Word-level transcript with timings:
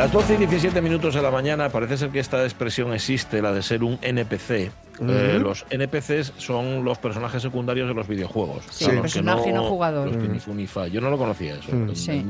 Las 0.00 0.12
12 0.12 0.32
y 0.32 0.36
17 0.38 0.80
minutos 0.80 1.12
de 1.14 1.20
la 1.20 1.30
mañana, 1.30 1.68
parece 1.68 1.98
ser 1.98 2.08
que 2.08 2.20
esta 2.20 2.42
expresión 2.44 2.94
existe, 2.94 3.42
la 3.42 3.52
de 3.52 3.60
ser 3.60 3.84
un 3.84 3.98
NPC. 4.00 4.50
Eh, 5.06 5.38
los 5.38 5.66
NPCs 5.68 6.32
son 6.38 6.82
los 6.86 6.96
personajes 6.96 7.42
secundarios 7.42 7.86
de 7.86 7.92
los 7.92 8.08
videojuegos. 8.08 8.64
Sí, 8.70 8.86
Claro, 8.86 9.02
personaje 9.02 9.44
que 9.44 9.52
no 9.52 9.64
jugador. 9.64 10.08
los 10.10 10.16
que 10.16 10.52
ni 10.54 10.66
fa. 10.66 10.86
Yo 10.88 11.02
no 11.02 11.10
lo 11.10 11.18
conocía 11.18 11.56
eso. 11.56 11.70
Mm. 11.76 11.94
Sí. 11.94 12.24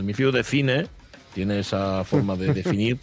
Mifio 0.00 0.30
de 0.30 0.44
cine 0.44 0.86
tiene 1.34 1.58
esa 1.58 2.04
forma 2.04 2.36
de 2.36 2.54
definir 2.54 3.00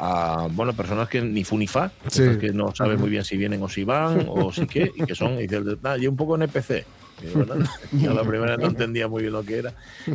a 0.00 0.48
bueno 0.50 0.72
personas 0.72 1.08
que 1.08 1.20
ni 1.22 1.44
fu 1.44 1.56
ni 1.56 1.68
fa, 1.68 1.92
Sí. 2.08 2.24
que 2.40 2.50
no 2.52 2.74
saben 2.74 2.98
muy 3.00 3.08
bien 3.08 3.22
si 3.22 3.36
vienen 3.36 3.62
o 3.62 3.68
si 3.68 3.84
van 3.84 4.26
o 4.28 4.50
si 4.52 4.66
qué, 4.66 4.90
y 4.96 5.04
que 5.04 5.14
son, 5.14 5.34
y 5.34 5.42
dice, 5.46 5.60
"Ah, 5.84 5.96
yo 5.96 6.10
un 6.10 6.16
poco 6.16 6.34
NPC. 6.34 6.84
Yo, 7.22 7.44
"Bueno, 7.44 7.64
yo 7.92 8.10
a 8.10 8.14
la 8.14 8.22
primera 8.24 8.56
no 8.56 8.66
entendía 8.66 9.08
muy 9.08 9.22
bien 9.22 9.32
lo 9.32 9.42
que 9.44 9.58
era. 9.58 9.72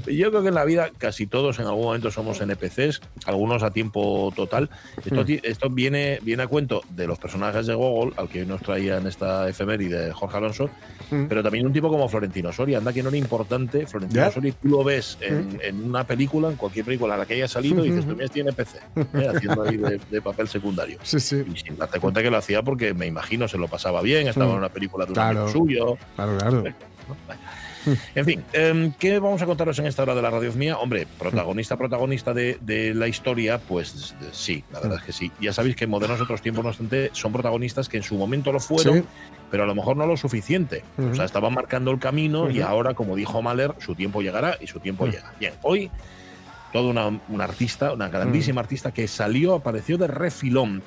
Yo 0.08 0.30
creo 0.30 0.42
que 0.42 0.50
en 0.50 0.56
la 0.56 0.66
vida 0.66 0.90
casi 0.98 1.28
todos 1.28 1.60
en 1.60 1.66
algún 1.66 1.86
momento 1.86 2.12
somos 2.12 2.40
NPCs, 2.42 3.02
algunos 3.26 3.64
a 3.64 3.72
tiempo 3.72 4.32
total. 4.36 4.70
Esto, 5.06 5.24
esto 5.44 5.70
viene, 5.70 6.20
viene 6.22 6.44
a 6.44 6.48
cuento 6.48 6.82
de 6.90 7.08
los 7.08 7.18
personajes 7.20 7.66
de 7.68 7.74
Google, 7.74 8.14
al 8.18 8.28
que 8.30 8.42
hoy 8.42 8.46
nos 8.46 8.62
traía 8.62 8.98
en 8.98 9.08
esta 9.08 9.48
efeméride 9.50 10.12
Jorge 10.12 10.38
Alonso, 10.38 10.70
pero 11.28 11.42
también 11.42 11.66
un 11.66 11.74
tipo 11.74 11.90
como 11.90 12.08
Florentino 12.10 12.52
Soria. 12.54 12.78
Anda 12.80 12.94
que 12.94 13.02
no 13.04 13.10
era 13.10 13.18
importante. 13.18 13.86
Florentino 13.88 14.24
Ya. 14.26 14.32
Soria, 14.32 14.54
tú 14.62 14.68
lo 14.68 14.84
ves 14.84 15.18
en, 15.22 15.60
en 15.64 15.84
una 15.84 16.06
película, 16.06 16.50
en 16.50 16.56
cualquier 16.56 16.86
película 16.86 17.14
en 17.16 17.20
la 17.22 17.26
que 17.26 17.36
haya 17.36 17.48
salido, 17.48 17.84
y 17.86 17.90
dices, 17.92 18.06
tú 18.06 18.14
mira, 18.14 18.26
este 18.26 18.40
NPC, 18.42 18.76
¿eh? 19.16 19.28
haciendo 19.36 19.64
ahí 19.64 19.78
de, 19.78 20.00
de 20.10 20.22
papel 20.22 20.48
secundario. 20.48 21.00
Sí, 21.04 21.20
sí. 21.20 21.44
Y 21.54 21.58
sin 21.58 21.78
darte 21.78 22.00
cuenta 22.00 22.22
que 22.22 22.30
lo 22.30 22.38
hacía 22.38 22.62
porque 22.62 22.94
me 22.94 23.08
imagino 23.08 23.48
se 23.48 23.58
lo 23.58 23.68
pasaba 23.68 24.02
bien, 24.02 24.28
estaba 24.28 24.48
Mm. 24.48 24.52
en 24.52 24.58
una 24.58 24.70
película 24.70 25.06
de 25.06 25.12
un 25.12 25.16
Claro. 25.16 25.44
amigo 25.44 25.52
suyo. 25.60 25.98
Claro, 26.16 26.38
claro. 26.38 26.64
En 28.14 28.26
fin, 28.26 28.44
em, 28.54 28.92
¿qué 29.00 29.20
vamos 29.20 29.42
a 29.42 29.46
contaros 29.46 29.80
en 29.80 29.86
esta 29.88 30.04
hora 30.04 30.14
de 30.14 30.22
la 30.22 30.30
radio 30.30 30.52
mía? 30.54 30.78
Hombre, 30.78 31.08
protagonista, 31.18 31.78
protagonista 31.78 32.34
de, 32.34 32.58
de 32.62 32.94
la 32.94 33.08
historia, 33.08 33.58
pues 33.58 34.14
sí, 34.32 34.64
la 34.72 34.82
verdad 34.82 34.98
es 35.00 35.04
que 35.06 35.12
sí. 35.14 35.32
Ya 35.40 35.54
sabéis 35.54 35.76
que 35.76 35.86
en 35.86 35.90
modernos 35.90 36.20
otros 36.22 36.42
tiempos, 36.42 36.64
no 36.64 36.70
obstante, 36.70 37.10
son 37.14 37.32
protagonistas 37.32 37.88
que 37.90 37.98
en 37.98 38.04
su 38.04 38.16
momento 38.16 38.52
lo 38.52 38.60
fueron, 38.60 38.98
Sí. 39.00 39.04
pero 39.50 39.64
a 39.64 39.66
lo 39.66 39.76
mejor 39.76 39.96
no 39.98 40.06
lo 40.06 40.18
suficiente. 40.18 40.84
O 41.12 41.16
sea, 41.16 41.26
estaban 41.26 41.54
marcando 41.54 41.90
el 41.92 42.00
camino 42.00 42.50
y 42.52 42.62
ahora, 42.62 42.94
como 42.94 43.16
dijo 43.16 43.42
Mahler, 43.42 43.74
su 43.80 43.96
tiempo 43.96 44.22
llegará 44.22 44.58
y 44.60 44.68
su 44.68 44.80
tiempo 44.80 45.08
llega. 45.08 45.34
Bien, 45.40 45.54
hoy 45.64 45.90
todo 46.74 46.90
una, 46.90 47.08
una 47.30 47.46
artista, 47.46 47.94
una 47.94 48.10
grandísima 48.10 48.62
artista 48.62 48.92
que 48.92 49.08
salió, 49.08 49.56
apareció 49.56 49.98
de 49.98 50.08
refilón. 50.08 50.84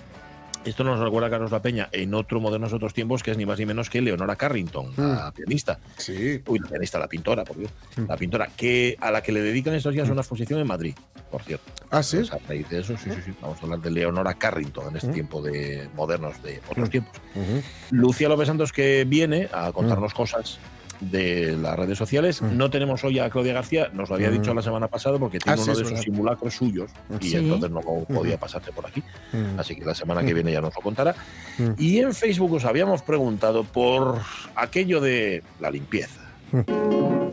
Esto 0.64 0.84
nos 0.84 1.00
recuerda 1.00 1.26
a 1.26 1.30
Carlos 1.30 1.50
La 1.50 1.60
Peña 1.60 1.88
en 1.90 2.14
otro 2.14 2.40
modernos 2.40 2.72
otros 2.72 2.94
tiempos, 2.94 3.22
que 3.22 3.32
es 3.32 3.36
ni 3.36 3.44
más 3.44 3.58
ni 3.58 3.66
menos 3.66 3.90
que 3.90 4.00
Leonora 4.00 4.36
Carrington, 4.36 4.92
la 4.96 5.32
pianista. 5.32 5.80
Sí. 5.96 6.40
Uy, 6.46 6.60
la 6.60 6.68
pianista, 6.68 7.00
la 7.00 7.08
pintora, 7.08 7.44
por 7.44 7.56
Dios. 7.56 7.72
La 8.06 8.16
pintora, 8.16 8.48
que 8.56 8.96
a 9.00 9.10
la 9.10 9.22
que 9.22 9.32
le 9.32 9.42
dedican 9.42 9.74
estos 9.74 9.92
días 9.92 10.08
una 10.08 10.20
exposición 10.20 10.60
en 10.60 10.66
Madrid, 10.68 10.94
por 11.32 11.42
cierto. 11.42 11.64
Ah, 11.90 12.02
sí. 12.02 12.18
Pues 12.18 12.32
a 12.32 12.38
raíz 12.46 12.68
de 12.68 12.80
eso, 12.80 12.96
sí, 12.96 13.10
sí, 13.10 13.20
sí. 13.24 13.34
Vamos 13.40 13.58
a 13.58 13.62
hablar 13.64 13.80
de 13.80 13.90
Leonora 13.90 14.34
Carrington 14.34 14.90
en 14.90 14.96
este 14.96 15.08
tiempo 15.08 15.42
de 15.42 15.88
modernos 15.96 16.40
de 16.44 16.60
otros 16.68 16.90
tiempos. 16.90 17.16
Ujú. 17.34 17.62
Lucia 17.90 18.28
López 18.28 18.46
Santos 18.46 18.72
que 18.72 19.04
viene 19.04 19.48
a 19.52 19.72
contarnos 19.72 20.14
cosas 20.14 20.60
de 21.10 21.56
las 21.56 21.76
redes 21.76 21.98
sociales. 21.98 22.40
No 22.42 22.70
tenemos 22.70 23.02
hoy 23.04 23.18
a 23.18 23.28
Claudia 23.30 23.52
García, 23.54 23.88
nos 23.92 24.08
lo 24.08 24.14
había 24.14 24.30
Mm. 24.30 24.32
dicho 24.34 24.54
la 24.54 24.62
semana 24.62 24.88
pasada 24.88 25.18
porque 25.18 25.38
tiene 25.38 25.58
Ah, 25.58 25.62
uno 25.62 25.66
de 25.66 25.72
esos 25.72 25.90
verdad. 25.90 26.02
simulacros 26.02 26.54
suyos 26.54 26.90
y 27.20 27.28
Sí. 27.30 27.36
entonces 27.36 27.70
no 27.70 27.80
podía 27.80 28.38
pasarse 28.38 28.72
por 28.72 28.86
aquí. 28.86 29.02
Mm. 29.32 29.58
Así 29.58 29.74
que 29.76 29.84
la 29.84 29.94
semana 29.94 30.22
que 30.22 30.32
viene 30.34 30.52
ya 30.52 30.60
nos 30.60 30.74
lo 30.74 30.80
contará. 30.80 31.14
Mm. 31.58 31.70
Y 31.78 31.98
en 31.98 32.14
Facebook 32.14 32.52
os 32.54 32.64
habíamos 32.64 33.02
preguntado 33.02 33.64
por 33.64 34.18
aquello 34.54 35.00
de 35.00 35.42
la 35.60 35.70
limpieza. 35.70 36.20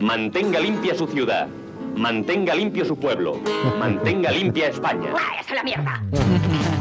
Mantenga 0.00 0.60
limpia 0.60 0.94
su 0.94 1.06
ciudad. 1.06 1.46
Mantenga 1.96 2.54
limpio 2.54 2.84
su 2.84 2.96
pueblo. 2.96 3.38
Mantenga 3.78 4.30
limpia 4.30 4.68
España. 4.68 5.10
¡Esa 5.40 5.50
es 5.50 5.56
la 5.56 5.62
mierda! 5.62 6.79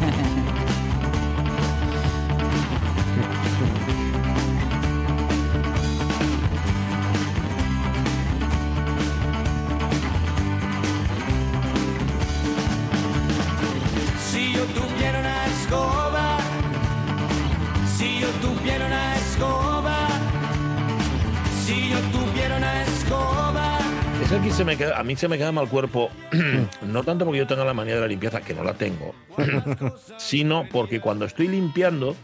Que 24.44 24.52
se 24.52 24.64
me 24.66 24.78
queda, 24.78 24.98
a 25.00 25.04
mí 25.04 25.16
se 25.16 25.28
me 25.28 25.38
queda 25.38 25.52
mal 25.52 25.68
cuerpo, 25.68 26.10
no 26.82 27.04
tanto 27.04 27.26
porque 27.26 27.40
yo 27.40 27.48
tenga 27.48 27.64
la 27.66 27.74
manía 27.74 27.96
de 27.96 28.02
la 28.02 28.08
limpieza, 28.08 28.42
que 28.42 28.54
no 28.54 28.64
la 28.64 28.74
tengo, 28.74 29.14
sino 30.18 30.66
porque 30.72 31.00
cuando 31.00 31.26
estoy 31.26 31.48
limpiando 31.48 32.16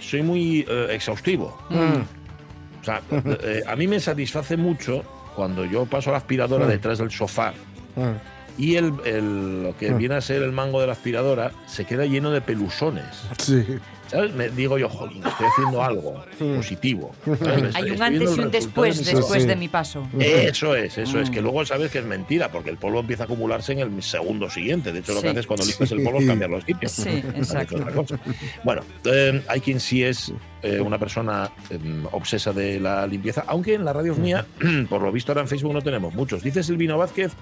soy 0.00 0.22
muy 0.22 0.64
eh, 0.68 0.88
exhaustivo. 0.90 1.58
O 1.70 2.84
sea, 2.84 3.00
eh, 3.10 3.62
a 3.66 3.74
mí 3.74 3.88
me 3.88 3.98
satisface 3.98 4.56
mucho 4.56 5.02
cuando 5.34 5.64
yo 5.64 5.86
paso 5.86 6.10
la 6.12 6.18
aspiradora 6.18 6.66
detrás 6.66 6.98
del 6.98 7.10
sofá 7.10 7.52
Mm. 7.96 8.35
Y 8.58 8.76
el, 8.76 8.92
el- 9.04 9.62
lo 9.64 9.76
que 9.76 9.92
viene 9.92 10.14
a 10.16 10.20
ser 10.20 10.42
el 10.42 10.52
mango 10.52 10.80
de 10.80 10.86
la 10.86 10.92
aspiradora 10.92 11.52
se 11.66 11.84
queda 11.84 12.06
lleno 12.06 12.30
de 12.30 12.40
pelusones. 12.40 13.04
Sí. 13.38 13.64
¿Sabes? 14.08 14.32
Me 14.34 14.48
digo 14.50 14.78
yo, 14.78 14.88
jolín, 14.88 15.20
estoy 15.26 15.46
haciendo 15.48 15.82
algo 15.82 16.24
positivo. 16.38 17.12
¿sabes? 17.24 17.74
Hay 17.74 17.90
un 17.90 18.00
antes 18.00 18.36
y 18.36 18.40
un 18.40 18.50
después 18.52 19.04
de 19.04 19.12
mi 19.12 19.18
después 19.18 19.42
sí. 19.42 19.48
de 19.48 19.56
mi 19.56 19.66
paso. 19.66 20.06
eso 20.20 20.76
es, 20.76 20.96
eso 20.96 21.18
es, 21.20 21.28
Mm. 21.28 21.32
que 21.32 21.40
luego 21.42 21.66
sabes 21.66 21.90
que 21.90 21.98
es 21.98 22.04
mentira, 22.04 22.52
porque 22.52 22.70
el 22.70 22.76
polvo 22.76 23.00
empieza 23.00 23.24
a 23.24 23.26
acumularse 23.26 23.72
en 23.72 23.80
el 23.80 24.00
segundo 24.04 24.48
siguiente. 24.48 24.92
De 24.92 25.00
hecho, 25.00 25.12
lo 25.12 25.18
Sí. 25.18 25.24
que 25.24 25.30
haces 25.30 25.46
cuando 25.48 25.64
limpias 25.66 25.90
el 25.90 26.02
polvo 26.04 26.20
es 26.20 26.26
cambiar 26.28 26.50
los 26.50 26.62
sitios. 26.62 26.92
Sí, 26.92 27.08
exacto. 27.34 27.76
otra 27.78 27.90
cosa. 27.92 28.20
Bueno, 28.62 28.82
eh, 29.06 29.42
hay 29.48 29.60
quien 29.60 29.80
sí 29.80 30.04
es 30.04 30.32
eh, 30.62 30.80
una 30.80 30.98
persona 31.00 31.50
eh, 31.70 31.78
obsesa 32.12 32.52
de 32.52 32.78
la 32.78 33.08
limpieza, 33.08 33.42
aunque 33.48 33.74
en 33.74 33.84
la 33.84 33.92
radio 33.92 34.14
mía, 34.14 34.46
por 34.88 35.02
lo 35.02 35.10
visto 35.10 35.32
ahora 35.32 35.42
en 35.42 35.48
Facebook 35.48 35.72
no 35.74 35.82
tenemos 35.82 36.14
muchos. 36.14 36.44
Dice 36.44 36.62
Silvino 36.62 36.96
Vázquez, 36.96 37.32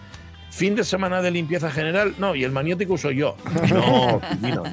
fin 0.54 0.76
de 0.76 0.84
semana 0.84 1.20
de 1.20 1.32
limpieza 1.32 1.69
general, 1.70 2.15
no, 2.18 2.36
y 2.36 2.45
el 2.45 2.53
maniático 2.53 2.97
soy 2.97 3.16
yo. 3.16 3.36
No, 3.71 4.21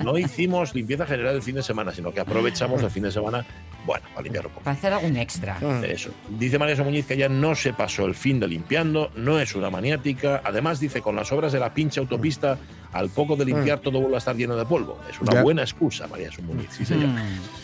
no 0.04 0.18
hicimos 0.18 0.76
limpieza 0.76 1.06
general 1.08 1.36
el 1.36 1.42
fin 1.42 1.56
de 1.56 1.64
semana, 1.64 1.92
sino 1.92 2.12
que 2.14 2.20
aprovechamos 2.20 2.84
el 2.84 2.92
fin 2.92 3.04
de 3.04 3.12
semana, 3.12 3.44
bueno, 3.86 4.06
para 4.14 4.22
limpiar 4.22 4.46
un 4.46 4.52
poco. 4.52 4.64
Para 4.64 4.78
hacer 4.78 4.94
algún 4.94 5.18
extra. 5.18 5.58
Eso. 5.84 6.12
Dice 6.30 6.60
María 6.60 6.76
Muñiz 6.84 7.06
que 7.08 7.18
ya 7.18 7.30
no 7.30 7.56
se 7.56 7.74
pasó 7.74 8.06
el 8.06 8.14
fin 8.14 8.40
de 8.40 8.48
limpiando, 8.48 9.12
no 9.16 9.40
es 9.40 9.56
una 9.56 9.70
maniática. 9.72 10.42
Además, 10.44 10.80
dice, 10.80 11.02
con 11.02 11.16
las 11.16 11.32
obras 11.32 11.52
de 11.52 11.60
la 11.60 11.74
pinche 11.74 12.00
autopista, 12.00 12.58
al 12.94 13.10
poco 13.10 13.36
de 13.36 13.46
limpiar 13.46 13.80
todo 13.80 14.00
vuelve 14.00 14.16
a 14.16 14.20
estar 14.20 14.36
lleno 14.36 14.56
de 14.56 14.66
polvo. 14.66 15.00
Es 15.10 15.20
una 15.20 15.34
Ya. 15.34 15.42
buena 15.44 15.62
excusa, 15.64 16.08
María 16.08 16.30
Muñiz, 16.44 16.68
sí, 16.72 16.86
señor. 16.86 17.10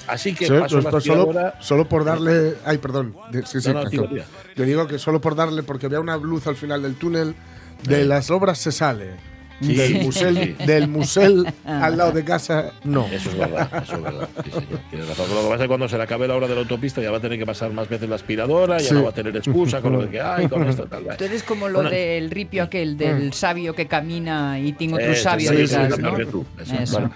Así 0.07 0.33
que 0.33 0.47
Sí, 0.47 0.53
paso 0.59 0.81
la 0.81 0.89
pues 0.89 1.03
solo, 1.03 1.53
solo 1.59 1.87
por 1.87 2.03
darle. 2.03 2.55
Ay, 2.65 2.77
perdón. 2.79 3.15
De- 3.31 3.45
Sí, 3.45 3.61
sí, 3.61 3.67
No, 3.67 3.75
no, 3.75 3.79
tranquilo. 3.81 4.07
tira, 4.09 4.25
Yo 4.55 4.63
digo 4.63 4.87
que 4.87 4.97
solo 4.97 5.21
por 5.21 5.35
darle, 5.35 5.61
porque 5.63 5.85
había 5.85 5.99
una 5.99 6.17
luz 6.17 6.47
al 6.47 6.55
final 6.55 6.81
del 6.81 6.95
túnel, 6.95 7.35
de 7.83 8.05
las 8.05 8.29
obras 8.31 8.57
se 8.57 8.71
sale. 8.71 9.11
Sí, 9.59 9.73
del, 9.73 10.03
musel, 10.03 10.55
sí. 10.59 10.65
del 10.67 10.87
musel 10.87 11.51
al 11.65 11.97
lado 11.97 12.11
de 12.11 12.23
casa, 12.23 12.73
no. 12.83 13.07
Eso 13.07 13.31
es 13.31 13.37
verdad, 13.39 13.83
eso 13.83 13.95
es 13.95 14.01
verdad. 14.03 14.29
Sí, 14.43 14.51
señor. 14.51 14.79
Tienes 14.91 15.07
razón. 15.09 15.25
Lo 15.31 15.35
que 15.37 15.41
pasa 15.45 15.55
es 15.55 15.61
que 15.61 15.67
cuando 15.67 15.89
se 15.89 15.97
le 15.97 16.03
acabe 16.03 16.27
la 16.27 16.35
hora 16.35 16.47
de 16.47 16.53
la 16.53 16.61
autopista 16.61 17.01
ya 17.01 17.09
va 17.09 17.17
a 17.17 17.21
tener 17.21 17.39
que 17.39 17.45
pasar 17.47 17.71
más 17.73 17.89
veces 17.89 18.07
la 18.07 18.17
aspiradora, 18.17 18.77
ya 18.77 18.89
Sí. 18.89 18.93
no 18.93 19.03
va 19.05 19.09
a 19.09 19.13
tener 19.13 19.35
excusa 19.35 19.81
con 19.81 19.93
lo 19.93 20.03
de 20.03 20.09
que 20.11 20.21
hay, 20.21 20.47
con 20.47 20.61
esto, 20.69 20.85
tal. 20.85 21.05
vez. 21.05 21.17
Tú 21.17 21.23
eres 21.23 21.41
como 21.41 21.67
lo 21.69 21.79
Bueno, 21.79 21.89
del 21.89 22.29
ripio 22.29 22.61
aquel, 22.61 22.97
del 22.97 23.33
sabio 23.33 23.73
que 23.73 23.87
camina 23.87 24.59
y 24.59 24.73
tiene 24.73 24.93
otro 24.93 25.11
Eso, 25.11 25.23
sabio 25.23 25.49
sí, 25.49 25.55
detrás, 25.55 25.95
sí, 25.95 26.01
¿no? 26.03 26.17
tú, 26.27 26.45
eso. 26.61 26.75
Eso. 26.75 26.93
Bueno, 26.93 27.11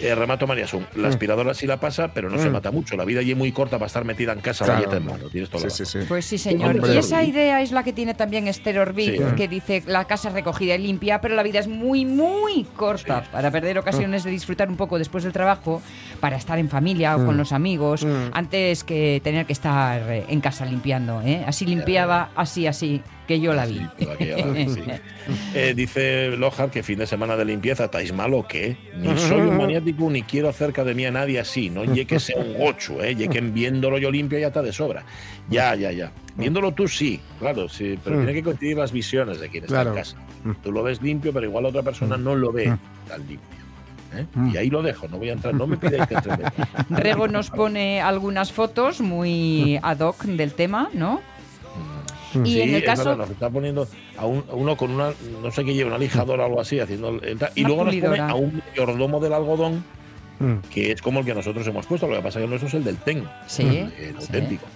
Eh, 0.00 0.14
remato 0.14 0.46
María 0.46 0.66
Sun. 0.66 0.86
La 0.94 1.08
aspiradora 1.08 1.54
sí 1.54 1.66
la 1.66 1.78
pasa, 1.80 2.12
pero 2.12 2.28
no 2.28 2.38
se 2.38 2.50
mata 2.50 2.70
mucho. 2.70 2.96
La 2.96 3.04
vida 3.04 3.20
allí 3.20 3.30
es 3.32 3.36
muy 3.36 3.50
corta 3.52 3.78
para 3.78 3.86
estar 3.86 4.04
metida 4.04 4.32
en 4.32 4.40
casa 4.40 4.64
Claro. 4.64 4.92
en 4.94 5.04
mano. 5.06 5.28
Tienes 5.30 5.48
toda 5.48 5.64
la 5.64 5.70
Sí, 5.70 5.84
sí, 5.86 6.00
sí. 6.00 6.06
Pues 6.08 6.24
sí, 6.26 6.38
señor. 6.38 6.76
Hombre. 6.76 6.94
Y 6.94 6.98
esa 6.98 7.22
idea 7.24 7.62
es 7.62 7.72
la 7.72 7.82
que 7.82 7.92
tiene 7.92 8.14
también 8.14 8.46
Esther 8.48 8.76
Sí. 8.96 9.16
que 9.36 9.48
dice 9.48 9.82
la 9.86 10.04
casa 10.04 10.28
es 10.28 10.34
recogida 10.34 10.74
y 10.74 10.78
limpia, 10.78 11.20
pero 11.20 11.34
la 11.34 11.42
vida 11.42 11.58
es 11.60 11.66
muy, 11.68 12.04
muy 12.04 12.64
corta 12.76 13.24
para 13.32 13.50
perder 13.50 13.78
ocasiones 13.78 14.22
de 14.24 14.30
disfrutar 14.30 14.68
un 14.68 14.76
poco 14.76 14.98
después 14.98 15.24
del 15.24 15.32
trabajo, 15.32 15.80
para 16.20 16.36
estar 16.36 16.58
en 16.58 16.68
familia 16.68 17.16
o 17.16 17.24
con 17.24 17.36
los 17.36 17.52
amigos, 17.52 18.06
antes 18.32 18.84
que 18.84 19.20
tener 19.24 19.46
que 19.46 19.52
estar 19.54 20.02
eh, 20.12 20.24
en 20.28 20.40
casa 20.40 20.64
limpiando. 20.66 21.22
¿eh? 21.22 21.42
Así 21.46 21.64
limpiaba, 21.64 22.30
así, 22.36 22.66
así, 22.66 23.00
que 23.26 23.40
yo 23.40 23.54
la 23.54 23.66
vi. 23.66 23.80
Sí, 23.98 24.06
vez, 24.06 24.74
sí. 24.74 24.82
Eh, 25.54 25.72
dice 25.74 26.28
Lohar 26.36 26.70
que 26.70 26.82
fin 26.82 26.98
de 26.98 27.06
semana 27.06 27.36
de 27.36 27.44
limpieza, 27.44 27.84
¿estáis 27.86 28.12
mal 28.12 28.32
o 28.34 28.46
qué? 28.46 28.76
Ni 28.96 29.16
soy 29.18 29.40
un 29.40 29.56
maniático 29.56 29.85
ni 29.94 30.22
quiero 30.22 30.52
cerca 30.52 30.84
de 30.84 30.94
mí 30.94 31.04
a 31.06 31.10
nadie 31.10 31.38
así, 31.38 31.70
no 31.70 31.84
ye 31.84 32.06
que 32.06 32.18
sea 32.18 32.36
un 32.40 32.54
gocho, 32.54 33.02
¿eh? 33.02 33.14
Que 33.16 33.40
viéndolo 33.40 33.98
yo 33.98 34.10
limpio 34.10 34.38
ya 34.38 34.48
está 34.48 34.62
de 34.62 34.72
sobra. 34.72 35.04
Ya, 35.48 35.74
ya, 35.74 35.92
ya. 35.92 36.12
Viéndolo 36.36 36.72
tú 36.72 36.88
sí, 36.88 37.20
claro, 37.38 37.68
sí, 37.68 37.98
pero 38.02 38.16
tiene 38.16 38.34
que 38.34 38.42
coincidir 38.42 38.76
las 38.76 38.92
visiones 38.92 39.40
de 39.40 39.48
quien 39.48 39.64
está 39.64 39.76
Claro. 39.76 39.90
en 39.90 39.96
casa. 39.96 40.16
Tú 40.62 40.70
lo 40.72 40.82
ves 40.82 41.00
limpio, 41.02 41.32
pero 41.32 41.46
igual 41.46 41.64
la 41.64 41.70
otra 41.70 41.82
persona 41.82 42.16
no 42.16 42.34
lo 42.36 42.52
ve 42.52 42.76
tan 43.08 43.20
limpio. 43.26 43.48
¿eh? 44.14 44.26
Y 44.52 44.56
ahí 44.56 44.70
lo 44.70 44.82
dejo, 44.82 45.08
no 45.08 45.18
voy 45.18 45.30
a 45.30 45.32
entrar, 45.32 45.54
no 45.54 45.66
me 45.66 45.76
pidáis 45.76 46.06
que 46.06 46.14
entre. 46.14 46.36
Rego 46.90 47.26
nos 47.28 47.50
pone 47.50 48.00
algunas 48.00 48.52
fotos 48.52 49.00
muy 49.00 49.78
ad 49.82 50.00
hoc 50.00 50.24
del 50.24 50.52
tema, 50.52 50.88
¿no? 50.94 51.20
Y 52.34 52.46
Sí, 52.52 52.60
en 52.62 52.68
el 52.70 52.74
es 52.76 52.80
verdad, 52.82 52.96
caso... 52.96 53.16
nos 53.16 53.30
está 53.30 53.48
poniendo 53.50 53.86
a, 54.18 54.26
un- 54.26 54.44
a 54.50 54.54
uno 54.54 54.76
con 54.76 54.90
una, 54.90 55.12
no 55.42 55.50
sé 55.50 55.64
qué 55.64 55.74
lleva, 55.74 55.90
una 55.90 55.98
lijadora 55.98 56.42
o 56.44 56.46
algo 56.46 56.60
así, 56.60 56.78
haciendo 56.80 57.08
el- 57.10 57.38
y 57.54 57.62
luego 57.64 57.84
nos 57.84 57.94
pone 57.96 58.18
a 58.18 58.34
un 58.34 58.62
mayordomo 58.68 59.20
del 59.20 59.32
algodón, 59.32 59.84
Mm. 60.38 60.56
que 60.70 60.92
es 60.92 61.00
como 61.00 61.20
el 61.20 61.24
que 61.24 61.34
nosotros 61.34 61.66
hemos 61.66 61.86
puesto, 61.86 62.06
lo 62.08 62.16
que 62.16 62.22
pasa 62.22 62.38
es 62.38 62.40
que 62.40 62.44
el 62.44 62.50
nuestro 62.50 62.68
es 62.68 62.74
el 62.74 62.84
del 62.84 62.98
TEN, 62.98 63.24
Sí, 63.46 63.62
el 63.62 63.88
sí. 64.20 64.26
auténtico. 64.26 64.66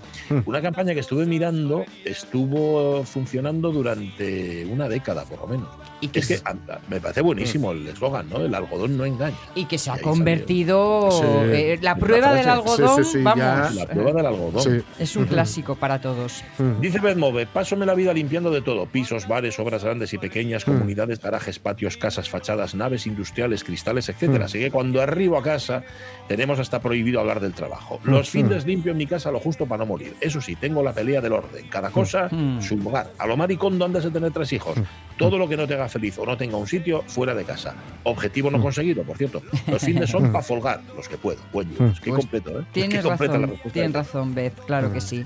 Una 0.46 0.62
campaña 0.62 0.94
que 0.94 1.00
estuve 1.00 1.26
mirando 1.26 1.84
estuvo 2.02 3.04
funcionando 3.04 3.70
durante 3.70 4.64
una 4.66 4.88
década, 4.88 5.24
por 5.24 5.40
lo 5.40 5.46
menos. 5.48 5.68
Y 6.00 6.08
que 6.08 6.20
Es 6.20 6.28
que 6.28 6.40
anda, 6.44 6.80
me 6.88 7.00
parece 7.00 7.20
buenísimo 7.20 7.72
el 7.72 7.86
eslogan, 7.86 8.28
¿no? 8.30 8.38
El 8.38 8.54
algodón 8.54 8.96
no 8.96 9.04
engaña. 9.04 9.36
Y 9.54 9.66
que 9.66 9.76
se 9.78 9.90
ha 9.90 9.98
convertido 9.98 11.10
Sí. 11.10 11.22
eh, 11.24 11.78
la 11.82 11.96
prueba 11.96 12.32
del 12.34 12.48
algodón, 12.48 13.04
Sí, 13.04 13.04
sí, 13.04 13.10
sí, 13.18 13.22
vamos. 13.22 13.74
La 13.74 13.86
prueba 13.86 14.12
del 14.12 14.26
algodón. 14.26 14.84
Es 14.98 15.16
un 15.16 15.26
clásico 15.26 15.74
para 15.76 16.00
todos. 16.00 16.42
Dice 16.80 17.00
Bedmove, 17.00 17.46
pásome 17.46 17.84
la 17.86 17.94
vida 17.94 18.12
limpiando 18.12 18.50
de 18.50 18.62
todo, 18.62 18.86
pisos, 18.86 19.28
bares, 19.28 19.58
obras 19.58 19.84
grandes 19.84 20.12
y 20.14 20.18
pequeñas, 20.18 20.64
comunidades, 20.64 21.20
garajes, 21.20 21.58
patios, 21.58 21.96
casas, 21.96 22.28
fachadas, 22.30 22.74
naves 22.74 23.06
industriales, 23.06 23.64
cristales, 23.64 24.08
etcétera. 24.08 24.46
Así 24.46 24.58
que 24.58 24.70
cuando 24.70 25.00
arribo 25.02 25.36
a 25.38 25.42
casa 25.42 25.82
tenemos 26.28 26.58
hasta 26.58 26.80
prohibido 26.80 27.20
hablar 27.20 27.40
del 27.40 27.52
trabajo. 27.52 28.00
Los 28.04 28.30
fines 28.30 28.64
limpio 28.66 28.92
en 28.92 28.98
mi 28.98 29.06
casa 29.06 29.30
lo 29.30 29.40
justo 29.40 29.66
para 29.66 29.80
no 29.80 29.86
morir. 29.86 30.14
Eso 30.20 30.40
sí, 30.40 30.56
tengo 30.56 30.82
la 30.82 30.92
pelea 30.92 31.20
del 31.20 31.32
orden. 31.32 31.66
Cada 31.68 31.90
cosa, 31.90 32.28
Mm. 32.30 32.60
su 32.62 32.76
lugar. 32.76 33.10
A 33.18 33.26
lo 33.26 33.36
maricondo 33.36 33.84
andas 33.84 34.04
de 34.04 34.10
tener 34.10 34.30
tres 34.32 34.52
hijos. 34.52 34.76
Todo 35.18 35.36
lo 35.36 35.48
que 35.48 35.56
no 35.56 35.66
te 35.66 35.74
haga 35.74 35.88
feliz 35.90 36.18
o 36.18 36.24
no 36.26 36.36
tenga 36.36 36.56
un 36.56 36.66
sitio, 36.66 37.02
fuera 37.06 37.34
de 37.34 37.44
casa. 37.44 37.74
Objetivo 38.04 38.50
no 38.50 38.60
conseguido, 38.60 39.02
por 39.02 39.16
cierto. 39.18 39.42
Los 39.66 39.82
fines 39.82 40.08
son 40.10 40.32
para 40.32 40.42
folgar, 40.42 40.80
los 40.96 41.08
que 41.08 41.16
puedo. 41.18 41.38
Buen 41.52 41.68
Dios, 41.68 42.00
qué 42.00 42.10
Pues 42.10 42.20
completo, 42.20 42.60
¿eh? 42.60 42.64
Tienes 42.72 43.04
la 43.04 43.10
razón, 43.16 43.42
respuesta. 43.42 43.70
tienes 43.72 43.92
razón, 43.92 44.34
Beth, 44.34 44.54
claro 44.66 44.92
que 44.92 45.00
sí. 45.00 45.24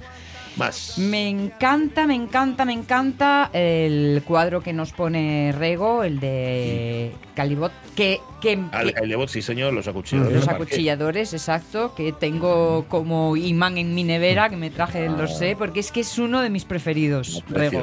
Más. 0.56 0.98
Me 0.98 1.28
encanta, 1.28 2.06
me 2.06 2.14
encanta, 2.14 2.64
me 2.64 2.72
encanta 2.72 3.50
el 3.52 4.22
cuadro 4.24 4.62
que 4.62 4.72
nos 4.72 4.92
pone 4.92 5.52
Rego, 5.56 6.04
el 6.04 6.20
de 6.20 7.12
Calibot, 7.34 7.72
que, 7.96 8.20
que, 8.40 8.60
Al 8.70 8.88
que- 8.88 8.92
Cailebot, 8.92 9.28
sí 9.28 9.42
señor, 9.42 9.72
los 9.72 9.88
acuchilladores. 9.88 10.36
los 10.36 10.48
acuchilladores, 10.48 11.32
exacto, 11.32 11.94
que 11.96 12.12
tengo 12.12 12.84
como 12.88 13.36
imán 13.36 13.78
en 13.78 13.94
mi 13.94 14.04
nevera, 14.04 14.48
que 14.48 14.56
me 14.56 14.70
traje 14.70 15.00
del 15.08 15.28
sé, 15.28 15.56
porque 15.56 15.80
es 15.80 15.90
que 15.90 16.00
es 16.00 16.18
uno 16.18 16.40
de 16.40 16.50
mis 16.50 16.64
preferidos, 16.64 17.42
Rego. 17.48 17.82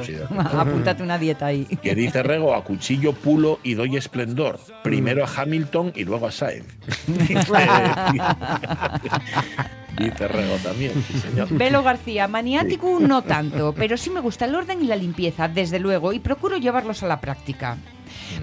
Apúntate 0.58 1.02
una 1.02 1.18
dieta 1.18 1.46
ahí. 1.46 1.66
Que 1.82 1.94
dice 1.94 2.22
Rego, 2.22 2.54
a 2.54 2.64
cuchillo 2.64 3.12
pulo 3.12 3.58
y 3.62 3.74
doy 3.74 3.96
esplendor. 3.96 4.58
Primero 4.82 5.24
a 5.24 5.28
Hamilton 5.28 5.92
y 5.94 6.04
luego 6.04 6.26
a 6.26 6.32
Sainz. 6.32 6.66
Rego 9.96 10.56
también, 10.62 10.92
sí, 11.06 11.18
señor. 11.18 11.48
Velo 11.50 11.82
García, 11.82 12.28
maniático 12.28 12.98
no 13.00 13.22
tanto, 13.22 13.72
pero 13.72 13.96
sí 13.96 14.10
me 14.10 14.20
gusta 14.20 14.44
el 14.44 14.54
orden 14.54 14.82
y 14.82 14.86
la 14.86 14.96
limpieza, 14.96 15.48
desde 15.48 15.78
luego, 15.78 16.12
y 16.12 16.18
procuro 16.18 16.56
llevarlos 16.56 17.02
a 17.02 17.06
la 17.06 17.20
práctica. 17.20 17.76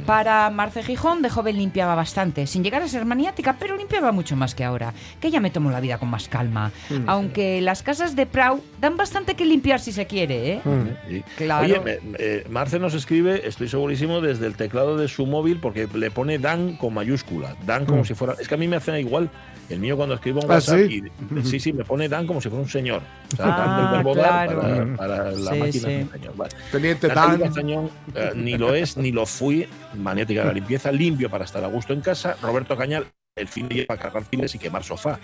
Para 0.06 0.50
Marce 0.50 0.84
Gijón, 0.84 1.22
de 1.22 1.30
joven 1.30 1.58
limpiaba 1.58 1.96
bastante, 1.96 2.48
sin 2.48 2.64
llegar 2.64 2.82
a 2.82 2.88
ser 2.88 3.06
maniática, 3.06 3.58
pero 3.60 3.76
limpiaba 3.78 4.12
mucho 4.12 4.36
más 4.36 4.56
que 4.56 4.64
ahora, 4.64 4.94
que 5.22 5.30
ya 5.32 5.40
me 5.40 5.50
tomo 5.52 5.72
la 5.72 5.80
vida 5.80 5.98
con 5.98 6.10
más 6.10 6.28
calma. 6.28 6.72
Aunque 7.08 7.62
las 7.62 7.84
casas 7.84 8.16
de 8.16 8.26
Prau 8.26 8.62
dan 8.80 8.98
bastante 8.98 9.36
que 9.36 9.46
limpiar 9.46 9.80
si 9.80 9.92
se 9.92 10.08
quiere, 10.08 10.54
¿eh? 10.54 10.62
Sí. 11.10 11.24
Claro. 11.38 11.66
Oye, 11.66 11.80
me- 11.80 11.98
eh, 12.18 12.46
Marce 12.50 12.80
nos 12.80 12.94
escribe, 12.94 13.48
estoy 13.48 13.68
segurísimo, 13.68 14.22
desde 14.22 14.48
el 14.48 14.56
teclado 14.56 14.98
de 14.98 15.08
su 15.08 15.26
móvil, 15.26 15.60
porque 15.60 15.88
le 15.94 16.12
pone 16.12 16.40
Dan 16.40 16.76
con 16.78 16.94
mayúscula. 16.94 17.56
Dan 17.66 17.86
como 17.86 18.06
si 18.06 18.14
fuera. 18.14 18.36
Es 18.40 18.48
que 18.48 18.56
a 18.56 18.58
mí 18.58 18.68
me 18.68 18.76
hacen 18.78 18.96
igual. 18.96 19.30
El 19.70 19.80
mío 19.80 19.96
cuando 19.98 20.16
escribo 20.16 20.40
un 20.40 20.46
¿Ah, 20.50 20.56
WhatsApp, 20.56 20.80
sí? 20.88 21.04
y- 21.38 21.44
sí, 21.46 21.60
sí, 21.60 21.74
me 21.74 21.84
pone 21.84 22.10
Dan 22.10 22.26
como 22.26 22.42
si 22.42 22.50
fuera 22.50 22.64
un 22.64 22.70
señor. 22.70 23.04
O 23.34 23.36
sea, 23.36 23.46
Ah, 23.50 23.92
del 23.92 23.98
verbo 23.98 24.16
dar 24.16 24.48
claro. 24.48 24.62
para, 24.62 24.96
para 24.98 25.32
la 25.32 25.52
Sí, 25.54 25.60
máquina 25.60 25.88
sí. 25.88 25.94
es 25.94 26.04
un 26.06 26.12
señor. 26.12 26.36
Vale. 26.36 26.52
Teniente 26.72 27.08
Natalie 27.08 27.38
Dan. 27.38 27.48
Castañón, 27.48 27.90
eh, 28.16 28.32
ni 28.36 28.58
lo 28.58 28.74
es 28.74 28.98
ni 28.98 29.12
lo 29.12 29.28
fui, 29.28 29.68
maniática 29.98 30.42
de 30.42 30.48
la 30.48 30.54
limpieza, 30.54 30.92
limpio 30.92 31.30
para 31.30 31.46
estar 31.46 31.64
a 31.64 31.68
gusto 31.68 31.94
en 31.94 32.02
casa. 32.02 32.36
Roberto 32.42 32.76
Cañal, 32.78 33.06
el 33.36 33.48
fin 33.48 33.68
de 33.70 33.76
día 33.76 33.86
para 33.88 34.02
cargar 34.02 34.24
files 34.26 34.54
y 34.56 34.60
quemar 34.60 34.84
sofá. 34.84 35.20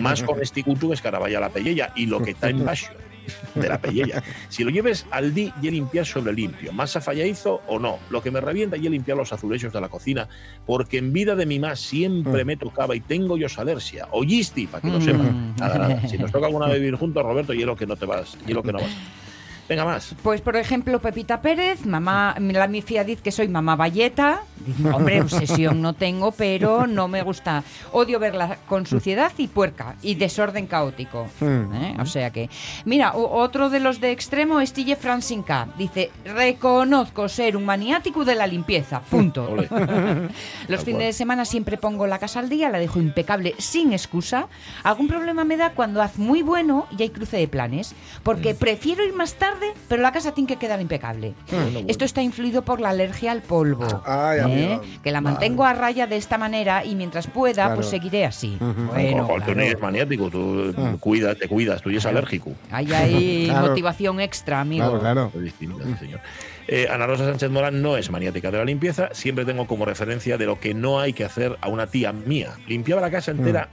Más 0.00 0.22
con 0.22 0.40
esticutu 0.42 0.88
que 0.88 0.94
escaraballa 0.94 1.40
la 1.40 1.50
pellella 1.50 1.92
y 1.94 2.06
lo 2.06 2.20
que 2.22 2.32
está 2.32 2.48
en 2.50 2.64
baixo 2.64 2.90
de 3.54 3.68
la 3.68 3.78
pellella. 3.78 4.22
Si 4.48 4.64
lo 4.64 4.70
lleves 4.70 5.06
al 5.10 5.32
di 5.32 5.52
y 5.62 5.70
limpiar 5.70 6.04
sobre 6.04 6.32
limpio, 6.32 6.72
masa 6.72 7.00
fallaizo 7.00 7.60
o 7.68 7.78
no. 7.78 7.98
Lo 8.10 8.22
que 8.22 8.30
me 8.32 8.40
revienta 8.40 8.76
y 8.76 8.88
limpiar 8.88 9.16
los 9.16 9.32
azulejos 9.32 9.72
de 9.72 9.80
la 9.80 9.88
cocina, 9.88 10.28
porque 10.66 10.98
en 10.98 11.12
vida 11.12 11.36
de 11.36 11.46
mi 11.46 11.60
más 11.60 11.78
siempre 11.78 12.44
me 12.44 12.56
tocaba 12.56 12.96
y 12.96 13.00
tengo 13.00 13.36
yo 13.36 13.46
alergia. 13.56 14.08
Oyisti, 14.10 14.66
para 14.66 14.80
que 14.82 14.88
lo 14.88 14.98
Mm. 14.98 15.02
sepan. 15.02 15.54
Nada, 15.58 15.78
nada. 15.78 16.08
Si 16.08 16.18
nos 16.18 16.32
toca 16.32 16.46
alguna 16.46 16.66
vez 16.66 16.80
vivir 16.80 16.96
juntos, 16.96 17.22
Roberto, 17.22 17.52
y 17.54 17.60
es 17.60 17.66
lo 17.66 17.76
que 17.76 17.86
no 17.86 17.94
te 17.94 18.06
vas, 18.06 18.36
y 18.46 18.50
es 18.50 18.54
lo 18.54 18.62
que 18.62 18.72
no 18.72 18.78
vas. 18.80 18.90
Venga 19.70 19.84
más. 19.84 20.16
Pues, 20.24 20.40
por 20.40 20.56
ejemplo, 20.56 20.98
Pepita 21.00 21.40
Pérez, 21.40 21.86
mamá, 21.86 22.34
la 22.38 22.66
mi 22.66 22.82
fía 22.82 23.04
dice 23.04 23.22
que 23.22 23.30
soy 23.30 23.46
mamá 23.46 23.76
valleta. 23.76 24.42
Dice, 24.66 24.90
hombre, 24.90 25.22
obsesión 25.22 25.80
no 25.80 25.92
tengo, 25.94 26.32
pero 26.32 26.88
no 26.88 27.06
me 27.06 27.22
gusta. 27.22 27.62
Odio 27.92 28.18
verla 28.18 28.58
con 28.68 28.84
suciedad 28.84 29.30
y 29.38 29.46
puerca 29.46 29.94
y 30.02 30.16
desorden 30.16 30.66
caótico. 30.66 31.28
¿eh? 31.40 31.94
O 32.00 32.04
sea 32.04 32.30
que. 32.30 32.50
Mira, 32.84 33.12
otro 33.14 33.70
de 33.70 33.78
los 33.78 34.00
de 34.00 34.10
extremo 34.10 34.60
es 34.60 34.72
Tille 34.72 34.96
Francinca. 34.96 35.68
Dice, 35.78 36.10
reconozco 36.24 37.28
ser 37.28 37.56
un 37.56 37.64
maniático 37.64 38.24
de 38.24 38.34
la 38.34 38.48
limpieza. 38.48 39.00
Punto. 39.02 39.54
Los 39.54 39.68
Tal 39.70 40.84
fines 40.84 40.84
cual. 40.84 40.98
de 40.98 41.12
semana 41.12 41.44
siempre 41.44 41.76
pongo 41.76 42.06
la 42.08 42.18
casa 42.18 42.40
al 42.40 42.48
día, 42.48 42.70
la 42.70 42.78
dejo 42.80 42.98
impecable 42.98 43.54
sin 43.58 43.92
excusa. 43.92 44.48
Algún 44.82 45.06
problema 45.06 45.44
me 45.44 45.56
da 45.56 45.70
cuando 45.70 46.02
haz 46.02 46.18
muy 46.18 46.42
bueno 46.42 46.86
y 46.98 47.02
hay 47.02 47.10
cruce 47.10 47.36
de 47.36 47.46
planes, 47.48 47.92
Mm. 47.92 48.22
porque 48.24 48.54
prefiero 48.54 49.04
ir 49.04 49.14
más 49.14 49.34
tarde, 49.34 49.59
pero 49.88 50.02
la 50.02 50.12
casa 50.12 50.32
tiene 50.32 50.46
que 50.48 50.56
quedar 50.56 50.80
impecable. 50.80 51.34
Esto 51.88 52.04
está 52.04 52.22
influido 52.22 52.62
por 52.62 52.80
la 52.80 52.90
alergia 52.90 53.32
al 53.32 53.42
polvo, 53.42 54.02
Ay, 54.06 54.38
¿eh? 54.38 54.42
amigo. 54.42 54.82
que 55.02 55.10
la 55.10 55.20
mantengo 55.20 55.64
a 55.64 55.72
raya 55.72 56.06
de 56.06 56.16
esta 56.16 56.38
manera 56.38 56.84
y 56.84 56.94
mientras 56.94 57.26
pueda, 57.26 57.64
Claro. 57.64 57.74
pues 57.76 57.86
seguiré 57.88 58.24
así. 58.24 58.56
Bueno, 58.60 59.24
Ojo, 59.24 59.34
tú 59.34 59.38
no 59.40 59.44
claro. 59.46 59.60
eres 59.62 59.80
maniático, 59.80 60.30
tú 60.30 60.74
cuidas, 61.00 61.36
te 61.38 61.48
cuidas, 61.48 61.82
tú 61.82 61.90
eres 61.90 62.06
alérgico. 62.06 62.52
Hay 62.70 62.92
ahí 62.92 63.46
Claro. 63.50 63.68
motivación 63.68 64.20
extra, 64.20 64.60
amigo. 64.60 64.98
Claro, 65.00 65.30
claro. 65.30 65.44
Es 65.44 65.98
señor. 65.98 66.20
Eh, 66.68 66.86
Ana 66.90 67.06
Rosa 67.06 67.24
Sánchez 67.26 67.50
Morán 67.50 67.82
no 67.82 67.96
es 67.96 68.10
maniática 68.10 68.50
de 68.50 68.58
la 68.58 68.64
limpieza, 68.64 69.08
siempre 69.12 69.44
tengo 69.44 69.66
como 69.66 69.84
referencia 69.84 70.38
de 70.38 70.46
lo 70.46 70.60
que 70.60 70.72
no 70.72 71.00
hay 71.00 71.12
que 71.12 71.24
hacer 71.24 71.56
a 71.60 71.68
una 71.68 71.86
tía 71.88 72.12
mía. 72.12 72.50
Limpiaba 72.68 73.00
la 73.00 73.10
casa 73.10 73.32
entera 73.32 73.68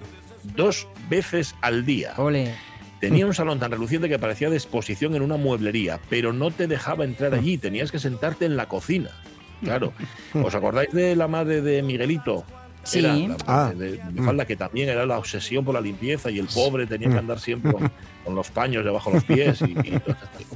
dos 0.56 0.88
veces 1.10 1.56
al 1.62 1.86
día. 1.86 2.14
Ole. 2.18 2.54
Tenía 3.00 3.26
un 3.26 3.34
salón 3.34 3.60
tan 3.60 3.72
reluciente 3.72 4.10
que 4.10 4.18
parecía 4.20 4.50
de 4.50 4.58
exposición 4.58 5.16
en 5.16 5.22
una 5.22 5.38
mueblería, 5.38 6.00
pero 6.10 6.34
no 6.34 6.52
te 6.52 6.68
dejaba 6.68 7.04
entrar 7.06 7.34
allí, 7.36 7.58
tenías 7.58 7.92
que 7.92 8.00
sentarte 8.00 8.46
en 8.46 8.58
la 8.58 8.68
cocina. 8.68 9.10
Claro. 9.64 9.94
¿Os 10.34 10.54
acordáis 10.56 10.92
de 10.92 11.16
la 11.16 11.28
madre 11.28 11.62
de 11.62 11.82
Miguelito? 11.84 12.44
Sí. 12.84 13.00
Era 13.00 13.16
la 13.16 13.38
Ah. 13.48 13.72
madre 13.74 13.92
de, 13.92 13.98
de 14.12 14.22
falda, 14.24 14.46
que 14.46 14.56
también 14.56 14.90
era 14.90 15.06
la 15.06 15.18
obsesión 15.18 15.66
por 15.66 15.74
la 15.74 15.82
limpieza 15.82 16.32
y 16.32 16.40
el 16.40 16.48
pobre 16.48 16.88
tenía 16.88 17.10
que 17.10 17.18
andar 17.18 17.40
siempre 17.40 17.72
con, 17.74 17.92
con 18.28 18.36
los 18.36 18.52
paños 18.52 18.84
debajo 18.84 19.10
de 19.10 19.16
los 19.16 19.24
pies 19.24 19.62
y. 19.62 19.76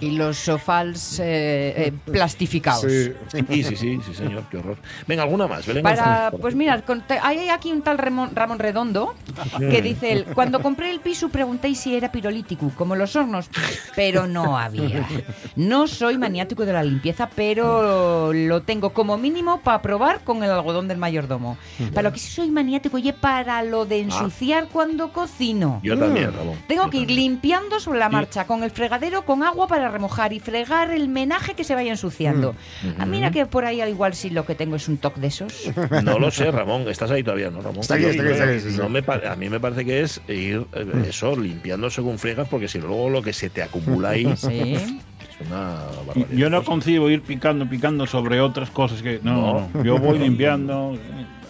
Y 0.06 0.12
los 0.12 0.38
sofás 0.38 1.20
eh, 1.20 1.74
eh, 1.88 1.94
plastificados. 2.12 2.82
Sí. 2.82 3.14
Sí, 3.32 3.64
sí, 3.64 3.76
sí, 3.78 4.00
sí, 4.06 4.14
señor, 4.14 4.44
qué 4.52 4.58
horror. 4.58 4.78
Venga, 5.08 5.24
alguna 5.24 5.48
más. 5.48 5.66
Belén 5.66 5.84
Para, 5.84 6.32
pues 6.32 6.54
aquí. 6.54 6.56
mira, 6.56 6.82
con- 6.82 7.02
te- 7.02 7.20
hay 7.20 7.48
aquí 7.50 7.72
un 7.72 7.82
tal 7.82 7.98
Ramón, 7.98 8.32
Ramón 8.36 8.60
Redondo 8.60 9.14
que 9.58 9.82
dice 9.82 10.12
él, 10.12 10.26
cuando 10.34 10.62
compré 10.62 10.92
el 10.92 11.00
piso 11.00 11.30
pregunté 11.30 11.74
si 11.76 11.96
era 11.96 12.12
pirolítico, 12.12 12.72
como 12.76 12.96
los 12.96 13.16
hornos, 13.16 13.50
pero 13.96 14.28
no 14.28 14.58
había. 14.58 15.08
No 15.56 15.88
soy 15.88 16.18
maniático 16.18 16.66
de 16.66 16.74
la 16.74 16.84
limpieza, 16.84 17.30
pero 17.34 18.34
lo 18.34 18.64
tengo 18.64 18.90
como 18.92 19.18
mínimo 19.18 19.62
para 19.62 19.82
probar 19.82 20.22
con 20.24 20.44
el 20.44 20.52
algodón 20.52 20.88
del 20.90 20.98
mayordomo. 20.98 21.58
Para 21.94 22.10
lo 22.10 22.14
que 22.14 22.20
sí 22.20 22.30
soy 22.32 22.50
maniático 22.52 22.98
y 22.98 23.12
para 23.14 23.64
lo 23.64 23.86
de 23.86 24.00
ensuciar 24.02 24.68
cuando 24.68 25.14
cocino. 25.14 25.80
Yo 25.84 25.98
también, 25.98 26.34
Ramón. 26.34 26.58
Tengo 26.68 26.86
Yo 26.86 26.90
que 26.90 26.98
ir 26.98 27.08
también. 27.08 27.20
limpiando 27.32 27.61
sobre 27.80 28.00
la 28.00 28.10
marcha 28.10 28.46
con 28.46 28.64
el 28.64 28.72
fregadero 28.72 29.24
con 29.24 29.44
agua 29.44 29.68
para 29.68 29.90
remojar 29.90 30.34
y 30.34 30.40
fregar 30.40 30.92
el 30.92 31.08
menaje 31.08 31.54
que 31.54 31.64
se 31.64 31.74
vaya 31.76 31.92
ensuciando. 31.92 32.56
Ah, 33.00 33.06
mira 33.06 33.32
que 33.32 33.46
por 33.46 33.66
ahí 33.66 33.82
al 33.82 33.90
igual 33.90 34.14
sí 34.14 34.30
lo 34.30 34.46
que 34.46 34.56
tengo 34.56 34.76
es 34.76 34.88
un 34.88 34.98
toque 34.98 35.22
de 35.22 35.28
esos. 35.28 35.72
No 36.04 36.20
lo 36.20 36.32
sé, 36.32 36.52
Ramón. 36.52 36.88
Estás 36.90 37.12
ahí 37.12 37.24
todavía, 37.24 37.50
¿no, 37.50 37.62
Ramón? 37.62 37.82
Está 37.82 37.96
aquí, 37.96 38.06
está 38.06 38.24
aquí, 38.24 38.32
está 38.32 38.44
aquí, 38.46 38.60
sí, 38.60 38.72
sí. 38.72 38.78
no 38.78 38.90
me 38.90 39.02
pa- 39.04 39.22
a 39.32 39.36
mí 39.36 39.50
me 39.50 39.60
parece 39.60 39.86
que 39.86 40.02
es 40.02 40.22
ir 40.28 40.66
eh, 40.74 41.06
eso, 41.10 41.36
limpiando 41.36 41.90
según 41.90 42.18
friegas, 42.20 42.48
porque 42.48 42.68
si 42.68 42.80
luego 42.80 43.10
lo 43.10 43.22
que 43.22 43.34
se 43.34 43.50
te 43.50 43.62
acumula 43.64 44.10
ahí 44.10 44.26
Sí. 44.36 44.74
es 44.76 45.48
una 45.48 45.86
barbaridad. 45.96 46.28
Yo 46.32 46.50
no 46.50 46.64
concibo 46.64 47.10
ir 47.10 47.22
picando, 47.22 47.68
picando 47.70 48.06
sobre 48.08 48.40
otras 48.42 48.70
cosas 48.70 49.02
que. 49.02 49.20
No, 49.24 49.34
No. 49.34 49.70
no. 49.74 49.84
Yo 49.84 49.98
voy 49.98 50.20
limpiando. 50.20 50.98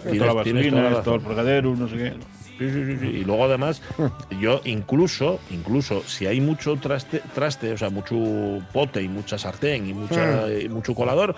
Tienes- 0.03 0.17
Toda 0.17 0.25
la 0.27 0.33
vaselina, 0.33 1.01
todo 1.03 1.15
el 1.15 1.21
fregadero, 1.21 1.75
no 1.75 1.87
sé 1.87 1.95
qué. 1.97 2.13
Sí, 2.61 2.69
sí, 2.71 2.85
sí, 2.85 2.97
sí. 2.99 3.05
Y 3.07 3.23
luego 3.23 3.45
además, 3.45 3.81
yo 4.39 4.61
incluso, 4.65 5.39
incluso 5.49 6.03
si 6.05 6.27
hay 6.27 6.39
mucho 6.41 6.75
traste, 6.75 7.21
traste, 7.33 7.71
o 7.73 7.77
sea, 7.77 7.89
mucho 7.89 8.15
pote 8.71 9.01
y 9.01 9.07
mucha 9.07 9.37
sartén 9.37 9.87
y 9.89 9.93
mucha, 9.93 10.47
y 10.53 10.69
mucho 10.69 10.93
colador, 10.93 11.35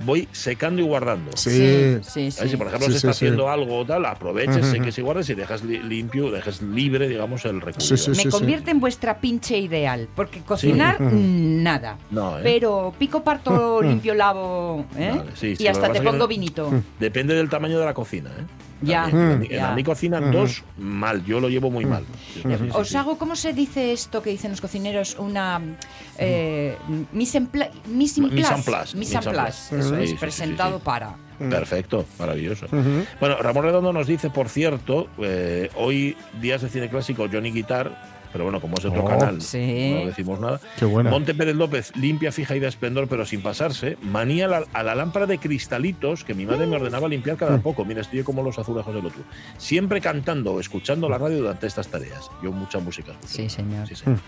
voy 0.00 0.28
secando 0.32 0.82
y 0.82 0.84
guardando. 0.84 1.30
Sí. 1.36 1.96
sí, 2.02 2.30
sí. 2.30 2.48
Si 2.48 2.56
por 2.58 2.66
ejemplo 2.66 2.86
Sí, 2.88 2.92
se 2.92 2.98
está 2.98 3.12
sí. 3.14 3.24
haciendo 3.24 3.48
algo 3.48 3.78
o 3.78 3.86
tal, 3.86 4.04
aproveches, 4.04 4.66
seques 4.66 4.98
y 4.98 5.02
guardes 5.02 5.30
y 5.30 5.34
dejas 5.34 5.64
li- 5.64 5.82
limpio, 5.82 6.30
dejes 6.30 6.60
libre, 6.60 7.08
digamos, 7.08 7.44
el 7.46 7.60
recurso. 7.62 7.96
Sí, 7.96 8.02
sí, 8.02 8.10
Me 8.10 8.16
sí, 8.16 8.22
sí. 8.24 8.28
convierte 8.28 8.70
en 8.72 8.80
vuestra 8.80 9.18
pinche 9.20 9.56
ideal, 9.58 10.08
porque 10.14 10.40
cocinar, 10.40 11.00
mm, 11.00 11.62
nada. 11.62 11.96
No, 12.10 12.38
¿eh? 12.38 12.42
Pero 12.42 12.92
pico, 12.98 13.22
parto, 13.22 13.80
limpio, 13.80 14.14
lavo, 14.14 14.84
¿eh? 14.98 15.12
Vale, 15.16 15.30
sí, 15.34 15.56
sí, 15.56 15.62
y 15.62 15.66
hasta 15.68 15.86
que 15.86 15.94
te 15.94 16.00
que 16.00 16.10
pongo 16.10 16.26
vinito. 16.28 16.70
Depende 17.00 17.34
del 17.34 17.48
tamaño 17.48 17.78
de 17.78 17.84
la 17.86 17.94
cocina, 17.94 18.28
¿eh? 18.38 18.42
Ya, 18.82 19.02
También. 19.04 19.30
En, 19.30 19.38
mi- 19.40 19.48
ya. 19.48 19.68
en 19.70 19.74
mi 19.74 19.82
cocina 19.84 20.20
dos, 20.20 20.62
mal. 20.76 21.24
Yo 21.24 21.40
lo 21.40 21.48
llevo 21.48 21.70
muy 21.70 21.84
mal. 21.86 22.04
Sí, 22.34 22.42
sí, 22.42 22.48
sí, 22.58 22.68
Os 22.72 22.88
sí. 22.88 22.96
hago, 22.96 23.16
¿cómo 23.16 23.34
se 23.34 23.52
dice 23.52 23.92
esto 23.92 24.22
que 24.22 24.30
dicen 24.30 24.50
los 24.50 24.60
cocineros? 24.60 25.16
Una 25.18 25.60
eh, 26.18 26.76
mise 27.12 27.38
en 27.38 27.44
en 27.44 27.48
en 27.48 28.62
place. 28.62 28.96
Mise 28.96 29.16
en 29.16 29.22
en 29.24 29.30
place. 29.32 29.78
Eso 29.78 29.96
es, 29.96 30.12
presentado 30.14 30.78
para. 30.78 31.16
Perfecto, 31.38 32.06
maravilloso. 32.18 32.66
Bueno, 33.20 33.36
Ramón 33.40 33.64
Redondo 33.64 33.92
nos 33.92 34.06
dice, 34.06 34.30
por 34.30 34.48
cierto, 34.48 35.08
eh, 35.18 35.70
hoy 35.76 36.16
días 36.40 36.62
de 36.62 36.68
cine 36.68 36.88
clásico 36.88 37.26
Johnny 37.30 37.50
Guitar, 37.52 38.15
pero 38.32 38.44
bueno, 38.44 38.60
como 38.60 38.76
es 38.78 38.84
otro 38.84 39.02
Oh, 39.04 39.08
canal, 39.08 39.40
sí. 39.42 39.92
no 40.00 40.06
decimos 40.06 40.40
nada. 40.40 40.60
Qué 40.78 40.84
buena. 40.84 41.10
Monte 41.10 41.34
Pérez 41.34 41.54
López, 41.56 41.92
limpia, 41.96 42.32
fija 42.32 42.56
y 42.56 42.60
de 42.60 42.68
esplendor, 42.68 43.08
pero 43.08 43.24
sin 43.26 43.42
pasarse. 43.42 43.96
Manía 44.02 44.46
a 44.46 44.48
la, 44.48 44.64
a 44.72 44.82
la 44.82 44.94
lámpara 44.94 45.26
de 45.26 45.38
cristalitos 45.38 46.24
que 46.24 46.34
mi 46.34 46.46
madre 46.46 46.66
me 46.66 46.76
ordenaba 46.76 47.08
limpiar 47.08 47.36
cada 47.36 47.58
poco. 47.58 47.84
Mira, 47.84 48.00
estoy 48.00 48.22
como 48.22 48.42
los 48.42 48.58
azulejos 48.58 48.94
del 48.94 49.06
otro. 49.06 49.22
Siempre 49.58 50.00
cantando 50.00 50.52
o 50.54 50.60
escuchando 50.60 51.08
la 51.08 51.18
radio 51.18 51.38
durante 51.38 51.66
estas 51.66 51.88
tareas. 51.88 52.30
Yo 52.42 52.52
mucha 52.52 52.78
música. 52.78 53.12
escucho. 53.12 53.28
Sí, 53.34 53.48
señor. 53.48 53.86
Sí, 53.88 53.94
señor. 53.94 54.18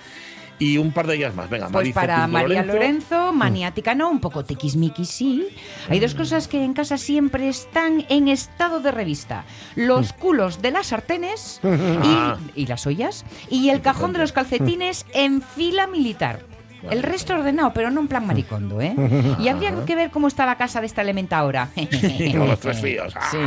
Y 0.60 0.76
un 0.78 0.92
par 0.92 1.06
de 1.06 1.16
ellas 1.16 1.34
más. 1.34 1.48
Venga, 1.48 1.66
Pues 1.66 1.74
Marice 1.74 1.94
para 1.94 2.26
María 2.26 2.62
Lorenzo. 2.62 2.72
Lorenzo, 2.74 3.32
maniática 3.32 3.94
no, 3.94 4.10
un 4.10 4.20
poco 4.20 4.44
tiquismiquis 4.44 5.08
sí. 5.08 5.46
Hay 5.88 6.00
dos 6.00 6.14
cosas 6.14 6.48
que 6.48 6.64
en 6.64 6.74
casa 6.74 6.98
siempre 6.98 7.48
están 7.48 8.04
en 8.08 8.28
estado 8.28 8.80
de 8.80 8.90
revista. 8.90 9.44
Los 9.76 10.12
culos 10.12 10.60
de 10.60 10.70
las 10.72 10.88
sartenes 10.88 11.60
Ah. 12.00 12.36
y, 12.56 12.62
y 12.62 12.66
las 12.66 12.86
ollas 12.86 13.24
y 13.50 13.68
el 13.70 13.80
cajón 13.82 14.12
de 14.12 14.18
los 14.18 14.32
calcetines 14.32 15.06
en 15.14 15.42
fila 15.42 15.86
militar. 15.86 16.40
El 16.90 17.02
resto 17.02 17.34
ordenado, 17.34 17.72
pero 17.74 17.90
no 17.90 18.00
en 18.00 18.08
plan 18.08 18.26
maricondo, 18.26 18.80
¿eh? 18.80 18.94
Y 19.38 19.48
habría 19.48 19.72
que 19.84 19.94
ver 19.94 20.10
cómo 20.10 20.28
está 20.28 20.46
la 20.46 20.56
casa 20.56 20.80
de 20.80 20.86
esta 20.86 21.02
elementa 21.02 21.38
ahora. 21.38 21.68
Con 21.74 22.48
los 22.48 22.60
tres 22.60 22.80
fíos. 22.80 23.14
Ah, 23.20 23.28
Sí, 23.30 23.38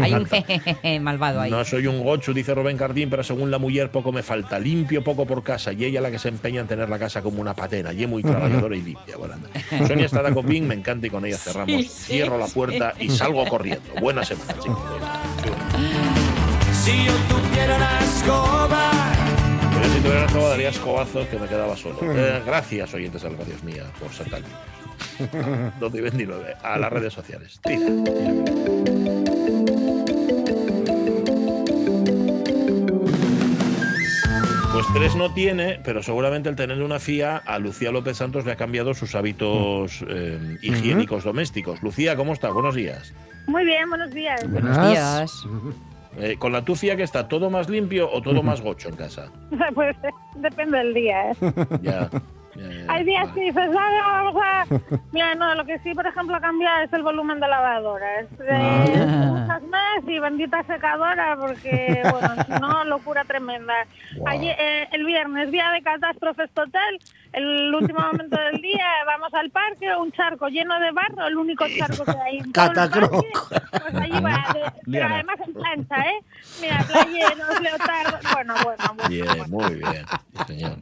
hay 0.00 0.12
un 0.14 0.26
jejeje 0.26 1.00
malvado 1.00 1.40
ahí. 1.40 1.50
No 1.50 1.64
soy 1.64 1.86
un 1.86 2.02
gochu, 2.02 2.32
dice 2.32 2.54
Rubén 2.54 2.76
Cardín, 2.76 3.08
pero 3.10 3.22
según 3.22 3.50
la 3.50 3.58
mujer 3.58 3.90
poco 3.90 4.12
me 4.12 4.22
falta. 4.22 4.58
Limpio 4.58 5.02
poco 5.04 5.26
por 5.26 5.42
casa 5.42 5.72
y 5.72 5.84
ella 5.84 6.00
la 6.00 6.10
que 6.10 6.18
se 6.18 6.28
empeña 6.28 6.60
en 6.60 6.66
tener 6.66 6.88
la 6.88 6.98
casa 6.98 7.22
como 7.22 7.40
una 7.40 7.54
patena. 7.54 7.92
Y 7.92 8.02
es 8.04 8.08
muy 8.08 8.22
trabajadora 8.22 8.76
y 8.76 8.82
limpia. 8.82 9.16
Bueno. 9.16 9.34
Sonia 9.86 10.06
está 10.06 10.22
de 10.22 10.32
copín, 10.34 10.66
me 10.66 10.74
encanta 10.74 11.06
y 11.06 11.10
con 11.10 11.24
ella 11.24 11.36
cerramos. 11.38 11.68
Sí, 11.70 11.82
sí, 11.84 12.12
Cierro 12.14 12.38
la 12.38 12.46
puerta 12.46 12.94
y 12.98 13.08
salgo 13.10 13.44
corriendo. 13.46 13.82
Buena 14.00 14.24
semana, 14.24 14.52
chicos. 14.60 14.78
Si 16.82 17.04
yo 17.04 17.12
tuviera 17.28 17.76
una 17.76 17.98
escoba, 18.00 18.89
si 20.00 20.06
tuviera 20.06 20.26
todo 20.28 20.48
daría 20.48 20.70
escobazos 20.70 21.26
que 21.28 21.38
me 21.38 21.46
quedaba 21.46 21.76
solo. 21.76 21.98
Eh, 22.02 22.42
gracias, 22.46 22.94
oyentes 22.94 23.22
de 23.22 23.44
Dios 23.44 23.62
mía, 23.62 23.84
por 23.98 24.10
ser 24.12 24.30
tan 24.30 24.42
limpios. 25.20 25.80
12 25.80 25.98
y 25.98 26.00
29. 26.00 26.56
A 26.62 26.78
las 26.78 26.90
redes 26.90 27.12
sociales. 27.12 27.60
Tira. 27.62 27.86
Pues 34.72 34.86
tres 34.94 35.14
no 35.16 35.34
tiene, 35.34 35.80
pero 35.84 36.02
seguramente 36.02 36.48
el 36.48 36.56
tener 36.56 36.80
una 36.82 36.98
FIA 36.98 37.36
a 37.36 37.58
Lucía 37.58 37.90
López 37.90 38.16
Santos 38.16 38.46
le 38.46 38.52
ha 38.52 38.56
cambiado 38.56 38.94
sus 38.94 39.14
hábitos 39.14 40.02
eh, 40.08 40.56
higiénicos 40.62 41.24
domésticos. 41.24 41.82
Lucía, 41.82 42.16
¿cómo 42.16 42.32
estás? 42.32 42.54
Buenos 42.54 42.74
días. 42.74 43.12
Muy 43.46 43.64
bien, 43.64 43.88
buenos 43.90 44.10
días. 44.12 44.48
Buenos 44.48 44.76
días. 44.88 45.46
Eh, 46.18 46.36
¿Con 46.38 46.52
la 46.52 46.64
tu 46.64 46.74
FIA 46.74 46.96
que 46.96 47.02
está 47.02 47.28
todo 47.28 47.50
más 47.50 47.68
limpio 47.68 48.10
o 48.10 48.20
todo 48.20 48.42
más 48.50 48.60
gocho 48.60 48.88
en 48.88 48.96
casa? 48.96 49.30
Pues 49.74 49.96
depende 50.36 50.78
del 50.78 50.94
día. 50.94 51.30
¿eh? 51.30 51.36
Ya. 51.82 52.10
Hay 52.88 53.04
días 53.04 53.28
vale. 53.28 53.34
que 53.34 53.40
dices, 53.46 53.74
"Vale, 53.74 53.96
vamos 54.02 54.42
a... 54.42 54.64
Mira, 55.12 55.34
no, 55.34 55.54
lo 55.54 55.64
que 55.64 55.78
sí, 55.80 55.94
por 55.94 56.06
ejemplo, 56.06 56.40
cambia 56.40 56.82
es 56.84 56.92
el 56.92 57.02
volumen 57.02 57.40
de 57.40 57.48
lavadora. 57.48 58.20
Es 58.20 58.38
de 58.38 58.50
Ah. 58.50 59.42
usas 59.44 59.62
más 59.64 60.00
y 60.06 60.18
bendita 60.18 60.62
secadora 60.64 61.36
porque, 61.38 62.02
bueno, 62.10 62.34
si 62.44 62.52
no, 62.60 62.84
locura 62.84 63.24
tremenda. 63.24 63.74
Ayer, 64.26 64.56
eh, 64.58 64.88
el 64.92 65.04
viernes, 65.04 65.50
día 65.50 65.70
de 65.70 65.82
catástrofes 65.82 66.50
total, 66.52 66.98
el 67.32 67.72
último 67.74 68.00
momento 68.00 68.36
del 68.36 68.60
día, 68.60 68.86
vamos 69.06 69.32
al 69.34 69.50
parque, 69.50 69.94
un 69.96 70.10
charco 70.12 70.48
lleno 70.48 70.78
de 70.80 70.90
barro, 70.90 71.26
el 71.28 71.36
único 71.36 71.64
charco 71.78 72.04
que 72.04 72.18
hay 72.18 72.40
Catacroc. 72.52 73.24
Pues 73.70 73.94
allí 73.94 74.20
va, 74.20 74.52
de- 74.52 74.72
pero 74.90 75.06
además 75.14 75.36
en 75.46 75.54
plancha, 75.54 75.96
¿eh? 76.08 76.20
Mira, 76.60 76.78
playeros, 76.88 77.60
leotardos, 77.60 78.20
bueno, 78.34 78.54
bueno, 78.64 78.84
bueno. 78.96 79.08
Bien, 79.08 79.26
bueno. 79.26 79.44
muy 79.48 79.74
bien, 79.76 80.04
señor. 80.46 80.76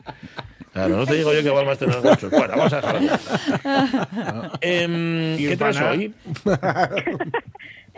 Claro, 0.79 0.97
no 0.99 1.07
te 1.07 1.15
digo 1.15 1.33
yo 1.35 1.43
que 1.43 1.51
Balmas 1.51 1.77
tener 1.77 2.01
gochos. 2.01 2.31
Bueno, 2.31 2.55
vamos 2.57 2.73
a 2.73 2.77
dejarlo. 2.77 3.11
Em, 4.61 5.37
¿Qué 5.37 5.57
traes 5.57 5.81
hoy? 5.81 6.15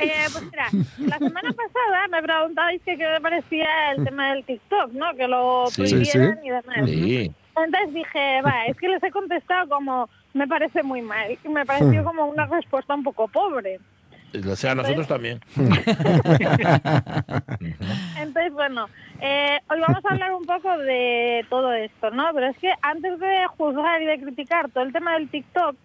Eh, 0.03 0.13
pues 0.33 0.45
mira, 0.45 0.65
la 1.11 1.19
semana 1.19 1.51
pasada 1.53 2.09
me 2.11 2.23
preguntabais 2.23 2.81
que 2.87 2.97
qué 2.97 3.07
me 3.07 3.21
parecía 3.21 3.69
el 3.95 4.03
tema 4.05 4.31
del 4.33 4.45
TikTok, 4.47 4.93
¿no? 4.93 5.15
Que 5.15 5.29
lo 5.29 5.67
Sí. 5.67 5.83
prohibieran 5.83 6.07
Sí, 6.37 6.41
sí. 6.41 6.47
y 6.47 6.49
demás. 6.49 6.77
Sí. 6.87 7.33
Entonces 7.55 7.93
dije, 7.95 8.41
va, 8.41 8.65
es 8.67 8.79
que 8.79 8.89
les 8.89 9.03
he 9.03 9.11
contestado 9.11 9.69
como 9.69 10.09
me 10.33 10.49
parece 10.49 10.83
muy 10.83 11.03
mal. 11.03 11.37
Y 11.45 11.49
me 11.51 11.67
pareció 11.67 12.03
como 12.05 12.25
una 12.29 12.47
respuesta 12.47 12.95
un 12.95 13.03
poco 13.03 13.29
pobre. 13.29 13.79
O 14.51 14.57
sea, 14.57 14.75
nosotros 14.75 15.09
también. 15.09 15.41
Entonces, 18.19 18.53
bueno, 18.53 18.89
eh, 19.21 19.59
hoy 19.69 19.81
vamos 19.81 20.05
a 20.05 20.13
hablar 20.13 20.33
un 20.33 20.45
poco 20.45 20.77
de 20.79 21.45
todo 21.49 21.73
esto, 21.73 22.11
¿no? 22.11 22.29
Pero 22.35 22.47
es 22.49 22.59
que 22.59 22.73
antes 22.83 23.19
de 23.19 23.47
juzgar 23.57 24.01
y 24.03 24.07
de 24.07 24.21
criticar 24.21 24.71
todo 24.71 24.85
el 24.85 24.93
tema 24.93 25.15
del 25.15 25.29
TikTok, 25.29 25.77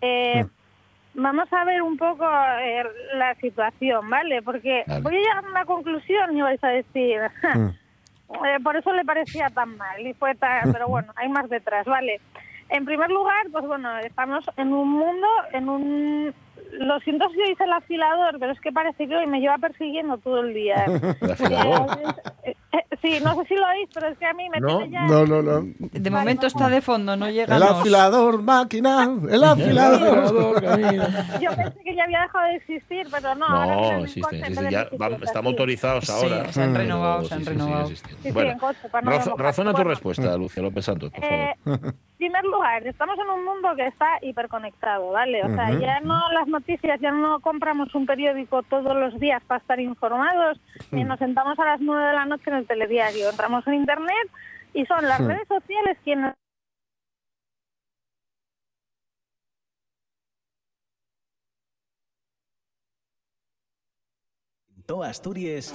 eh, 0.00 0.44
vamos 1.14 1.52
a 1.52 1.64
ver 1.64 1.82
un 1.82 1.96
poco 1.96 2.24
eh, 2.60 2.84
la 3.14 3.34
situación, 3.36 4.08
¿vale? 4.10 4.42
Porque 4.42 4.84
voy 5.02 5.16
a 5.16 5.18
llegar 5.18 5.44
a 5.44 5.48
una 5.48 5.64
conclusión 5.64 6.36
y 6.36 6.42
vais 6.42 6.62
a 6.62 6.68
decir, 6.68 7.20
eh, 7.52 8.58
por 8.62 8.76
eso 8.76 8.92
le 8.92 9.04
parecía 9.04 9.48
tan 9.50 9.76
mal 9.76 10.06
y 10.06 10.12
fue 10.14 10.34
tan, 10.34 10.72
pero 10.72 10.88
bueno, 10.88 11.12
hay 11.16 11.28
más 11.28 11.48
detrás, 11.48 11.86
¿vale? 11.86 12.20
En 12.68 12.84
primer 12.84 13.10
lugar, 13.10 13.46
pues 13.52 13.64
bueno, 13.66 13.98
estamos 13.98 14.44
en 14.56 14.72
un 14.72 14.90
mundo, 14.90 15.28
en 15.52 15.68
un... 15.68 16.34
Lo 16.72 16.98
siento 17.00 17.28
si 17.30 17.36
dice 17.50 17.64
el 17.64 17.72
afilador, 17.72 18.36
pero 18.40 18.52
es 18.52 18.60
que 18.60 18.72
parece 18.72 19.06
que 19.06 19.14
hoy 19.16 19.26
me 19.26 19.40
lleva 19.40 19.58
persiguiendo 19.58 20.18
todo 20.18 20.40
el 20.40 20.54
día. 20.54 20.84
Eh, 22.44 22.54
eh, 22.72 22.80
Sí, 23.02 23.18
no 23.22 23.34
sé 23.36 23.48
si 23.48 23.54
lo 23.54 23.66
oís, 23.68 23.88
pero 23.92 24.08
es 24.08 24.18
que 24.18 24.24
a 24.26 24.32
mí 24.32 24.48
me 24.48 24.58
No, 24.60 24.78
tiene 24.78 24.92
ya... 24.92 25.02
No, 25.02 25.26
no, 25.26 25.42
no. 25.42 25.62
De 25.78 26.10
momento 26.10 26.46
está 26.46 26.68
de 26.70 26.80
fondo, 26.80 27.16
no 27.16 27.28
llega. 27.28 27.54
El 27.56 27.62
afilador, 27.62 28.42
máquina, 28.42 29.10
el 29.30 29.44
afilador. 29.44 30.62
Yo 31.40 31.50
pensé 31.54 31.80
que 31.84 31.94
ya 31.94 32.04
había 32.04 32.20
dejado 32.22 32.46
de 32.46 32.56
existir, 32.56 33.06
pero 33.10 33.34
no. 33.34 33.46
ahora 33.46 33.74
No, 33.76 33.88
en 33.90 33.94
el 33.96 34.04
existe, 34.04 34.20
coche, 34.22 34.36
en 34.38 34.42
existe. 34.44 34.62
vez 34.62 34.70
de 34.90 35.26
Ya 35.26 35.32
sí. 35.32 35.38
motorizados 35.42 36.04
Sí, 36.04 36.12
ahora. 36.12 36.52
se 36.52 36.62
han 36.62 36.74
renovado, 36.74 37.24
se 37.24 37.34
han 37.34 37.40
sí, 37.40 37.44
sí, 37.46 37.50
renovado. 37.52 37.90
Bueno, 38.32 39.36
razona 39.36 39.74
tu 39.74 39.84
respuesta, 39.84 40.36
Lucia 40.36 40.62
López 40.62 40.84
Santos, 40.84 41.10
por 41.12 41.22
favor. 41.22 41.94
En 42.24 42.32
primer 42.32 42.44
lugar, 42.46 42.86
estamos 42.86 43.18
en 43.18 43.28
un 43.28 43.44
mundo 43.44 43.76
que 43.76 43.86
está 43.86 44.18
hiperconectado, 44.22 45.10
¿vale? 45.10 45.44
O 45.44 45.48
sea, 45.54 45.78
ya 45.78 46.00
no 46.00 46.18
las 46.32 46.48
noticias, 46.48 46.98
ya 46.98 47.10
no 47.10 47.38
compramos 47.40 47.94
un 47.94 48.06
periódico 48.06 48.62
todos 48.62 48.96
los 48.96 49.20
días 49.20 49.42
para 49.46 49.60
estar 49.60 49.78
informados, 49.78 50.58
ni 50.90 51.04
nos 51.04 51.18
sentamos 51.18 51.58
a 51.58 51.66
las 51.66 51.82
nueve 51.82 52.06
de 52.06 52.12
la 52.14 52.24
noche 52.24 52.44
en 52.46 52.54
el 52.54 52.66
telediario. 52.66 53.28
Entramos 53.28 53.66
en 53.66 53.74
Internet 53.74 54.30
y 54.72 54.86
son 54.86 55.06
las 55.06 55.22
redes 55.22 55.46
sociales 55.46 55.98
quienes 56.02 56.32
Asturias, 65.04 65.74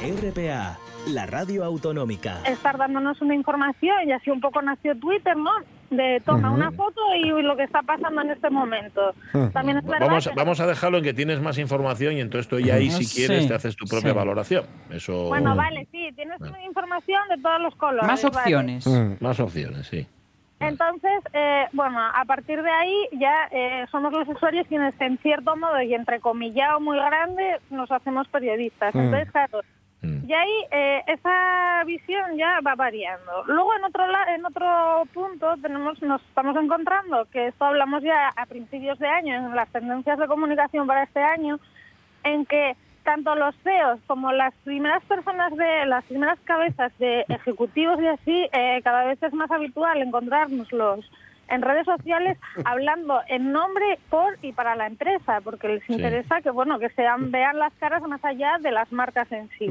RPA, 0.00 0.78
la 1.08 1.26
radio 1.26 1.64
autonómica. 1.64 2.40
estar 2.46 2.76
dándonos 2.78 3.20
una 3.20 3.34
información 3.34 3.96
y 4.08 4.12
así 4.12 4.30
un 4.30 4.40
poco 4.40 4.62
nació 4.62 4.96
Twitter, 4.98 5.36
¿no? 5.36 5.50
De 5.90 6.20
toma 6.24 6.50
una 6.50 6.72
foto 6.72 7.00
y 7.14 7.28
lo 7.42 7.56
que 7.56 7.64
está 7.64 7.82
pasando 7.82 8.22
en 8.22 8.30
este 8.30 8.50
momento. 8.50 9.14
También 9.52 9.78
es 9.78 9.84
verdad 9.84 10.06
Vamos, 10.08 10.28
que- 10.28 10.34
vamos 10.34 10.60
a 10.60 10.66
dejarlo 10.66 10.98
en 10.98 11.04
que 11.04 11.14
tienes 11.14 11.40
más 11.40 11.58
información 11.58 12.14
y 12.14 12.20
entonces 12.20 12.48
tú 12.48 12.58
ya 12.58 12.74
ahí, 12.76 12.90
si 12.90 13.04
Sí, 13.04 13.16
quieres, 13.26 13.46
te 13.46 13.54
haces 13.54 13.76
tu 13.76 13.84
propia 13.86 14.10
sí. 14.12 14.16
valoración. 14.16 14.64
Eso. 14.90 15.28
Bueno, 15.28 15.54
vale, 15.54 15.86
sí, 15.92 16.08
tienes 16.16 16.40
información 16.66 17.20
de 17.28 17.40
todos 17.40 17.60
los 17.60 17.74
colores. 17.76 18.06
Más 18.08 18.22
vale. 18.24 18.36
opciones. 18.38 18.86
Más 19.20 19.38
opciones, 19.40 19.86
sí. 19.86 20.06
Entonces, 20.60 21.10
eh, 21.34 21.66
bueno, 21.72 21.98
a 22.00 22.24
partir 22.24 22.62
de 22.62 22.70
ahí 22.70 23.08
ya 23.12 23.48
eh, 23.52 23.84
somos 23.90 24.12
los 24.12 24.26
usuarios 24.26 24.66
quienes, 24.66 24.98
en 25.00 25.18
cierto 25.18 25.54
modo 25.56 25.80
y 25.82 25.94
entrecomillado 25.94 26.80
muy 26.80 26.96
grande, 26.96 27.58
nos 27.70 27.90
hacemos 27.92 28.26
periodistas. 28.28 28.94
Entonces, 28.94 29.30
claro, 29.30 29.60
Mm. 30.04 30.28
y 30.30 30.32
ahí 30.34 30.52
eh, 30.70 31.02
esa 31.06 31.82
visión 31.84 32.36
ya 32.36 32.60
va 32.60 32.74
variando. 32.74 33.44
Luego, 33.46 33.74
en 33.76 33.84
otro 33.84 34.06
la- 34.06 34.34
en 34.34 34.44
otro 34.44 35.04
punto, 35.12 35.54
tenemos 35.62 36.00
nos 36.02 36.22
estamos 36.22 36.56
encontrando 36.56 37.26
que 37.32 37.48
esto 37.48 37.64
hablamos 37.64 38.02
ya 38.02 38.28
a 38.36 38.46
principios 38.46 38.98
de 38.98 39.08
año 39.08 39.34
en 39.34 39.54
las 39.54 39.68
tendencias 39.70 40.18
de 40.18 40.26
comunicación 40.26 40.86
para 40.86 41.02
este 41.04 41.20
año, 41.22 41.58
en 42.22 42.46
que 42.46 42.76
tanto 43.04 43.34
los 43.34 43.54
CEOs 43.62 44.00
como 44.06 44.32
las 44.32 44.54
primeras 44.64 45.02
personas 45.04 45.54
de 45.56 45.84
las 45.86 46.04
primeras 46.04 46.38
cabezas 46.44 46.90
de 46.98 47.24
ejecutivos 47.28 48.00
y 48.00 48.06
así 48.06 48.48
eh, 48.52 48.80
cada 48.82 49.04
vez 49.04 49.22
es 49.22 49.32
más 49.34 49.50
habitual 49.50 50.00
encontrárnoslos 50.00 51.04
en 51.48 51.60
redes 51.60 51.84
sociales 51.84 52.38
hablando 52.64 53.20
en 53.28 53.52
nombre 53.52 53.98
por 54.08 54.38
y 54.40 54.52
para 54.52 54.74
la 54.74 54.86
empresa 54.86 55.42
porque 55.42 55.68
les 55.68 55.84
Sí. 55.84 55.92
interesa 55.92 56.40
que 56.40 56.48
bueno 56.50 56.78
que 56.78 56.88
sean 56.90 57.30
vean 57.30 57.58
las 57.58 57.74
caras 57.74 58.00
más 58.04 58.24
allá 58.24 58.56
de 58.60 58.70
las 58.70 58.90
marcas 58.90 59.30
en 59.32 59.50
sí 59.58 59.70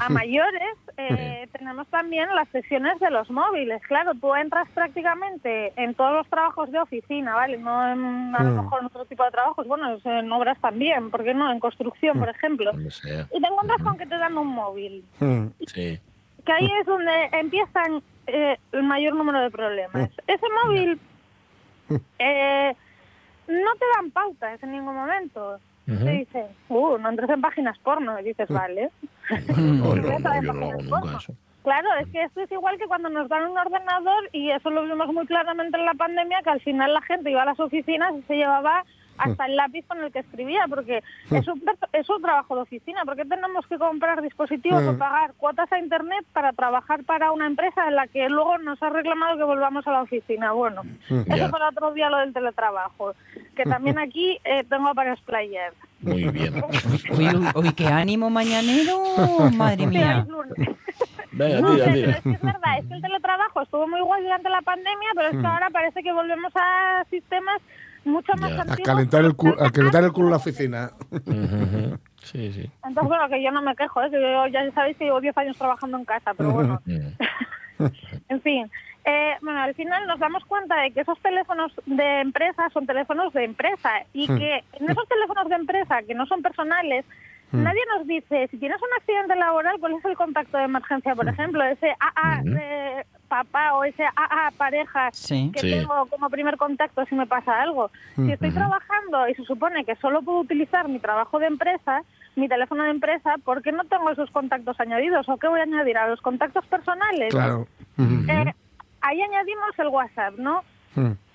A 0.00 0.10
mayores 0.10 0.76
eh, 0.98 1.48
tenemos 1.52 1.86
también 1.88 2.28
las 2.34 2.48
sesiones 2.50 3.00
de 3.00 3.10
los 3.10 3.30
móviles. 3.30 3.80
Claro, 3.86 4.12
tú 4.14 4.34
entras 4.34 4.68
prácticamente 4.74 5.72
en 5.76 5.94
todos 5.94 6.12
los 6.12 6.28
trabajos 6.28 6.70
de 6.70 6.78
oficina, 6.78 7.34
¿vale? 7.34 7.56
No 7.56 7.90
en, 7.90 8.34
a 8.36 8.42
lo 8.42 8.62
mejor 8.62 8.80
en 8.80 8.86
otro 8.86 9.06
tipo 9.06 9.24
de 9.24 9.30
trabajos, 9.30 9.66
bueno, 9.66 9.96
en 10.04 10.32
obras 10.32 10.58
también, 10.60 11.10
¿por 11.10 11.24
qué 11.24 11.32
no? 11.32 11.50
En 11.50 11.58
construcción, 11.58 12.18
por 12.18 12.28
ejemplo. 12.28 12.72
Donde 12.72 12.90
sea. 12.90 13.26
Y 13.32 13.40
te 13.40 13.48
encuentras 13.48 13.82
con 13.82 13.96
que 13.96 14.06
te 14.06 14.18
dan 14.18 14.36
un 14.36 14.48
móvil. 14.48 15.04
Mm. 15.20 15.46
Sí. 15.66 15.98
Que 16.44 16.52
ahí 16.52 16.70
es 16.80 16.86
donde 16.86 17.24
empiezan 17.32 18.02
eh, 18.26 18.58
el 18.72 18.82
mayor 18.82 19.14
número 19.14 19.40
de 19.40 19.50
problemas. 19.50 20.10
Ese 20.26 20.46
móvil 20.64 21.00
eh, 22.18 22.74
no 23.48 23.74
te 23.74 23.84
dan 23.96 24.10
pautas 24.10 24.62
en 24.62 24.72
ningún 24.72 24.94
momento. 24.94 25.58
Ujú. 25.88 26.04
Te 26.04 26.10
dicen, 26.12 26.46
uh, 26.68 26.98
no 26.98 27.08
entres 27.08 27.30
en 27.30 27.40
páginas 27.40 27.78
porno. 27.78 28.20
Y 28.20 28.24
dices, 28.24 28.48
vale. 28.48 28.90
No, 29.56 29.94
yo, 29.94 30.02
Empieza 30.10 30.28
no, 30.28 30.34
de 30.40 30.46
yo 30.46 30.52
no 30.52 30.66
hago 30.66 30.70
páginas 30.70 30.82
nunca 30.84 31.00
porno. 31.00 31.18
eso. 31.18 31.34
Claro, 31.64 31.88
es 32.00 32.08
que 32.08 32.22
esto 32.22 32.40
es 32.40 32.52
igual 32.52 32.78
que 32.78 32.86
cuando 32.86 33.08
nos 33.10 33.28
dan 33.28 33.50
un 33.50 33.58
ordenador 33.58 34.28
y 34.32 34.50
eso 34.50 34.70
lo 34.70 34.84
vimos 34.84 35.12
muy 35.12 35.26
claramente 35.26 35.76
en 35.76 35.84
la 35.84 35.92
pandemia, 35.94 36.40
que 36.42 36.50
al 36.50 36.60
final 36.60 36.94
la 36.94 37.02
gente 37.02 37.30
iba 37.30 37.42
a 37.42 37.46
las 37.46 37.60
oficinas 37.60 38.14
y 38.14 38.22
se 38.22 38.36
llevaba 38.36 38.84
hasta 39.18 39.46
el 39.46 39.56
lápiz 39.56 39.84
con 39.86 40.02
el 40.02 40.12
que 40.12 40.20
escribía, 40.20 40.64
porque 40.68 41.02
es 41.30 41.48
un, 41.48 41.62
es 41.92 42.08
un 42.08 42.22
trabajo 42.22 42.54
de 42.56 42.62
oficina. 42.62 43.04
¿Por 43.04 43.16
qué 43.16 43.24
tenemos 43.24 43.66
que 43.66 43.78
comprar 43.78 44.22
dispositivos 44.22 44.82
o 44.86 44.96
pagar 44.96 45.34
cuotas 45.34 45.70
a 45.72 45.78
Internet 45.78 46.24
para 46.32 46.52
trabajar 46.52 47.04
para 47.04 47.32
una 47.32 47.46
empresa 47.46 47.86
en 47.88 47.96
la 47.96 48.06
que 48.06 48.28
luego 48.28 48.58
nos 48.58 48.82
ha 48.82 48.90
reclamado 48.90 49.36
que 49.36 49.44
volvamos 49.44 49.86
a 49.86 49.92
la 49.92 50.02
oficina? 50.02 50.52
Bueno, 50.52 50.82
Ya. 51.08 51.34
eso 51.36 51.50
para 51.50 51.68
otro 51.68 51.92
día 51.92 52.08
lo 52.10 52.18
del 52.18 52.32
teletrabajo, 52.32 53.14
que 53.56 53.64
también 53.64 53.98
aquí 53.98 54.38
eh, 54.44 54.64
tengo 54.68 54.94
para 54.94 55.12
explayar. 55.12 55.72
Muy 56.00 56.24
bien. 56.28 56.54
Uy, 57.10 57.28
uy, 57.28 57.46
uy, 57.56 57.72
qué 57.74 57.86
ánimo 57.88 58.30
mañanero, 58.30 59.02
madre 59.52 59.86
mía. 59.86 60.24
Venga, 61.32 61.60
No, 61.60 61.72
tira, 61.74 61.84
pero 61.84 61.94
tira. 61.94 62.10
es 62.12 62.22
que 62.22 62.30
es 62.30 62.40
verdad, 62.42 62.78
es 62.78 62.86
que 62.86 62.94
el 62.94 63.02
teletrabajo 63.02 63.62
estuvo 63.62 63.86
muy 63.88 64.00
guay 64.00 64.22
durante 64.22 64.48
la 64.48 64.62
pandemia, 64.62 65.08
pero 65.14 65.28
es 65.28 65.36
que 65.38 65.46
ahora 65.46 65.68
parece 65.70 66.02
que 66.02 66.12
volvemos 66.12 66.52
a 66.56 67.04
sistemas 67.10 67.60
mucho 68.08 68.32
más 68.40 68.50
Ya. 68.50 68.62
A 68.62 68.76
calentar 68.76 69.24
el 69.24 69.34
culo, 69.34 69.54
a 69.62 69.70
calentar 69.70 70.04
el 70.04 70.12
culo 70.12 70.26
en 70.26 70.30
la 70.30 70.36
oficina. 70.36 70.90
Sí, 72.22 72.52
sí. 72.52 72.70
Entonces, 72.84 73.08
bueno, 73.08 73.28
que 73.28 73.42
yo 73.42 73.50
no 73.50 73.62
me 73.62 73.74
quejo, 73.76 74.02
¿eh? 74.02 74.10
que 74.10 74.20
yo 74.20 74.46
ya 74.48 74.70
sabéis 74.72 74.96
que 74.96 75.04
llevo 75.04 75.20
10 75.20 75.36
años 75.38 75.56
trabajando 75.56 75.96
en 75.96 76.04
casa, 76.04 76.34
pero 76.34 76.52
bueno, 76.52 76.80
en 78.28 78.40
fin. 78.42 78.70
Eh, 79.04 79.36
bueno, 79.40 79.60
al 79.62 79.74
final 79.74 80.06
nos 80.06 80.18
damos 80.18 80.44
cuenta 80.44 80.76
de 80.82 80.90
que 80.90 81.00
esos 81.00 81.18
teléfonos 81.20 81.72
de 81.86 82.20
empresa 82.20 82.68
son 82.74 82.86
teléfonos 82.86 83.32
de 83.32 83.44
empresa 83.44 83.90
y 84.12 84.26
que 84.26 84.62
en 84.72 84.90
esos 84.90 85.08
teléfonos 85.08 85.48
de 85.48 85.54
empresa 85.54 86.02
que 86.02 86.14
no 86.14 86.26
son 86.26 86.42
personales, 86.42 87.06
nadie 87.50 87.80
nos 87.96 88.06
dice, 88.06 88.48
si 88.50 88.58
tienes 88.58 88.76
un 88.82 88.88
accidente 88.98 89.34
laboral, 89.36 89.76
¿cuál 89.80 89.94
es 89.94 90.04
el 90.04 90.16
contacto 90.16 90.58
de 90.58 90.64
emergencia, 90.64 91.14
por 91.14 91.26
ejemplo? 91.26 91.64
Ese 91.64 91.94
AA 91.98 92.40
Ujú. 92.40 92.50
de 92.50 93.06
papá 93.28 93.74
o 93.74 93.84
ese 93.84 94.04
AA 94.04 94.50
pareja 94.56 95.10
Sí. 95.12 95.50
que 95.54 95.60
Sí. 95.60 95.70
tengo 95.70 96.06
como 96.06 96.30
primer 96.30 96.56
contacto 96.56 97.04
si 97.06 97.14
me 97.14 97.26
pasa 97.26 97.60
algo. 97.60 97.90
Si 98.16 98.32
estoy 98.32 98.50
trabajando 98.50 99.28
y 99.28 99.34
se 99.34 99.44
supone 99.44 99.84
que 99.84 99.94
solo 99.96 100.22
puedo 100.22 100.40
utilizar 100.40 100.88
mi 100.88 100.98
trabajo 100.98 101.38
de 101.38 101.46
empresa, 101.46 102.02
mi 102.36 102.48
teléfono 102.48 102.84
de 102.84 102.90
empresa, 102.90 103.34
¿por 103.44 103.62
qué 103.62 103.72
no 103.72 103.84
tengo 103.84 104.10
esos 104.10 104.30
contactos 104.30 104.78
añadidos? 104.80 105.28
¿O 105.28 105.36
qué 105.36 105.48
voy 105.48 105.60
a 105.60 105.64
añadir? 105.64 105.98
¿A 105.98 106.08
los 106.08 106.20
contactos 106.20 106.64
personales? 106.66 107.28
Claro. 107.34 107.66
Eh, 107.98 108.52
ahí 109.00 109.20
añadimos 109.22 109.78
el 109.78 109.88
WhatsApp, 109.88 110.34
¿no? 110.38 110.62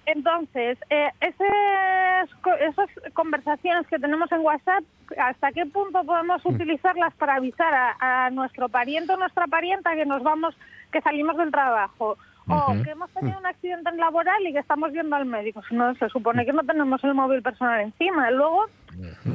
Entonces, 0.05 0.77
eh, 0.89 1.09
esas, 1.21 2.29
esas 2.59 3.13
conversaciones 3.13 3.87
que 3.87 3.97
tenemos 3.99 4.29
en 4.33 4.41
WhatsApp, 4.41 4.83
¿hasta 5.17 5.51
qué 5.53 5.65
punto 5.65 6.03
podemos 6.03 6.45
utilizarlas 6.45 7.13
para 7.13 7.35
avisar 7.35 7.73
a, 7.73 8.25
a 8.25 8.29
nuestro 8.29 8.67
pariente 8.67 9.13
o 9.13 9.17
nuestra 9.17 9.47
parienta 9.47 9.95
que 9.95 10.05
nos 10.05 10.21
vamos, 10.21 10.55
que 10.93 11.01
salimos 11.01 11.35
del 11.35 11.51
trabajo? 11.51 12.17
O 12.47 12.73
que 12.83 12.91
hemos 12.91 13.09
tenido 13.11 13.39
un 13.39 13.45
accidente 13.45 13.91
laboral 13.93 14.45
y 14.45 14.51
que 14.51 14.59
estamos 14.59 14.91
yendo 14.91 15.15
al 15.15 15.25
médico. 15.25 15.61
Si 15.67 15.75
no, 15.75 15.95
se 15.95 16.09
supone 16.09 16.45
que 16.45 16.51
no 16.51 16.63
tenemos 16.63 17.01
el 17.03 17.13
móvil 17.13 17.41
personal 17.41 17.79
encima. 17.81 18.29
Luego, 18.31 18.65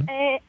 eh, 0.09 0.43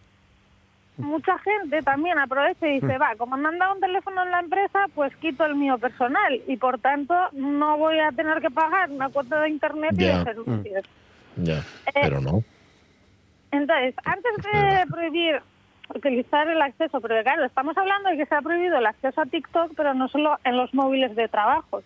mucha 0.98 1.38
gente 1.40 1.82
también 1.82 2.20
aprovecha 2.20 2.68
y 2.68 2.82
dice, 2.82 2.98
va, 2.98 3.16
como 3.18 3.38
me 3.38 3.48
han 3.48 3.60
dado 3.60 3.76
un 3.76 3.80
teléfono 3.80 4.24
en 4.24 4.32
la 4.32 4.42
empresa, 4.42 4.86
pues 4.94 5.16
quito 5.18 5.46
el 5.46 5.56
mío 5.56 5.78
personal 5.78 6.42
y 6.48 6.58
por 6.58 6.80
tanto 6.80 7.16
no 7.32 7.78
voy 7.78 7.98
a 8.00 8.12
tener 8.12 8.42
que 8.42 8.52
pagar 8.52 8.92
una 8.92 9.08
cuota 9.08 9.40
de 9.42 9.50
internet 9.50 9.94
y 9.94 10.04
de 10.04 10.24
servicios. 10.24 10.86
Ya. 11.38 11.64
Pero 11.94 12.20
no. 12.20 12.44
Entonces, 13.52 13.96
antes 14.04 14.32
de 14.44 14.86
prohibir 14.88 15.42
utilizar 15.94 16.48
el 16.48 16.62
acceso, 16.62 17.02
porque 17.02 17.22
claro, 17.24 17.46
estamos 17.46 17.78
hablando 17.78 18.10
de 18.10 18.18
que 18.18 18.26
se 18.26 18.36
ha 18.36 18.42
prohibido 18.42 18.78
el 18.78 18.86
acceso 18.86 19.22
a 19.22 19.26
TikTok, 19.26 19.74
pero 19.76 19.94
no 19.94 20.08
solo 20.10 20.38
en 20.44 20.58
los 20.58 20.74
móviles 20.74 21.16
de 21.16 21.28
trabajo, 21.28 21.82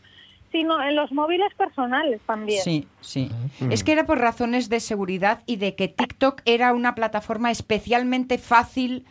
sino 0.51 0.81
en 0.83 0.95
los 0.95 1.11
móviles 1.11 1.53
personales 1.55 2.21
también. 2.25 2.61
Sí, 2.61 2.87
sí. 3.01 3.31
Es 3.71 3.83
que 3.83 3.93
era 3.93 4.05
por 4.05 4.19
razones 4.19 4.69
de 4.69 4.79
seguridad 4.79 5.41
y 5.45 5.55
de 5.55 5.75
que 5.75 5.87
TikTok 5.87 6.41
era 6.45 6.73
una 6.73 6.95
plataforma 6.95 7.49
especialmente 7.49 8.37
fácil 8.37 9.05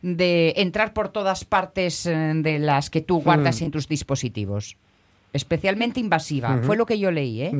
de 0.00 0.54
entrar 0.56 0.92
por 0.92 1.08
todas 1.10 1.44
partes 1.44 2.06
eh, 2.06 2.32
de 2.36 2.58
las 2.58 2.90
que 2.90 3.00
tú 3.00 3.20
guardas 3.20 3.60
en 3.60 3.70
tus 3.70 3.88
dispositivos. 3.88 4.76
Especialmente 5.32 6.00
invasiva. 6.00 6.60
Fue 6.62 6.76
lo 6.76 6.86
que 6.86 6.98
yo 6.98 7.10
leí, 7.10 7.42
¿eh? 7.42 7.52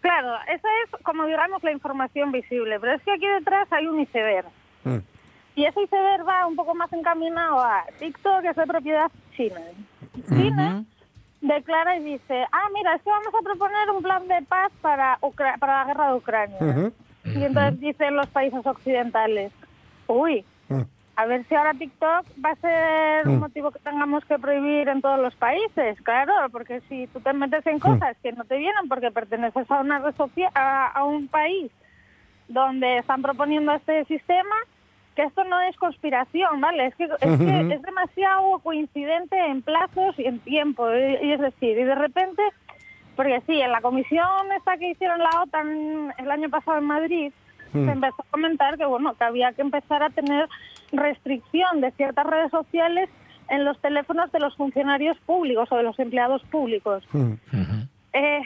Claro, 0.00 0.34
esa 0.44 0.68
es 0.84 1.02
como 1.02 1.26
digamos 1.26 1.62
la 1.62 1.72
información 1.72 2.30
visible, 2.30 2.78
pero 2.78 2.94
es 2.94 3.02
que 3.02 3.12
aquí 3.12 3.26
detrás 3.26 3.70
hay 3.72 3.86
un 3.86 4.00
iceberg. 4.00 4.46
Mm. 4.84 4.98
Y 5.56 5.64
ese 5.64 5.82
iceberg 5.82 6.26
va 6.26 6.46
un 6.46 6.56
poco 6.56 6.74
más 6.74 6.92
encaminado 6.92 7.60
a 7.60 7.84
TikTok, 7.98 8.42
que 8.42 8.48
es 8.48 8.56
de 8.56 8.66
propiedad 8.66 9.10
china. 9.36 9.60
China 10.28 10.84
declara 11.40 11.96
y 11.96 12.04
dice, 12.04 12.46
ah, 12.52 12.68
mira, 12.74 12.94
es 12.94 13.02
que 13.02 13.10
vamos 13.10 13.34
a 13.34 13.42
proponer 13.42 13.90
un 13.90 14.02
plan 14.02 14.26
de 14.28 14.42
paz 14.42 14.70
para, 14.80 15.18
Ucra- 15.22 15.58
para 15.58 15.78
la 15.80 15.84
guerra 15.86 16.10
de 16.12 16.16
Ucrania. 16.16 16.92
Y 17.24 17.44
entonces 17.44 17.80
dicen 17.80 18.16
los 18.16 18.28
países 18.28 18.64
occidentales, 18.64 19.52
uy, 20.06 20.44
Mm. 20.68 20.82
a 21.16 21.26
ver 21.26 21.44
si 21.48 21.54
ahora 21.56 21.74
TikTok 21.74 22.26
va 22.44 22.50
a 22.50 22.56
ser 22.56 23.26
un 23.28 23.36
Mm. 23.36 23.40
motivo 23.40 23.70
que 23.72 23.80
tengamos 23.80 24.24
que 24.24 24.38
prohibir 24.38 24.88
en 24.88 25.00
todos 25.02 25.18
los 25.18 25.34
países, 25.34 26.00
claro, 26.02 26.32
porque 26.52 26.80
si 26.88 27.08
tú 27.08 27.20
te 27.20 27.32
metes 27.32 27.66
en 27.66 27.80
cosas 27.80 28.16
que 28.22 28.30
no 28.32 28.44
te 28.44 28.56
vienen 28.56 28.88
porque 28.88 29.10
perteneces 29.10 29.68
a 29.70 29.80
una 29.80 29.98
red 29.98 30.14
social, 30.14 30.50
a, 30.54 30.86
a 30.86 31.04
un 31.04 31.26
país 31.26 31.72
donde 32.48 32.98
están 32.98 33.20
proponiendo 33.22 33.72
este 33.72 34.04
sistema, 34.04 34.54
que 35.16 35.22
esto 35.22 35.44
no 35.44 35.60
es 35.62 35.76
conspiración, 35.76 36.60
¿vale? 36.60 36.86
Es 36.86 36.94
que 36.94 37.04
es, 37.04 37.10
que 37.20 37.74
es 37.74 37.82
demasiado 37.82 38.58
coincidente 38.60 39.36
en 39.36 39.62
plazos 39.62 40.18
y 40.18 40.26
en 40.26 40.38
tiempo, 40.40 40.88
y, 40.90 41.26
y 41.26 41.32
es 41.32 41.40
decir, 41.40 41.78
y 41.78 41.84
de 41.84 41.94
repente, 41.94 42.42
porque 43.16 43.42
sí, 43.46 43.60
en 43.60 43.72
la 43.72 43.80
comisión 43.80 44.52
esta 44.56 44.76
que 44.76 44.90
hicieron 44.90 45.18
la 45.18 45.42
OTAN 45.42 46.14
el 46.18 46.30
año 46.30 46.48
pasado 46.48 46.78
en 46.78 46.84
Madrid, 46.84 47.32
Mm. 47.72 47.84
se 47.84 47.92
empezó 47.92 48.22
a 48.22 48.30
comentar 48.30 48.76
que 48.76 48.84
bueno 48.84 49.14
que 49.14 49.24
había 49.24 49.52
que 49.52 49.62
empezar 49.62 50.02
a 50.02 50.10
tener 50.10 50.48
restricción 50.92 51.80
de 51.80 51.92
ciertas 51.92 52.26
redes 52.26 52.50
sociales 52.50 53.08
en 53.48 53.64
los 53.64 53.80
teléfonos 53.80 54.30
de 54.32 54.40
los 54.40 54.56
funcionarios 54.56 55.16
públicos 55.18 55.70
o 55.70 55.76
de 55.76 55.82
los 55.82 55.98
empleados 55.98 56.42
públicos. 56.44 57.04
Mm. 57.12 57.32
Eh, 58.12 58.40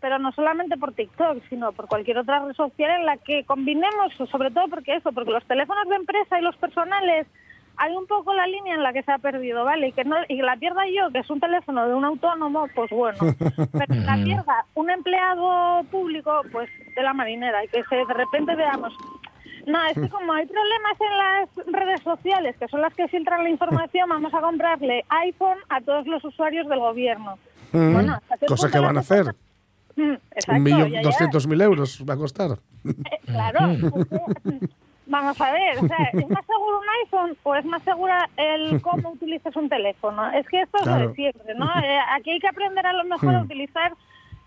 pero 0.00 0.18
no 0.18 0.32
solamente 0.32 0.76
por 0.76 0.92
TikTok, 0.92 1.42
sino 1.48 1.72
por 1.72 1.88
cualquier 1.88 2.18
otra 2.18 2.44
red 2.44 2.54
social 2.54 2.90
en 3.00 3.06
la 3.06 3.16
que 3.16 3.44
combinemos, 3.44 4.12
sobre 4.30 4.50
todo 4.50 4.68
porque 4.68 4.96
eso, 4.96 5.12
porque 5.12 5.30
los 5.30 5.44
teléfonos 5.44 5.88
de 5.88 5.96
empresa 5.96 6.38
y 6.38 6.42
los 6.42 6.56
personales, 6.56 7.26
hay 7.76 7.94
un 7.94 8.06
poco 8.06 8.34
la 8.34 8.46
línea 8.46 8.74
en 8.74 8.82
la 8.82 8.92
que 8.92 9.02
se 9.02 9.12
ha 9.12 9.18
perdido, 9.18 9.64
¿vale? 9.64 9.88
Y 9.88 9.92
que 9.92 10.04
no 10.04 10.16
y 10.28 10.36
que 10.36 10.42
la 10.42 10.56
pierda 10.56 10.82
yo, 10.86 11.10
que 11.10 11.20
es 11.20 11.30
un 11.30 11.40
teléfono 11.40 11.86
de 11.86 11.94
un 11.94 12.04
autónomo, 12.04 12.66
pues 12.74 12.90
bueno. 12.90 13.18
Pero 13.72 13.94
la 14.02 14.16
pierda 14.16 14.64
un 14.74 14.90
empleado 14.90 15.84
público, 15.84 16.42
pues 16.50 16.68
de 16.96 17.02
la 17.02 17.14
marinera. 17.14 17.64
Y 17.64 17.68
que 17.68 17.84
se, 17.84 17.96
de 17.96 18.14
repente 18.14 18.56
veamos, 18.56 18.92
no, 19.66 19.84
es 19.86 19.94
que 19.94 20.08
como 20.08 20.32
hay 20.32 20.46
problemas 20.46 21.00
en 21.00 21.18
las 21.18 21.66
redes 21.66 22.00
sociales, 22.02 22.56
que 22.58 22.68
son 22.68 22.80
las 22.80 22.94
que 22.94 23.06
filtran 23.06 23.44
la 23.44 23.50
información, 23.50 24.08
vamos 24.08 24.32
a 24.34 24.40
comprarle 24.40 25.04
iPhone 25.08 25.58
a 25.68 25.80
todos 25.80 26.06
los 26.06 26.24
usuarios 26.24 26.66
del 26.68 26.80
gobierno. 26.80 27.38
Mm. 27.72 27.92
Bueno, 27.92 28.14
¿hasta 28.14 28.38
qué 28.38 28.46
Cosa 28.46 28.70
que 28.70 28.78
van 28.78 28.96
a 28.96 29.00
hacer. 29.00 29.34
exacto, 30.32 30.52
Un 30.52 30.62
millón 30.62 30.92
doscientos 31.02 31.46
mil 31.46 31.60
euros 31.60 32.04
va 32.08 32.14
a 32.14 32.16
costar. 32.16 32.58
Eh, 32.84 33.18
Claro. 33.26 33.60
Vamos 35.10 35.40
a 35.40 35.50
ver, 35.52 35.78
o 35.78 35.86
sea, 35.88 35.96
¿es 36.12 36.28
más 36.28 36.44
seguro 36.44 36.80
un 36.80 36.86
iPhone 37.06 37.36
o 37.42 37.54
es 37.54 37.64
más 37.64 37.82
segura 37.82 38.28
el 38.36 38.78
cómo 38.82 39.12
utilizas 39.12 39.56
un 39.56 39.66
teléfono? 39.70 40.30
Es 40.32 40.46
que 40.48 40.60
esto 40.60 40.76
es 40.80 40.86
lo 40.86 40.92
Claro. 40.92 41.08
de 41.08 41.14
siempre, 41.14 41.54
¿no? 41.54 41.64
Eh, 41.82 41.98
aquí 42.14 42.30
hay 42.32 42.38
que 42.38 42.48
aprender 42.48 42.84
a 42.86 42.92
lo 42.92 43.04
mejor 43.04 43.34
a 43.34 43.38
Hmm. 43.40 43.44
utilizar 43.46 43.92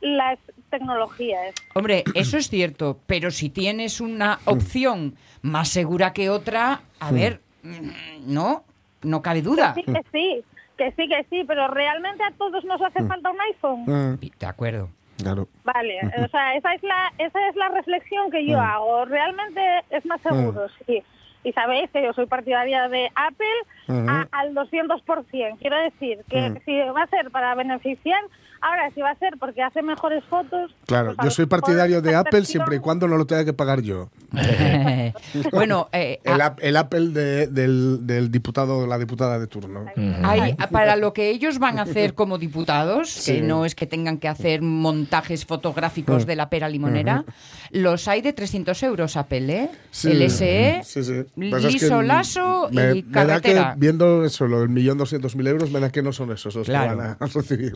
las 0.02 0.38
tecnologías. 0.70 1.56
Hombre, 1.74 2.04
eso 2.14 2.38
es 2.38 2.48
cierto, 2.50 3.00
pero 3.08 3.32
si 3.32 3.50
tienes 3.50 4.00
una 4.02 4.38
opción 4.46 5.16
más 5.42 5.70
segura 5.70 6.14
que 6.14 6.30
otra, 6.30 6.82
a 7.00 7.12
ver, 7.12 7.42
mm, 7.64 8.32
no, 8.32 8.64
no 9.02 9.22
cabe 9.24 9.42
duda. 9.42 9.74
Sí, 9.74 9.82
que 9.84 10.02
sí, 10.12 10.44
que 10.78 10.92
sí, 10.92 11.08
que 11.08 11.26
sí, 11.32 11.44
pero 11.48 11.68
¿realmente 11.70 12.24
a 12.24 12.32
todos 12.38 12.64
nos 12.66 12.80
hace 12.84 13.04
falta 13.06 13.32
un 13.32 13.42
iPhone? 13.42 14.20
De 14.20 14.46
acuerdo. 14.46 14.90
Claro. 15.22 15.48
Vale, 15.64 16.00
o 16.24 16.28
sea, 16.30 16.56
esa 16.56 16.74
es 16.74 16.84
la, 16.84 17.14
esa 17.18 17.48
es 17.50 17.56
la 17.56 17.70
reflexión 17.70 18.32
que 18.32 18.46
yo 18.46 18.58
Mm. 18.58 18.62
hago. 18.62 19.06
Realmente 19.06 19.62
es 19.92 20.06
más 20.06 20.22
seguro, 20.22 20.68
sí. 20.88 21.04
Y 21.44 21.52
sabéis 21.54 21.90
que 21.92 22.04
yo 22.04 22.14
soy 22.14 22.28
partidaria 22.28 22.88
de 22.88 23.10
Apple 23.16 23.48
Ujú. 23.88 24.10
a- 24.10 24.28
al 24.32 24.54
200%. 24.54 25.58
Quiero 25.60 25.78
decir 25.78 26.20
que 26.30 26.50
Mm. 26.52 26.58
si 26.66 26.78
va 26.96 27.04
a 27.04 27.08
ser 27.08 27.32
para 27.32 27.56
beneficiar, 27.56 28.22
ahora 28.62 28.92
si 28.94 29.02
va 29.02 29.10
a 29.10 29.16
ser 29.16 29.38
porque 29.40 29.64
hace 29.64 29.82
mejores 29.82 30.24
fotos... 30.26 30.76
Claro, 30.86 31.14
pues 31.16 31.26
yo 31.26 31.32
soy 31.32 31.48
partidario 31.48 32.00
de 32.02 32.14
Apple 32.16 32.46
siempre 32.46 32.76
y 32.76 32.80
cuando 32.80 33.08
no 33.08 33.18
lo 33.18 33.26
tenga 33.26 33.44
que 33.44 33.54
pagar 33.54 33.82
yo. 33.82 34.10
bueno, 35.52 35.90
eh, 35.92 36.20
El, 36.24 36.42
a- 36.42 36.46
ap- 36.48 36.60
el 36.62 36.78
Apple 36.78 37.08
de- 37.10 37.48
del, 37.48 38.06
del 38.06 38.32
diputado 38.32 38.80
o 38.80 38.88
la 38.88 38.98
diputada 38.98 39.40
de 39.40 39.48
turno. 39.48 39.86
hay- 40.24 40.54
para 40.72 40.96
lo 40.96 41.14
que 41.14 41.30
ellos 41.30 41.60
van 41.60 41.80
a 41.80 41.84
hacer 41.84 42.14
como 42.14 42.38
diputados, 42.38 43.10
Sí. 43.10 43.34
que 43.36 43.42
no 43.42 43.66
es 43.66 43.76
que 43.76 43.88
tengan 43.88 44.18
que 44.20 44.28
hacer 44.28 44.62
montajes 44.62 45.46
fotográficos 45.46 46.26
de 46.26 46.36
la 46.36 46.50
pera 46.50 46.70
limonera, 46.70 47.24
los 47.72 48.08
hay 48.08 48.22
de 48.22 48.34
300 48.34 48.82
euros 48.84 49.18
Apple, 49.18 49.54
¿eh? 49.64 49.70
Sí, 49.92 50.12
El 50.12 50.30
SE, 50.30 50.82
sí, 50.84 51.04
es 51.38 51.66
que 51.66 51.72
liso, 51.72 52.02
lazo 52.02 52.70
me- 52.72 52.98
y 52.98 53.04
me 53.04 53.26
da 53.26 53.42
que 53.42 53.54
carretera. 53.54 53.76
viendo 53.78 54.24
eso, 54.26 54.48
lo 54.48 54.60
del 54.62 54.70
millón 54.70 54.98
doscientos 54.98 55.36
mil 55.36 55.48
euros, 55.48 55.72
me 55.72 55.80
da 55.80 55.90
que 55.92 56.02
no 56.02 56.12
son 56.12 56.32
esos 56.32 56.56
los 56.56 56.68
Claro. 56.68 56.92
que 56.92 56.96
van 56.98 57.18
a 57.20 57.26
recibir. 57.34 57.74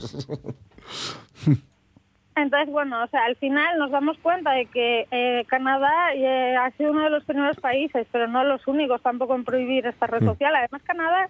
Entonces, 2.35 2.69
bueno, 2.69 3.01
o 3.01 3.07
sea, 3.07 3.23
al 3.25 3.37
final 3.37 3.77
nos 3.79 3.91
damos 3.91 4.17
cuenta 4.17 4.51
de 4.51 4.65
que 4.65 5.07
eh, 5.09 5.45
Canadá 5.47 6.13
eh, 6.13 6.55
ha 6.57 6.69
sido 6.71 6.91
uno 6.91 7.05
de 7.05 7.09
los 7.09 7.23
primeros 7.23 7.55
países, 7.57 8.05
pero 8.11 8.27
no 8.27 8.43
los 8.43 8.67
únicos 8.67 9.01
tampoco 9.01 9.35
en 9.35 9.45
prohibir 9.45 9.85
esta 9.87 10.05
red 10.07 10.21
Mm. 10.21 10.25
social. 10.25 10.53
Además, 10.53 10.81
Canadá 10.83 11.29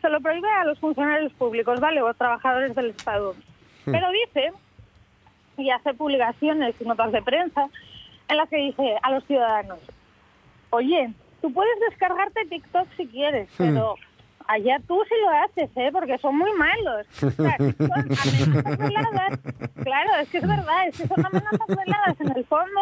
se 0.00 0.08
lo 0.08 0.20
prohíbe 0.20 0.48
a 0.48 0.64
los 0.64 0.78
funcionarios 0.78 1.32
públicos, 1.32 1.80
¿vale? 1.80 2.00
O 2.00 2.14
trabajadores 2.14 2.76
del 2.76 2.90
Estado. 2.90 3.34
Mm. 3.86 3.90
Pero 3.90 4.06
dice, 4.12 4.52
y 5.58 5.70
hace 5.70 5.94
publicaciones 5.94 6.76
y 6.80 6.84
notas 6.84 7.10
de 7.10 7.22
prensa, 7.22 7.68
en 8.28 8.36
las 8.36 8.48
que 8.48 8.56
dice 8.58 8.94
a 9.02 9.10
los 9.10 9.24
ciudadanos, 9.24 9.80
oye, 10.70 11.12
tú 11.46 11.52
puedes 11.52 11.78
descargarte 11.88 12.44
TikTok 12.46 12.88
si 12.96 13.06
quieres, 13.06 13.48
pero 13.56 13.94
allá 14.48 14.80
tú 14.88 15.00
sí 15.08 15.14
lo 15.22 15.30
haces, 15.30 15.70
¿eh? 15.76 15.90
Porque 15.92 16.18
son 16.18 16.36
muy 16.36 16.50
malos. 16.54 17.06
O 17.22 17.30
sea, 17.30 17.56
son 17.56 17.92
amenazas 18.48 18.78
veladas. 18.78 19.40
Claro, 19.84 20.10
es 20.22 20.28
que 20.28 20.38
es 20.38 20.48
verdad, 20.48 20.88
es 20.88 21.00
que 21.00 21.06
son 21.06 21.24
amenazas 21.24 21.68
veladas 21.68 22.20
en 22.20 22.36
el 22.36 22.44
fondo 22.46 22.80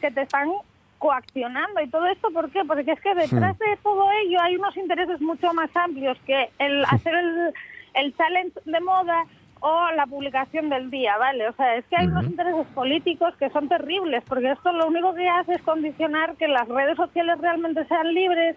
que 0.00 0.12
te 0.12 0.22
están 0.22 0.52
coaccionando 0.98 1.80
y 1.80 1.90
todo 1.90 2.06
esto, 2.06 2.30
¿por 2.30 2.48
qué? 2.50 2.64
Porque 2.64 2.92
es 2.92 3.00
que 3.00 3.14
detrás 3.14 3.58
de 3.58 3.76
todo 3.82 4.08
ello 4.22 4.40
hay 4.40 4.54
unos 4.54 4.76
intereses 4.76 5.20
mucho 5.20 5.52
más 5.52 5.68
amplios 5.74 6.16
que 6.26 6.48
el 6.60 6.84
hacer 6.84 7.12
el, 7.12 7.52
el 7.94 8.16
challenge 8.16 8.60
de 8.64 8.80
moda 8.82 9.24
o 9.68 9.90
la 9.96 10.06
publicación 10.06 10.68
del 10.68 10.90
día, 10.90 11.16
¿vale? 11.18 11.48
O 11.48 11.52
sea, 11.54 11.74
es 11.76 11.84
que 11.86 11.96
hay 11.96 12.06
unos 12.06 12.24
intereses 12.26 12.66
políticos 12.68 13.34
que 13.36 13.50
son 13.50 13.68
terribles, 13.68 14.22
porque 14.28 14.52
esto 14.52 14.72
lo 14.72 14.86
único 14.86 15.12
que 15.14 15.28
hace 15.28 15.54
es 15.54 15.62
condicionar 15.62 16.36
que 16.36 16.46
las 16.46 16.68
redes 16.68 16.96
sociales 16.96 17.36
realmente 17.40 17.84
sean 17.86 18.14
libres, 18.14 18.56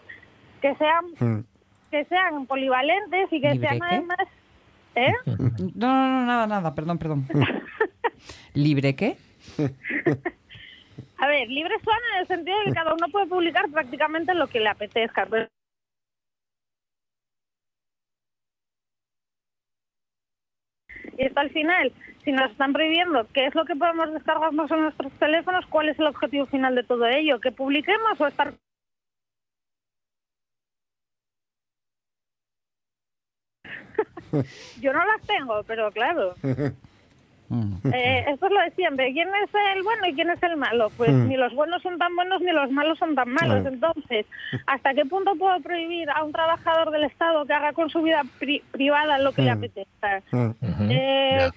que 0.62 0.76
sean 0.76 1.06
Mm. 1.20 1.44
que 1.90 2.06
sean 2.06 2.46
polivalentes 2.46 3.34
y 3.34 3.42
que 3.42 3.50
¿Libre 3.56 3.68
sean 3.70 3.80
qué? 3.80 3.86
además... 3.96 4.18
¿Eh? 4.96 5.14
No, 5.76 5.88
no, 5.88 6.10
no, 6.10 6.26
nada, 6.28 6.46
nada, 6.48 6.76
perdón, 6.76 7.00
perdón. 7.00 7.26
¿Libre 8.54 8.96
qué? 8.96 9.18
A 11.18 11.28
ver, 11.28 11.48
libres 11.50 11.82
son 11.84 11.96
en 12.14 12.20
el 12.22 12.28
sentido 12.28 12.58
de 12.60 12.66
que 12.66 12.72
cada 12.74 12.94
uno 12.94 13.08
puede 13.12 13.26
publicar 13.26 13.68
prácticamente 13.72 14.34
lo 14.36 14.48
que 14.48 14.60
le 14.60 14.70
apetezca, 14.70 15.26
pero 15.30 15.48
Y 21.18 21.26
esto 21.26 21.40
al 21.40 21.50
final, 21.52 21.92
si 22.24 22.32
nos 22.32 22.52
están 22.52 22.74
prohibiendo 22.74 23.28
qué 23.34 23.46
es 23.46 23.56
lo 23.56 23.66
que 23.66 23.76
podemos 23.76 24.14
descargarnos 24.14 24.70
en 24.72 24.82
nuestros 24.82 25.12
teléfonos, 25.14 25.66
¿cuál 25.68 25.90
es 25.90 26.00
el 26.00 26.08
objetivo 26.08 26.46
final 26.48 26.76
de 26.76 26.84
todo 26.84 27.06
ello? 27.08 27.40
¿Que 27.40 27.52
publiquemos 27.52 28.20
o 28.20 28.28
estar 28.28 28.54
Yo 34.82 34.94
no 34.94 35.06
las 35.06 35.22
tengo, 35.26 35.64
pero 35.64 35.92
claro. 35.92 36.36
Eh, 37.94 38.26
esto 38.28 38.46
es 38.46 38.52
lo 38.52 38.62
de 38.62 38.72
siempre. 38.72 39.12
¿Quién 39.14 39.28
es 39.44 39.50
el 39.76 39.84
bueno 39.84 40.06
y 40.08 40.14
quién 40.14 40.30
es 40.30 40.42
el 40.44 40.56
malo? 40.58 40.92
Pues 40.98 41.12
Mm. 41.12 41.28
ni 41.30 41.38
los 41.38 41.54
buenos 41.56 41.82
son 41.82 41.98
tan 41.98 42.16
buenos 42.16 42.42
ni 42.42 42.52
los 42.52 42.70
malos 42.72 42.98
son 43.00 43.16
tan 43.16 43.30
malos. 43.30 43.62
Claro. 43.62 43.70
Entonces, 43.76 44.26
¿hasta 44.68 44.94
qué 44.94 45.06
punto 45.06 45.36
puedo 45.36 45.60
prohibir 45.62 46.10
a 46.12 46.24
un 46.24 46.32
trabajador 46.32 46.92
del 46.92 47.06
Estado 47.06 47.46
que 47.46 47.54
haga 47.54 47.74
con 47.74 47.90
su 47.90 48.02
vida 48.02 48.22
pri- 48.40 48.62
privada 48.72 49.18
lo 49.18 49.32
que 49.32 49.42
le 49.42 49.54
Mm. 49.56 49.58
apetezca? 49.58 50.22
Mm. 50.32 50.52
Eh, 50.92 51.50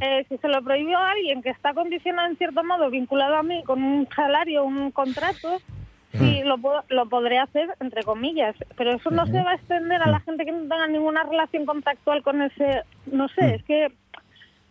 eh, 0.00 0.26
si 0.28 0.36
se 0.38 0.48
lo 0.48 0.62
prohibió 0.62 0.98
a 0.98 1.10
alguien 1.12 1.42
que 1.42 1.50
está 1.50 1.74
condicionado 1.74 2.28
en 2.28 2.36
cierto 2.36 2.62
modo, 2.62 2.90
vinculado 2.90 3.36
a 3.36 3.42
mí 3.42 3.62
con 3.64 3.82
un 3.82 4.08
salario, 4.14 4.64
un 4.64 4.90
contrato, 4.92 5.60
sí 6.12 6.42
lo, 6.44 6.58
puedo- 6.58 6.84
lo 6.90 7.08
podré 7.08 7.38
hacer, 7.38 7.68
entre 7.80 8.02
comillas. 8.02 8.54
Pero 8.76 8.92
eso 8.92 9.10
no 9.10 9.26
se 9.26 9.42
va 9.42 9.52
a 9.52 9.54
extender 9.54 10.00
a 10.02 10.08
la 10.10 10.20
gente 10.20 10.44
que 10.44 10.52
no 10.52 10.60
tenga 10.60 10.86
ninguna 10.86 11.22
relación 11.24 11.64
contractual 11.66 12.22
con 12.22 12.40
ese... 12.42 12.82
No 13.06 13.28
sé, 13.28 13.56
es 13.56 13.62
que 13.64 13.88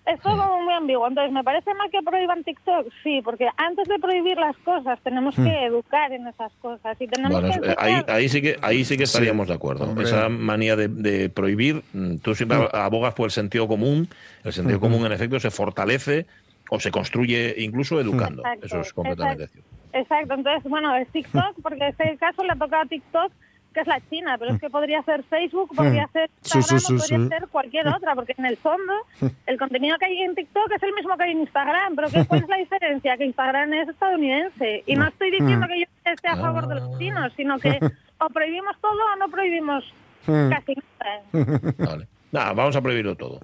es 0.08 0.20
todo 0.22 0.38
como 0.38 0.64
muy 0.64 0.74
ambiguo. 0.74 1.08
Entonces, 1.08 1.34
¿me 1.34 1.44
parece 1.44 1.74
mal 1.74 1.90
que 1.92 2.02
prohíban 2.02 2.44
TikTok? 2.44 2.88
Sí, 3.04 3.22
porque 3.24 3.48
antes 3.58 3.88
de 3.88 4.00
prohibir 4.00 4.38
las 4.38 4.56
cosas 4.58 5.00
tenemos 5.04 5.36
que 5.36 5.66
educar 5.66 6.12
en 6.14 6.28
esas 6.28 6.52
cosas 6.62 6.96
y 7.00 7.08
tenemos 7.08 7.42
Bueno, 7.42 7.62
que 7.62 7.70
eh, 7.70 7.76
ahí, 7.78 8.02
ahí 8.08 8.30
sí 8.30 8.42
que 8.42 8.58
ahí 8.62 8.86
sí 8.86 8.98
que 8.98 9.04
estaríamos 9.04 9.48
de 9.48 9.54
acuerdo. 9.54 9.86
hombre. 9.86 10.06
Esa 10.06 10.30
manía 10.30 10.76
de, 10.76 10.88
de 10.88 11.30
prohibir, 11.30 11.84
mm, 11.94 12.18
tú 12.18 12.34
siempre 12.36 12.58
abogas 12.74 13.14
por 13.14 13.26
el 13.26 13.32
sentido 13.32 13.68
común. 13.68 14.08
El 14.44 14.54
sentido 14.54 14.80
común, 14.80 15.06
en 15.06 15.12
efecto, 15.12 15.40
se 15.40 15.52
fortalece 15.52 16.26
o 16.70 16.80
se 16.80 16.92
construye 16.92 17.56
incluso 17.58 18.00
educando. 18.00 18.42
Exacto, 18.42 18.66
Eso 18.66 18.82
es 18.82 18.94
completamente 18.94 19.44
exacto. 19.44 19.62
cierto. 19.70 19.78
Exacto, 19.94 20.34
entonces, 20.36 20.70
bueno, 20.70 20.96
es 20.96 21.08
TikTok, 21.10 21.62
porque 21.64 21.84
en 21.84 21.90
este 21.90 22.18
caso 22.18 22.44
le 22.44 22.52
ha 22.52 22.56
tocado 22.56 22.84
a 22.84 22.86
TikTok, 22.86 23.32
que 23.78 23.82
es 23.82 23.88
la 23.88 24.02
China, 24.10 24.36
pero 24.40 24.56
es 24.56 24.60
que 24.60 24.70
podría 24.72 25.04
ser 25.04 25.24
Facebook, 25.24 25.76
podría 25.76 26.08
ser 26.08 26.30
Sí, 26.42 26.62
sí, 26.64 26.74
Instagram, 26.76 26.80
sí, 26.80 27.14
podría 27.14 27.40
ser 27.40 27.48
cualquier 27.50 27.88
otra, 27.88 28.16
porque 28.16 28.34
en 28.38 28.46
el 28.48 28.58
fondo 28.58 28.94
el 29.46 29.58
contenido 29.60 29.98
que 30.00 30.06
hay 30.06 30.22
en 30.24 30.34
TikTok 30.34 30.72
es 30.76 30.82
el 30.84 30.94
mismo 30.94 31.16
que 31.16 31.24
hay 31.26 31.32
en 31.32 31.42
Instagram, 31.42 31.96
pero 31.96 32.10
¿qué, 32.10 32.26
¿cuál 32.26 32.42
es 32.42 32.50
la 32.50 32.58
diferencia? 32.58 33.18
Que 33.18 33.26
Instagram 33.26 33.74
es 33.74 33.90
estadounidense. 33.90 34.84
Y 34.88 34.96
no 34.96 35.08
estoy 35.08 35.32
diciendo 35.32 35.68
que 35.68 35.82
yo 35.82 35.86
esté 36.06 36.28
a 36.28 36.36
favor 36.38 36.68
de 36.68 36.76
los 36.76 36.98
chinos, 36.98 37.32
sino 37.38 37.60
que 37.60 37.78
o 38.20 38.30
prohibimos 38.30 38.76
todo 38.82 39.00
o 39.14 39.16
no 39.18 39.30
prohibimos 39.30 39.84
Mm. 40.28 40.50
casi 40.50 40.76
nada. 41.00 41.22
Vale. 41.78 42.08
Nada, 42.32 42.54
vamos 42.54 42.76
a 42.76 42.82
prohibirlo 42.82 43.16
todo. 43.16 43.40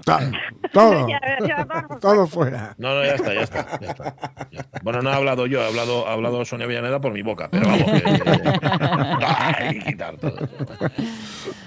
Todo. 0.74 1.08
Todo 2.02 2.28
fuera. 2.28 2.76
No, 2.78 2.96
no, 2.96 3.04
ya 3.06 3.16
está, 3.16 3.34
ya 3.34 3.42
está, 3.42 3.80
ya 3.80 3.90
está, 3.90 4.18
ya 4.52 4.60
está. 4.60 4.80
Bueno, 4.84 5.02
no 5.02 5.10
he 5.10 5.14
hablado 5.14 5.46
yo, 5.46 5.62
he 5.62 5.68
hablado, 5.68 6.08
ha 6.08 6.14
hablado 6.14 6.44
Sonia 6.44 6.68
Villaneda 6.68 7.00
por 7.00 7.14
mi 7.14 7.22
boca, 7.22 7.48
pero 7.50 7.66
vamos, 7.68 7.86
que, 7.86 9.26
hay 9.26 9.80
que 9.80 9.86
quitar 9.86 10.18
todo. 10.18 10.38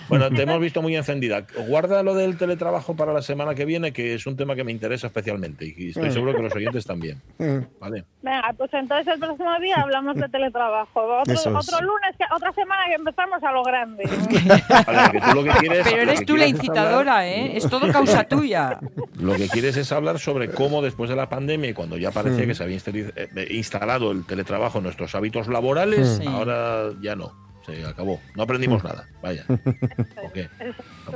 Bueno, 0.09 0.31
te 0.31 0.43
hemos 0.43 0.61
visto 0.61 0.83
muy 0.83 0.95
encendida. 0.97 1.47
Guarda 1.69 2.03
lo 2.03 2.15
del 2.15 2.37
teletrabajo 2.37 2.95
para 2.97 3.13
la 3.13 3.23
semana 3.23 3.55
que 3.55 3.65
viene, 3.65 3.93
que 3.93 4.15
es 4.15 4.27
un 4.27 4.37
tema 4.37 4.55
que 4.55 4.65
me 4.65 4.73
interesa 4.73 5.07
especialmente 5.09 5.65
y 5.77 5.89
estoy 5.91 6.11
seguro 6.11 6.35
que 6.35 6.43
los 6.43 6.55
oyentes 6.55 6.85
también. 6.85 7.21
Mm. 7.39 7.59
Vale. 7.81 8.05
Venga, 8.23 8.55
pues 8.57 8.73
entonces 8.75 9.07
el 9.15 9.21
próximo 9.21 9.59
día 9.61 9.77
hablamos 9.77 10.17
de 10.17 10.29
teletrabajo. 10.29 11.03
Otro, 11.21 11.33
Eso 11.33 11.51
es. 11.59 11.69
otro 11.69 11.81
lunes, 11.87 12.17
que- 12.19 12.25
otra 12.35 12.53
semana 12.53 12.83
que 12.89 12.95
empezamos 12.95 13.43
a 13.43 13.53
lo 13.53 13.63
grande. 13.63 14.05
Vale, 14.87 15.11
que 15.13 15.21
tú 15.21 15.35
lo 15.35 15.45
que 15.45 15.51
quieres, 15.61 15.85
Pero 15.85 15.97
lo 15.97 16.03
eres 16.03 16.21
que 16.21 16.27
tú 16.27 16.37
la 16.37 16.45
hablar- 16.45 16.57
incitadora, 16.57 17.29
¿eh? 17.29 17.57
Es 17.57 17.69
todo 17.69 17.91
causa 17.93 18.25
tuya. 18.25 18.79
Lo 19.21 19.35
que 19.35 19.49
quieres 19.49 19.77
es 19.77 19.91
hablar 19.93 20.19
sobre 20.19 20.51
cómo 20.51 20.83
después 20.83 21.11
de 21.11 21.17
la 21.17 21.29
pandemia 21.29 21.71
y 21.71 21.75
cuando 21.75 21.97
ya 21.97 22.11
parecía 22.11 22.45
Mm. 22.45 22.49
que 22.49 22.55
se 22.55 22.63
había 22.65 22.77
eh, 23.17 23.49
instalado 23.51 24.11
el 24.13 24.25
teletrabajo 24.27 24.79
en 24.79 24.85
nuestros 24.85 25.15
hábitos 25.15 25.49
laborales, 25.49 26.19
Sí. 26.21 26.27
ahora 26.27 26.91
ya 27.01 27.15
no. 27.17 27.46
Se 27.67 27.85
acabó. 27.85 28.21
No 28.37 28.45
aprendimos 28.45 28.83
nada. 28.85 29.07
Vaya. 29.21 29.45
¿O 29.49 30.33
qué? 30.33 30.49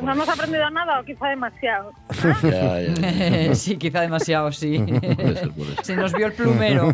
No 0.03 0.13
hemos 0.13 0.29
aprendido 0.29 0.69
nada 0.71 1.01
o 1.01 1.05
quizá 1.05 1.29
demasiado. 1.29 1.93
Ya, 2.43 2.81
ya, 2.81 2.95
ya. 2.95 3.55
sí, 3.55 3.77
quizá 3.77 4.01
demasiado, 4.01 4.51
sí. 4.51 4.79
Puede 4.79 5.37
ser, 5.37 5.51
puede 5.51 5.75
ser. 5.77 5.85
Se 5.85 5.97
nos 5.97 6.13
vio 6.13 6.27
el 6.27 6.33
plumero. 6.33 6.93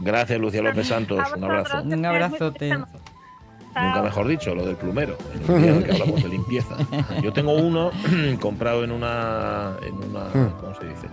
Gracias, 0.00 0.40
Lucía 0.40 0.62
López 0.62 0.86
Santos. 0.88 1.20
A 1.20 1.36
Un 1.36 1.44
abrazo. 1.44 1.82
Un 1.82 2.04
abrazote. 2.04 2.70
Nunca 3.74 4.02
mejor 4.02 4.28
dicho, 4.28 4.54
lo 4.54 4.66
del 4.66 4.76
plumero. 4.76 5.16
En 5.34 5.54
el 5.54 5.62
día 5.62 5.70
en 5.70 5.76
el 5.78 5.84
que 5.84 5.92
hablamos 5.92 6.22
de 6.22 6.28
limpieza. 6.28 6.76
Yo 7.22 7.32
tengo 7.32 7.52
uno 7.52 7.90
comprado 8.40 8.84
en 8.84 8.92
una, 8.92 9.72
en 9.82 9.94
una. 9.94 10.30
¿Cómo 10.60 10.74
se 10.78 10.86
dice? 10.86 11.08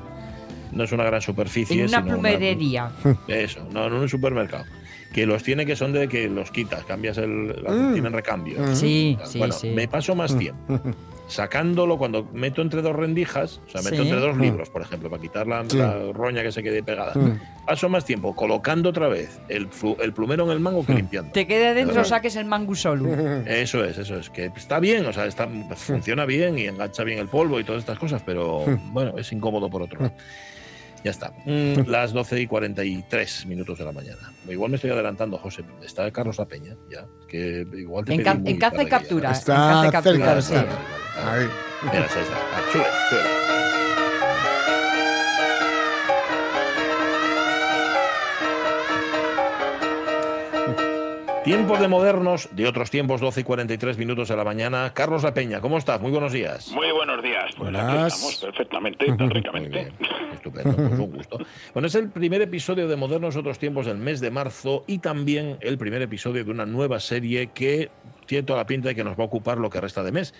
No 0.71 0.83
es 0.83 0.91
una 0.91 1.03
gran 1.03 1.21
superficie. 1.21 1.83
En 1.83 1.89
una 1.89 1.99
sino 1.99 2.13
plumerería. 2.13 2.91
Eso, 3.27 3.65
no, 3.71 3.87
en 3.87 3.93
un 3.93 4.09
supermercado. 4.09 4.65
Que 5.13 5.25
los 5.25 5.41
tiene 5.43 5.65
que 5.65 5.75
son 5.75 5.91
de 5.93 6.07
que 6.07 6.27
los 6.29 6.51
quitas, 6.51 6.83
cambias 6.85 7.17
el. 7.17 7.47
la- 7.63 7.91
Tienen 7.93 8.13
recambio. 8.13 8.75
Sí, 8.75 9.17
sí, 9.25 9.39
bueno, 9.39 9.53
sí. 9.53 9.69
me 9.69 9.87
paso 9.87 10.13
más 10.15 10.37
tiempo 10.37 10.79
sacándolo 11.27 11.99
cuando 11.99 12.27
meto 12.33 12.63
entre 12.63 12.81
dos 12.81 12.95
rendijas, 12.95 13.61
o 13.67 13.69
sea, 13.69 13.83
meto 13.83 13.97
Sí. 13.97 14.09
entre 14.09 14.19
dos 14.19 14.35
libros, 14.37 14.69
por 14.71 14.81
ejemplo, 14.81 15.11
para 15.11 15.21
quitar 15.21 15.45
la, 15.45 15.63
Sí. 15.69 15.77
la 15.77 16.11
roña 16.11 16.41
que 16.41 16.51
se 16.51 16.63
quede 16.63 16.81
pegada. 16.81 17.13
Mm. 17.13 17.39
Paso 17.67 17.87
más 17.87 18.03
tiempo 18.03 18.35
colocando 18.35 18.89
otra 18.89 19.07
vez 19.09 19.39
el, 19.47 19.67
el 20.01 20.11
plumero 20.13 20.45
en 20.45 20.49
el 20.51 20.59
mango 20.59 20.83
que 20.83 20.95
limpiando. 20.95 21.31
Te 21.31 21.45
quede 21.45 21.75
dentro, 21.75 22.03
saques 22.03 22.35
el 22.35 22.45
mango 22.45 22.73
solo. 22.73 23.05
Eso 23.45 23.85
es, 23.85 23.99
eso 23.99 24.17
es. 24.17 24.31
Que 24.31 24.45
está 24.45 24.79
bien, 24.79 25.05
o 25.05 25.13
sea, 25.13 25.27
está, 25.27 25.47
funciona 25.75 26.25
bien 26.25 26.57
y 26.57 26.65
engancha 26.65 27.03
bien 27.03 27.19
el 27.19 27.27
polvo 27.27 27.59
y 27.59 27.63
todas 27.63 27.81
estas 27.81 27.99
cosas, 27.99 28.23
pero 28.25 28.65
bueno, 28.91 29.15
es 29.19 29.31
incómodo 29.31 29.69
por 29.69 29.83
otro 29.83 30.01
lado. 30.01 30.13
Ya 31.03 31.11
está. 31.11 31.31
Mm, 31.45 31.81
las 31.87 32.11
12 32.13 32.41
y 32.41 32.47
43 32.47 33.45
minutos 33.45 33.77
de 33.79 33.85
la 33.85 33.91
mañana. 33.91 34.33
Igual 34.47 34.71
me 34.71 34.75
estoy 34.75 34.91
adelantando, 34.91 35.37
José. 35.37 35.63
Está 35.83 36.09
Carlos 36.11 36.37
La 36.37 36.45
Peña, 36.45 36.75
ya. 36.91 37.05
Que 37.27 37.65
igual 37.73 38.05
te 38.05 38.13
En, 38.15 38.23
ca- 38.23 38.31
en 38.43 38.57
caza 38.57 38.75
y 38.81 38.85
que 38.85 38.91
ya- 38.91 38.97
captura. 38.99 39.29
en 39.29 39.35
Está 39.35 39.55
caza 39.55 39.87
y 39.87 39.91
captura, 39.91 40.13
cerca 40.17 40.35
de 40.35 40.41
sí. 40.41 40.55
Ahí. 41.25 41.47
Mira, 41.83 41.99
ahí 41.99 42.05
está. 42.05 42.19
Ah, 42.21 42.61
sube, 42.71 42.83
sube. 43.09 43.58
Tiempos 51.43 51.79
de 51.79 51.87
modernos, 51.87 52.49
de 52.51 52.67
otros 52.67 52.91
tiempos, 52.91 53.21
12 53.21 53.41
y 53.41 53.43
43 53.43 53.97
minutos 53.97 54.27
de 54.27 54.35
la 54.35 54.43
mañana. 54.43 54.91
Carlos 54.93 55.23
La 55.23 55.33
Peña, 55.33 55.61
¿cómo 55.61 55.77
estás? 55.77 55.99
Muy 56.01 56.11
buenos 56.11 56.33
días. 56.33 56.69
Muy 56.71 56.91
buenos 56.91 57.23
días. 57.23 57.53
Pues 57.57 57.69
aquí 57.69 57.77
Buenas. 57.81 58.13
estamos 58.13 58.35
perfectamente, 58.37 59.05
tan 59.05 59.29
ricamente. 59.29 59.91
estupendo, 60.33 60.75
pues 60.75 60.99
un 60.99 61.11
gusto. 61.11 61.39
Bueno, 61.73 61.87
es 61.87 61.95
el 61.95 62.09
primer 62.09 62.41
episodio 62.41 62.87
de 62.87 62.95
Modernos 62.97 63.35
Otros 63.35 63.57
Tiempos 63.57 63.85
del 63.85 63.97
mes 63.97 64.19
de 64.19 64.29
marzo 64.31 64.83
y 64.85 64.99
también 64.99 65.57
el 65.61 65.77
primer 65.77 66.01
episodio 66.01 66.43
de 66.43 66.51
una 66.51 66.65
nueva 66.65 66.99
serie 66.99 67.47
que 67.53 67.89
tiene 68.25 68.43
toda 68.43 68.59
la 68.59 68.65
pinta 68.67 68.89
de 68.89 68.95
que 68.95 69.03
nos 69.03 69.17
va 69.17 69.23
a 69.23 69.27
ocupar 69.27 69.57
lo 69.57 69.69
que 69.69 69.81
resta 69.81 70.03
de 70.03 70.11
mes. 70.11 70.35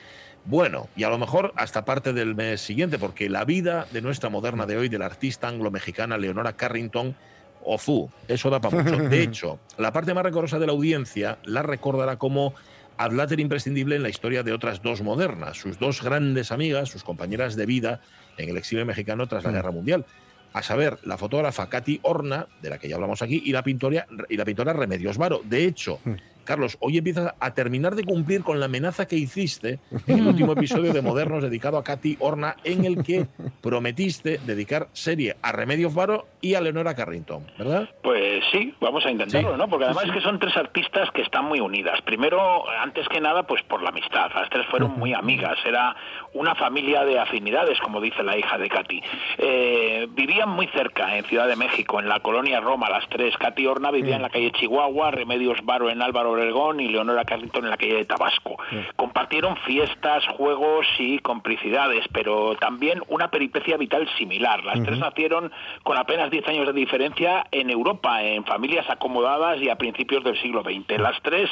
Bueno, 0.45 0.89
y 0.95 1.03
a 1.03 1.09
lo 1.09 1.17
mejor 1.17 1.53
hasta 1.55 1.85
parte 1.85 2.13
del 2.13 2.35
mes 2.35 2.61
siguiente, 2.61 2.99
porque 2.99 3.29
la 3.29 3.45
vida 3.45 3.87
de 3.91 4.01
nuestra 4.01 4.29
moderna 4.29 4.65
de 4.65 4.77
hoy, 4.77 4.89
de 4.89 4.99
la 4.99 5.05
artista 5.07 5.47
anglo-mexicana 5.47 6.17
Leonora 6.17 6.53
Carrington, 6.53 7.15
Ozu, 7.63 8.09
eso 8.27 8.49
da 8.49 8.59
para 8.59 8.83
mucho. 8.83 8.97
De 8.97 9.23
hecho, 9.23 9.59
la 9.77 9.91
parte 9.91 10.13
más 10.13 10.23
recorrosa 10.23 10.59
de 10.59 10.65
la 10.65 10.71
audiencia 10.71 11.37
la 11.43 11.61
recordará 11.61 12.17
como 12.17 12.53
adláter 12.97 13.39
imprescindible 13.39 13.95
en 13.95 14.03
la 14.03 14.09
historia 14.09 14.43
de 14.43 14.51
otras 14.51 14.81
dos 14.81 15.01
modernas, 15.01 15.57
sus 15.57 15.79
dos 15.79 16.03
grandes 16.03 16.51
amigas, 16.51 16.89
sus 16.89 17.03
compañeras 17.03 17.55
de 17.55 17.65
vida 17.65 18.01
en 18.37 18.49
el 18.49 18.57
exilio 18.57 18.85
mexicano 18.85 19.25
tras 19.27 19.43
la 19.45 19.51
Guerra 19.51 19.71
Mundial. 19.71 20.05
A 20.51 20.63
saber, 20.63 20.97
la 21.03 21.17
fotógrafa 21.17 21.69
Katy 21.69 21.99
Horna, 22.01 22.47
de 22.61 22.69
la 22.71 22.77
que 22.79 22.89
ya 22.89 22.95
hablamos 22.95 23.21
aquí, 23.21 23.41
y 23.45 23.51
la 23.51 23.63
pintora, 23.63 24.07
y 24.27 24.35
la 24.35 24.45
pintora 24.45 24.73
Remedios 24.73 25.17
Varo. 25.17 25.41
De 25.45 25.63
hecho, 25.63 25.99
Carlos, 26.49 26.77
hoy 26.79 26.97
empiezas 26.97 27.35
a 27.39 27.53
terminar 27.53 27.93
de 27.93 28.03
cumplir 28.03 28.41
con 28.41 28.59
la 28.59 28.65
amenaza 28.65 29.05
que 29.07 29.15
hiciste 29.15 29.77
en 30.07 30.17
el 30.17 30.27
último 30.29 30.53
episodio 30.53 30.91
de 30.93 31.03
Modernos 31.03 31.43
dedicado 31.43 31.77
a 31.77 31.83
Katy 31.83 32.17
Horna, 32.19 32.55
en 32.63 32.85
el 32.85 33.03
que 33.03 33.27
prometiste 33.61 34.39
dedicar 34.47 34.87
serie 34.93 35.35
a 35.43 35.51
Remedios 35.51 35.93
Varo 35.93 36.25
y 36.41 36.55
a 36.55 36.61
Leonora 36.61 36.95
Carrington, 36.95 37.45
¿verdad? 37.59 37.87
Pues 38.01 38.43
sí, 38.51 38.73
vamos 38.81 39.05
a 39.05 39.11
intentarlo, 39.11 39.51
Sí. 39.51 39.57
¿no? 39.59 39.67
Porque 39.69 39.85
además 39.85 40.05
es 40.05 40.11
que 40.11 40.21
son 40.21 40.39
tres 40.39 40.57
artistas 40.57 41.11
que 41.11 41.21
están 41.21 41.45
muy 41.45 41.59
unidas. 41.59 42.01
Primero, 42.01 42.67
antes 42.81 43.07
que 43.09 43.21
nada, 43.21 43.43
pues 43.43 43.61
por 43.61 43.83
la 43.83 43.89
amistad. 43.89 44.31
Las 44.33 44.49
tres 44.49 44.65
fueron 44.71 44.97
muy 44.97 45.13
amigas. 45.13 45.55
Era 45.67 45.95
una 46.33 46.55
familia 46.55 47.03
de 47.05 47.19
afinidades, 47.19 47.77
como 47.79 48.01
dice 48.01 48.23
la 48.23 48.35
hija 48.35 48.57
de 48.57 48.69
Katy. 48.69 49.01
Eh, 49.37 50.07
vivían 50.15 50.49
muy 50.49 50.65
cerca, 50.69 51.15
en 51.15 51.25
Ciudad 51.25 51.47
de 51.47 51.55
México, 51.55 51.99
en 51.99 52.09
la 52.09 52.21
colonia 52.21 52.59
Roma, 52.59 52.89
las 52.89 53.07
tres. 53.09 53.37
Katy 53.37 53.67
Horna 53.67 53.91
vivía 53.91 54.15
en 54.15 54.23
la 54.23 54.29
calle 54.31 54.51
Chihuahua, 54.53 55.11
Remedios 55.11 55.59
Varo 55.63 55.91
en 55.91 56.01
Álvaro 56.01 56.38
Obregón 56.39 56.79
y 56.79 56.87
Leonora 56.87 57.25
Carrington 57.25 57.65
en 57.65 57.69
la 57.69 57.77
calle 57.77 57.95
de 57.95 58.05
Tabasco. 58.05 58.57
Compartieron 58.95 59.55
fiestas, 59.57 60.25
juegos 60.27 60.87
y 60.97 61.19
complicidades, 61.19 62.05
pero 62.11 62.55
también 62.55 63.01
una 63.07 63.29
peripecia 63.29 63.77
vital 63.77 64.07
similar. 64.17 64.63
Las 64.63 64.81
tres 64.83 64.97
nacieron 64.97 65.51
con 65.83 65.97
apenas 65.97 66.31
10 66.31 66.47
años 66.47 66.67
de 66.67 66.73
diferencia 66.73 67.45
en 67.51 67.69
Europa, 67.69 68.23
en 68.23 68.45
familias 68.45 68.89
acomodadas 68.89 69.61
y 69.61 69.69
a 69.69 69.75
principios 69.75 70.23
del 70.23 70.39
siglo 70.41 70.63
XX. 70.63 70.99
Las 70.99 71.21
tres 71.21 71.49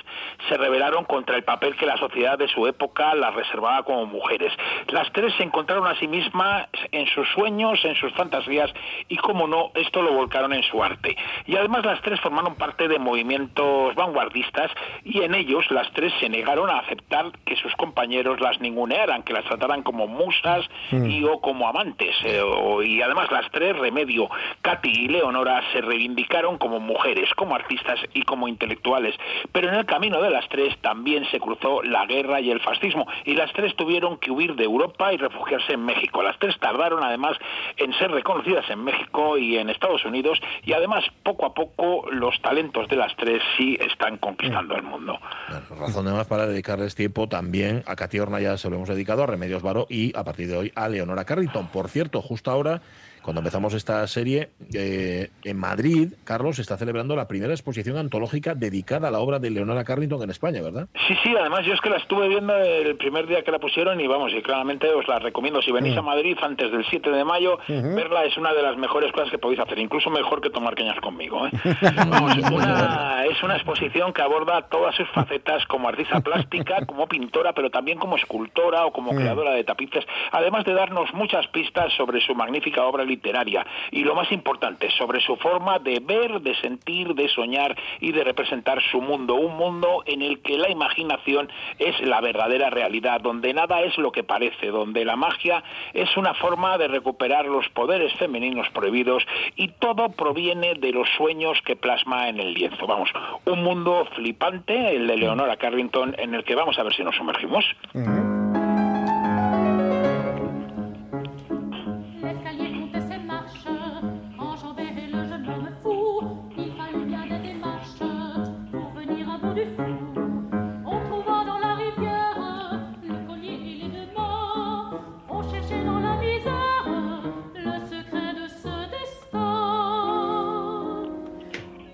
se 0.50 0.58
rebelaron 0.58 1.06
contra 1.06 1.36
el 1.36 1.43
papel 1.43 1.76
que 1.76 1.86
la 1.86 1.97
sociedad 1.97 2.38
de 2.38 2.47
su 2.47 2.67
época 2.67 3.13
las 3.15 3.34
reservaba 3.34 3.84
como 3.84 4.06
mujeres. 4.06 4.54
Las 4.88 5.12
tres 5.12 5.34
se 5.38 5.43
encontraron 5.43 5.88
a 5.88 5.95
sí 6.00 6.08
mismas 6.08 6.67
en 6.91 7.08
sus 7.08 7.28
sueños, 7.30 7.84
en 7.84 7.95
sus 7.95 8.13
fantasías 8.13 8.71
y, 9.08 9.17
como 9.17 9.47
no, 9.47 9.71
esto 9.76 10.02
lo 10.02 10.13
volcaron 10.13 10.54
en 10.54 10.63
su 10.63 10.84
arte. 10.84 11.15
Y 11.45 11.56
además 11.56 11.86
las 11.86 12.02
tres 12.02 12.19
formaron 12.21 12.56
parte 12.56 12.88
de 12.88 13.00
movimientos 13.00 13.95
vanguardistas 13.95 14.66
y 15.03 15.21
en 15.21 15.34
ellos 15.36 15.69
las 15.71 15.91
tres 15.93 16.13
se 16.19 16.30
negaron 16.30 16.69
a 16.69 16.80
aceptar 16.80 17.32
que 17.45 17.56
sus 17.58 17.73
compañeros 17.75 18.39
las 18.39 18.60
ningunearan, 18.60 19.23
que 19.23 19.34
las 19.34 19.45
trataran 19.45 19.84
como 19.84 20.08
musas 20.08 20.65
y 20.91 21.23
o 21.23 21.39
como 21.41 21.67
amantes. 21.67 22.15
eh, 22.23 22.41
o- 22.41 22.82
y 22.84 23.01
además 23.01 23.32
las 23.32 23.49
tres, 23.51 23.77
Remedio, 23.77 24.30
Katy 24.62 24.89
y 24.91 25.08
Leonora, 25.08 25.62
se 25.71 25.82
reivindicaron 25.82 26.58
como 26.58 26.80
mujeres, 26.80 27.30
como 27.36 27.56
artistas 27.56 27.99
y 28.13 28.21
como 28.23 28.47
intelectuales. 28.47 29.15
Pero 29.51 29.69
en 29.69 29.75
el 29.75 29.86
camino 29.86 30.21
de 30.21 30.30
las 30.30 30.47
tres 30.49 30.77
también 30.82 31.25
se 31.32 31.39
cruzó 31.39 31.82
la 31.84 32.06
guerra 32.06 32.39
y 32.41 32.51
el 32.51 32.60
fascismo 32.60 33.08
y 33.25 33.34
las 33.36 33.51
tres 33.53 33.75
tuvieron 33.75 34.17
que 34.17 34.32
huir 34.32 34.56
de 34.56 34.63
Europa 34.63 35.13
y 35.13 35.17
refugiarse 35.17 35.73
en 35.73 35.86
México. 35.86 36.21
Las 36.23 36.38
tres 36.39 36.58
tardaron 36.60 37.03
además 37.03 37.38
en 37.77 37.93
ser 37.93 38.12
reconocidas 38.12 38.69
en 38.69 38.84
México 38.84 39.38
y 39.38 39.58
en 39.58 39.69
Estados 39.69 40.03
Unidos 40.06 40.39
y 40.63 40.73
además 40.73 41.03
poco 41.23 41.45
a 41.45 41.53
poco 41.53 42.06
los 42.12 42.39
talentos 42.41 42.88
de 42.89 42.95
las 42.95 43.15
tres 43.15 43.41
sí 43.58 43.77
están 43.80 44.17
conquistando 44.58 44.76
el 44.76 44.84
mundo. 44.84 45.20
Bueno, 45.50 45.86
razón 45.86 46.06
de 46.06 46.12
más 46.12 46.28
para 46.28 46.48
dedicarles 46.48 46.96
tiempo 46.96 47.28
también 47.28 47.84
a 47.86 47.96
Katy 47.96 48.20
Horna, 48.20 48.39
ya 48.39 48.58
se 48.58 48.70
lo 48.70 48.76
hemos 48.76 48.89
dedicado, 48.89 49.24
a 49.24 49.28
Remedios 49.28 49.62
Varo 49.62 49.88
y 49.89 50.15
a 50.17 50.24
partir 50.24 50.48
de 50.48 50.58
hoy 50.58 50.72
a 50.76 50.88
Leonora 50.88 51.26
Carrington. 51.26 51.67
Por 51.67 51.89
cierto, 51.89 52.22
justo 52.22 52.52
ahora, 52.52 52.82
cuando 53.27 53.41
empezamos 53.41 53.73
esta 53.73 54.07
serie, 54.07 54.51
eh, 54.73 55.31
en 55.43 55.57
Madrid, 55.59 56.13
Carlos 56.23 56.55
se 56.55 56.61
está 56.61 56.77
celebrando 56.77 57.13
la 57.13 57.27
primera 57.27 57.51
exposición 57.51 57.97
antológica 57.97 58.55
dedicada 58.55 59.09
a 59.09 59.11
la 59.11 59.19
obra 59.19 59.37
de 59.37 59.49
Leonora 59.49 59.83
Carrington 59.83 60.21
en 60.23 60.29
España, 60.29 60.61
¿verdad? 60.61 60.87
Sí, 61.09 61.13
sí, 61.23 61.35
además 61.37 61.65
yo 61.65 61.73
es 61.73 61.81
que 61.81 61.89
la 61.89 61.97
estuve 61.97 62.29
viendo 62.29 62.55
el 62.55 62.95
primer 62.95 63.27
día 63.27 63.43
que 63.43 63.51
la 63.51 63.59
pusieron 63.59 63.99
y 63.99 64.07
vamos, 64.07 64.31
y 64.33 64.41
claramente 64.41 64.87
os 64.93 65.05
la 65.09 65.19
recomiendo. 65.19 65.61
Si 65.61 65.73
venís 65.73 65.97
a 65.97 66.01
Madrid 66.01 66.37
antes 66.41 66.71
del 66.71 66.85
7 66.89 67.09
de 67.11 67.25
mayo, 67.25 67.59
verla 67.67 68.23
es 68.23 68.37
una 68.37 68.53
de 68.53 68.61
las 68.61 68.77
mejores 68.77 69.11
cosas 69.11 69.29
que 69.29 69.37
podéis 69.37 69.59
hacer, 69.59 69.77
incluso 69.77 70.09
mejor 70.09 70.39
que 70.39 70.49
tomar 70.49 70.73
cañas 70.75 70.97
conmigo. 71.01 71.47
¿eh? 71.47 71.51
Vamos, 72.09 72.37
una- 72.49 73.25
es 73.25 73.43
una 73.43 73.55
exposición 73.57 74.13
que 74.13 74.21
aborda 74.21 74.61
todas 74.69 74.95
sus 74.95 75.09
facetas 75.09 75.65
como 75.65 75.89
artista 75.89 76.21
plástica, 76.21 76.85
como 76.87 77.07
pintora, 77.07 77.51
pero 77.51 77.69
también 77.69 77.97
como 77.99 78.15
escultora 78.15 78.85
o 78.85 78.93
como 78.93 79.11
creadora 79.13 79.51
de 79.51 79.65
tapices, 79.65 80.05
además 80.31 80.63
de 80.63 80.73
darnos 80.73 81.13
muchas 81.13 81.45
pistas 81.47 81.91
sobre 81.97 82.21
su 82.21 82.33
magnífica 82.33 82.83
obra 82.85 83.03
literaria 83.03 83.16
literaria 83.17 83.65
y 83.91 84.03
lo 84.03 84.15
más 84.15 84.32
importante, 84.32 84.89
sobre 84.91 85.19
su 85.21 85.36
forma 85.38 85.80
de 85.80 85.99
ver, 85.99 86.41
de 86.41 86.56
sentir, 86.56 87.13
de 87.15 87.27
soñar 87.30 87.75
y 87.99 88.12
de 88.12 88.23
representar 88.23 88.82
su 88.91 89.01
mundo, 89.01 89.36
un 89.36 89.58
mundo 89.58 90.03
en 90.06 90.21
el 90.21 90.41
que 90.41 90.58
la 90.58 90.69
imaginación 90.69 91.49
es 91.80 91.99
la 92.01 92.21
verdadera 92.21 92.69
realidad, 92.69 93.21
donde 93.21 93.53
nada 93.53 93.82
es 93.82 93.97
lo 93.97 94.12
que 94.12 94.23
parece, 94.23 94.67
donde 94.67 95.03
la 95.03 95.15
magia 95.15 95.63
es 95.93 96.15
una 96.15 96.34
forma 96.36 96.77
de 96.77 96.88
recuperar 96.88 97.45
los 97.45 97.67
poderes 97.69 98.13
femeninos 98.13 98.69
prohibidos 98.69 99.23
y 99.56 99.69
todo 99.80 100.10
proviene 100.10 100.75
de 100.75 100.91
los 100.91 101.08
sueños 101.17 101.58
que 101.65 101.75
plasma 101.75 102.30
en 102.30 102.39
el 102.39 102.53
lienzo. 102.53 102.86
Vamos, 102.86 103.10
un 103.45 103.63
mundo 103.63 104.08
flipante, 104.15 104.95
el 104.95 105.08
de 105.08 105.17
Leonora 105.17 105.58
Carrington, 105.58 106.15
en 106.17 106.36
el 106.36 106.43
que 106.43 106.56
vamos 106.56 106.77
a 106.77 106.84
ver 106.84 106.93
si 106.93 107.03
nos 107.03 107.15
sumergimos. 107.15 107.65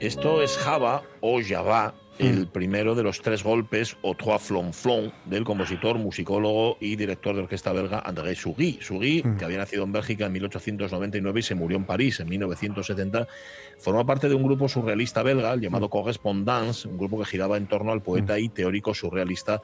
Esto 0.04 0.42
es 0.42 0.58
Java 0.58 1.02
o 1.22 1.40
Java, 1.42 1.94
el 2.20 2.50
primero 2.50 2.94
de 2.94 3.04
los 3.04 3.22
tres 3.22 3.42
golpes 3.42 3.96
o 4.02 4.16
trois 4.16 4.42
flonflon 4.42 5.14
del 5.24 5.46
compositor, 5.46 5.98
musicólogo 5.98 6.76
y 6.82 6.98
director 6.98 7.34
de 7.34 7.44
orquesta 7.44 7.72
belga 7.72 8.04
André 8.06 8.36
Sugy. 8.36 8.80
Sugy, 8.82 9.24
que 9.40 9.46
había 9.46 9.60
nacido 9.60 9.86
en 9.86 9.94
Bélgica 9.94 10.26
en 10.26 10.34
1899 10.34 11.40
y 11.40 11.44
se 11.44 11.56
murió 11.56 11.78
en 11.78 11.86
París 11.86 12.20
en 12.20 12.28
1970, 12.28 13.30
formó 13.78 14.06
parte 14.06 14.28
de 14.28 14.36
un 14.36 14.44
grupo 14.44 14.68
surrealista 14.68 15.24
belga 15.24 15.56
llamado 15.56 15.90
Correspondance, 15.90 16.86
un 16.86 16.98
grupo 16.98 17.18
que 17.20 17.26
giraba 17.26 17.56
en 17.56 17.68
torno 17.68 17.94
al 17.94 18.02
poeta 18.02 18.38
y 18.38 18.50
teórico 18.50 18.94
surrealista 18.94 19.62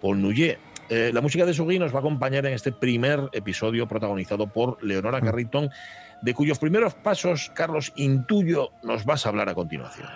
Paul 0.00 0.20
Nouillet. 0.20 0.58
Eh, 0.88 1.12
la 1.14 1.20
música 1.20 1.46
de 1.46 1.54
Sugy 1.54 1.78
nos 1.78 1.92
va 1.92 1.98
a 1.98 2.00
acompañar 2.00 2.44
en 2.46 2.54
este 2.54 2.72
primer 2.72 3.28
episodio 3.32 3.86
protagonizado 3.86 4.48
por 4.52 4.82
Leonora 4.82 5.20
Carrington, 5.20 5.70
de 6.26 6.34
cuyos 6.34 6.58
primeros 6.58 6.94
pasos, 6.94 7.52
Carlos, 7.54 7.92
intuyo, 7.94 8.70
nos 8.82 9.04
vas 9.04 9.24
a 9.24 9.28
hablar 9.28 9.48
a 9.48 9.54
continuación. 9.54 10.08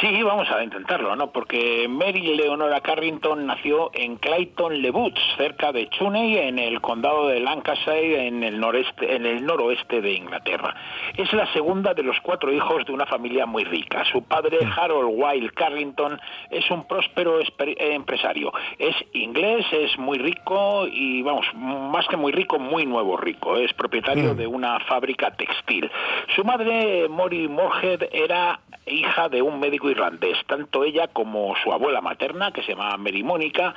Sí, 0.00 0.22
vamos 0.22 0.48
a 0.50 0.64
intentarlo, 0.64 1.14
¿no? 1.14 1.30
Porque 1.30 1.86
Mary 1.88 2.34
Leonora 2.34 2.80
Carrington 2.80 3.46
nació 3.46 3.90
en 3.92 4.16
Clayton-le-Boots, 4.16 5.20
cerca 5.36 5.70
de 5.70 5.90
Chuney, 5.90 6.38
en 6.38 6.58
el 6.58 6.80
condado 6.80 7.28
de 7.28 7.38
Lancashire, 7.40 8.26
en 8.26 8.42
el 8.42 8.58
noreste, 8.58 9.14
en 9.14 9.26
el 9.26 9.44
noroeste 9.44 10.00
de 10.00 10.14
Inglaterra. 10.14 10.74
Es 11.18 11.30
la 11.34 11.52
segunda 11.52 11.92
de 11.92 12.02
los 12.02 12.18
cuatro 12.20 12.50
hijos 12.50 12.86
de 12.86 12.92
una 12.92 13.04
familia 13.04 13.44
muy 13.44 13.64
rica. 13.64 14.04
Su 14.10 14.22
padre, 14.22 14.58
Harold 14.74 15.10
Wilde 15.12 15.50
Carrington, 15.50 16.18
es 16.50 16.68
un 16.70 16.88
próspero 16.88 17.38
empresario. 17.58 18.52
Es 18.78 18.96
inglés, 19.12 19.66
es 19.70 19.98
muy 19.98 20.16
rico 20.16 20.86
y, 20.90 21.20
vamos, 21.20 21.44
más 21.54 22.08
que 22.08 22.16
muy 22.16 22.32
rico, 22.32 22.58
muy 22.58 22.86
nuevo 22.86 23.18
rico. 23.18 23.58
Es 23.58 23.74
propietario 23.74 24.34
de 24.34 24.46
una 24.46 24.80
fábrica 24.80 25.30
textil. 25.42 25.90
Su 26.34 26.44
madre, 26.44 27.08
Mori 27.08 27.48
Morhead, 27.48 28.02
era 28.12 28.60
hija 28.86 29.28
de 29.28 29.42
un 29.42 29.58
médico 29.60 29.90
irlandés, 29.90 30.38
tanto 30.46 30.84
ella 30.84 31.08
como 31.08 31.54
su 31.62 31.72
abuela 31.72 32.00
materna, 32.00 32.52
que 32.52 32.62
se 32.62 32.72
llamaba 32.72 32.96
Mary 32.96 33.22
Mónica, 33.22 33.74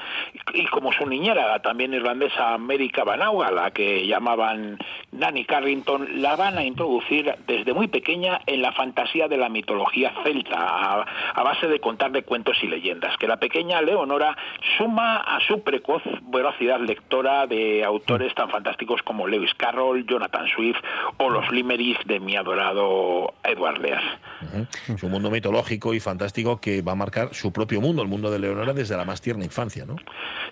y 0.54 0.66
como 0.68 0.92
su 0.92 1.06
niñera, 1.06 1.60
también 1.62 1.94
irlandesa 1.94 2.58
Mary 2.58 2.90
Cavanagh, 2.90 3.44
a 3.44 3.52
la 3.52 3.72
que 3.72 4.06
llamaban 4.08 4.78
Nanny 5.16 5.46
Carrington, 5.46 6.22
la 6.22 6.36
van 6.36 6.58
a 6.58 6.64
introducir 6.64 7.34
desde 7.48 7.74
muy 7.74 7.88
pequeña 7.88 8.42
en 8.46 8.62
la 8.62 8.72
fantasía 8.74 9.28
de 9.28 9.38
la 9.38 9.50
mitología 9.50 10.14
celta, 10.24 10.58
a, 10.58 11.06
a 11.34 11.44
base 11.44 11.68
de 11.68 11.80
contarle 11.80 12.24
cuentos 12.24 12.58
y 12.62 12.68
leyendas, 12.68 13.18
que 13.18 13.28
la 13.28 13.38
pequeña 13.38 13.82
Leonora 13.82 14.36
suma 14.78 15.18
a 15.18 15.40
su 15.42 15.64
precoz 15.64 16.04
velocidad 16.24 16.80
lectora 16.80 17.48
de 17.48 17.84
autores 17.84 18.34
tan 18.36 18.50
fantásticos 18.50 19.02
como 19.04 19.28
Lewis 19.28 19.54
Carroll, 19.56 20.06
Jonathan 20.06 20.48
Swift 20.48 20.78
o 21.18 21.30
los 21.30 21.50
limericks 21.52 22.06
de 22.06 22.20
mi 22.20 22.36
adorado 22.36 23.34
Edward 23.44 23.80
Lear. 23.80 24.04
Ujú. 24.42 24.94
Es 24.94 25.04
un 25.04 25.12
mundo 25.12 25.30
mitológico 25.30 25.94
y 25.94 26.00
fantástico 26.00 26.60
que 26.60 26.82
va 26.82 26.94
a 26.94 26.96
marcar 26.96 27.34
su 27.34 27.52
propio 27.52 27.82
mundo, 27.82 28.02
el 28.02 28.08
mundo 28.08 28.30
de 28.32 28.40
Leonora, 28.40 28.74
desde 28.74 28.98
la 28.98 29.06
más 29.06 29.22
tierna 29.22 29.46
infancia, 29.46 29.86
¿no? 29.86 29.96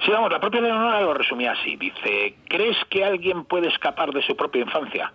Sí, 0.06 0.12
vamos, 0.12 0.32
la 0.32 0.40
propia 0.40 0.62
Leonora 0.62 1.02
lo 1.02 1.14
resumía 1.14 1.52
así. 1.54 1.76
Dice, 1.76 2.36
¿crees 2.48 2.78
que 2.90 3.04
alguien 3.06 3.46
puede 3.46 3.68
escapar 3.68 4.12
de 4.12 4.22
su 4.22 4.36
propia 4.54 4.62
infancia? 4.62 5.12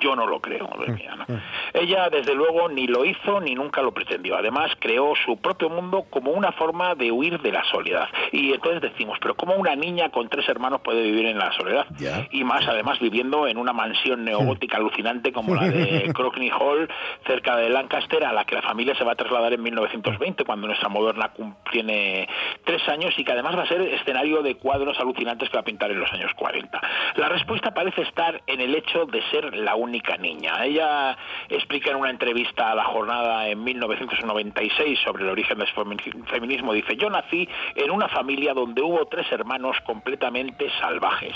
Yo 0.00 0.14
no 0.14 0.26
lo 0.26 0.40
creo, 0.40 0.68
madre 0.68 0.92
mía, 0.92 1.16
¿no? 1.16 1.40
Ella, 1.74 2.08
desde 2.08 2.34
luego, 2.34 2.68
ni 2.68 2.86
lo 2.86 3.04
hizo 3.04 3.40
ni 3.40 3.54
nunca 3.54 3.82
lo 3.82 3.92
pretendió. 3.92 4.36
Además, 4.36 4.70
creó 4.78 5.14
su 5.24 5.36
propio 5.38 5.68
mundo 5.68 6.06
como 6.10 6.30
una 6.30 6.52
forma 6.52 6.94
de 6.94 7.10
huir 7.10 7.40
de 7.40 7.52
la 7.52 7.64
soledad. 7.64 8.08
Y 8.32 8.52
entonces 8.52 8.80
decimos, 8.82 9.18
¿pero 9.20 9.34
cómo 9.34 9.54
una 9.54 9.74
niña 9.74 10.10
con 10.10 10.28
tres 10.28 10.48
hermanos 10.48 10.80
puede 10.82 11.02
vivir 11.02 11.26
en 11.26 11.38
la 11.38 11.52
soledad? 11.52 11.86
Y 12.30 12.44
más, 12.44 12.66
además, 12.66 12.98
viviendo 13.00 13.46
en 13.48 13.58
una 13.58 13.72
mansión 13.72 14.24
neogótica 14.24 14.76
alucinante 14.76 15.32
como 15.32 15.54
la 15.54 15.68
de 15.68 16.12
Crockney 16.14 16.50
Hall, 16.50 16.88
cerca 17.26 17.56
de 17.56 17.68
Lancaster, 17.68 18.24
a 18.24 18.32
la 18.32 18.44
que 18.44 18.54
la 18.54 18.62
familia 18.62 18.94
se 18.94 19.04
va 19.04 19.12
a 19.12 19.16
trasladar 19.16 19.52
en 19.52 19.62
1920, 19.62 20.44
cuando 20.44 20.66
nuestra 20.66 20.88
moderna 20.88 21.32
tiene 21.70 22.28
tres 22.64 22.86
años 22.88 23.14
y 23.18 23.24
que 23.24 23.32
además 23.32 23.56
va 23.56 23.62
a 23.62 23.68
ser 23.68 23.80
escenario 23.82 24.42
de 24.42 24.56
cuadros 24.56 24.98
alucinantes 25.00 25.48
que 25.48 25.56
va 25.56 25.60
a 25.60 25.64
pintar 25.64 25.90
en 25.90 26.00
los 26.00 26.12
años 26.12 26.32
40. 26.34 26.80
La 27.16 27.28
respuesta 27.28 27.72
parece 27.72 28.02
estar 28.02 28.40
en 28.46 28.60
el 28.60 28.74
hecho 28.74 29.06
de 29.06 29.22
ser 29.30 29.47
la 29.56 29.74
única 29.74 30.16
niña. 30.16 30.64
Ella 30.64 31.16
explica 31.48 31.90
en 31.90 31.96
una 31.96 32.10
entrevista 32.10 32.70
a 32.70 32.74
la 32.74 32.84
jornada 32.84 33.48
en 33.48 33.62
1996 33.62 34.98
sobre 35.04 35.24
el 35.24 35.30
origen 35.30 35.58
del 35.58 35.68
femi- 35.68 36.26
feminismo, 36.26 36.72
dice, 36.72 36.96
yo 36.96 37.10
nací 37.10 37.48
en 37.74 37.90
una 37.90 38.08
familia 38.08 38.54
donde 38.54 38.82
hubo 38.82 39.06
tres 39.06 39.30
hermanos 39.32 39.76
completamente 39.84 40.68
salvajes. 40.80 41.34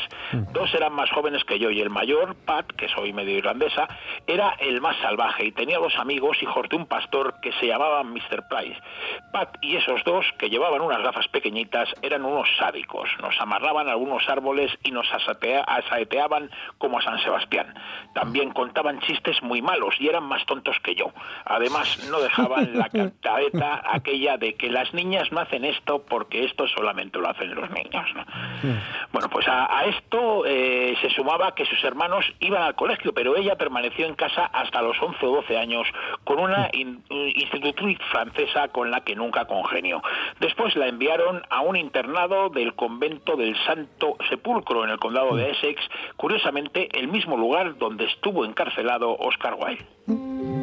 Dos 0.52 0.72
eran 0.74 0.92
más 0.92 1.10
jóvenes 1.10 1.44
que 1.44 1.58
yo 1.58 1.70
y 1.70 1.80
el 1.80 1.90
mayor, 1.90 2.34
Pat, 2.44 2.66
que 2.72 2.88
soy 2.88 3.12
medio 3.12 3.36
irlandesa, 3.38 3.88
era 4.26 4.50
el 4.60 4.80
más 4.80 4.96
salvaje 4.98 5.46
y 5.46 5.52
tenía 5.52 5.78
dos 5.78 5.96
amigos, 5.96 6.42
hijos 6.42 6.68
de 6.68 6.76
un 6.76 6.86
pastor 6.86 7.34
que 7.40 7.52
se 7.54 7.66
llamaban 7.66 8.12
Mr. 8.12 8.46
Price. 8.48 8.78
Pat 9.32 9.56
y 9.60 9.76
esos 9.76 10.02
dos, 10.04 10.24
que 10.38 10.50
llevaban 10.50 10.80
unas 10.80 11.02
gafas 11.02 11.28
pequeñitas, 11.28 11.88
eran 12.02 12.24
unos 12.24 12.48
sádicos. 12.58 13.08
Nos 13.20 13.40
amarraban 13.40 13.88
a 13.88 13.92
algunos 13.92 14.28
árboles 14.28 14.70
y 14.84 14.90
nos 14.90 15.06
asaeteaban 15.12 16.50
como 16.78 16.98
a 16.98 17.02
San 17.02 17.18
Sebastián. 17.20 17.74
También 18.14 18.50
contaban 18.52 19.00
chistes 19.00 19.42
muy 19.42 19.62
malos 19.62 19.94
y 19.98 20.08
eran 20.08 20.24
más 20.24 20.44
tontos 20.46 20.76
que 20.80 20.94
yo. 20.94 21.06
Además, 21.44 22.06
no 22.10 22.20
dejaban 22.20 22.76
la 22.78 22.88
cantareta 22.92 23.82
aquella 23.84 24.36
de 24.36 24.54
que 24.54 24.70
las 24.70 24.92
niñas 24.94 25.30
no 25.32 25.40
hacen 25.40 25.64
esto 25.64 26.02
porque 26.08 26.44
esto 26.44 26.66
solamente 26.68 27.18
lo 27.18 27.28
hacen 27.28 27.54
los 27.54 27.70
niños. 27.70 28.04
¿no? 28.14 28.24
Bueno, 29.12 29.28
pues 29.28 29.46
a, 29.48 29.78
a 29.78 29.84
esto 29.86 30.44
eh, 30.46 30.96
se 31.00 31.10
sumaba 31.10 31.54
que 31.54 31.64
sus 31.66 31.82
hermanos 31.84 32.24
iban 32.40 32.62
al 32.62 32.74
colegio, 32.74 33.12
pero 33.12 33.36
ella 33.36 33.56
permaneció 33.56 34.06
en 34.06 34.14
casa 34.14 34.46
hasta 34.46 34.82
los 34.82 35.00
11 35.00 35.24
o 35.26 35.36
12 35.36 35.56
años 35.58 35.86
con 36.24 36.38
una 36.38 36.68
in- 36.72 37.02
institutriz 37.10 37.98
francesa 38.10 38.68
con 38.68 38.90
la 38.90 39.02
que 39.02 39.14
nunca 39.14 39.46
congenió. 39.46 40.02
Después 40.40 40.76
la 40.76 40.88
enviaron 40.88 41.42
a 41.50 41.60
un 41.60 41.76
internado 41.76 42.48
del 42.48 42.74
convento 42.74 43.36
del 43.36 43.56
Santo 43.64 44.16
Sepulcro 44.28 44.84
en 44.84 44.90
el 44.90 44.98
condado 44.98 45.36
de 45.36 45.50
Essex, 45.50 45.80
curiosamente 46.16 46.88
el 46.98 47.08
mismo 47.08 47.36
lugar 47.36 47.76
donde 47.78 47.91
estuvo 48.00 48.44
encarcelado 48.44 49.16
Oscar 49.16 49.54
Wilde. 49.54 50.61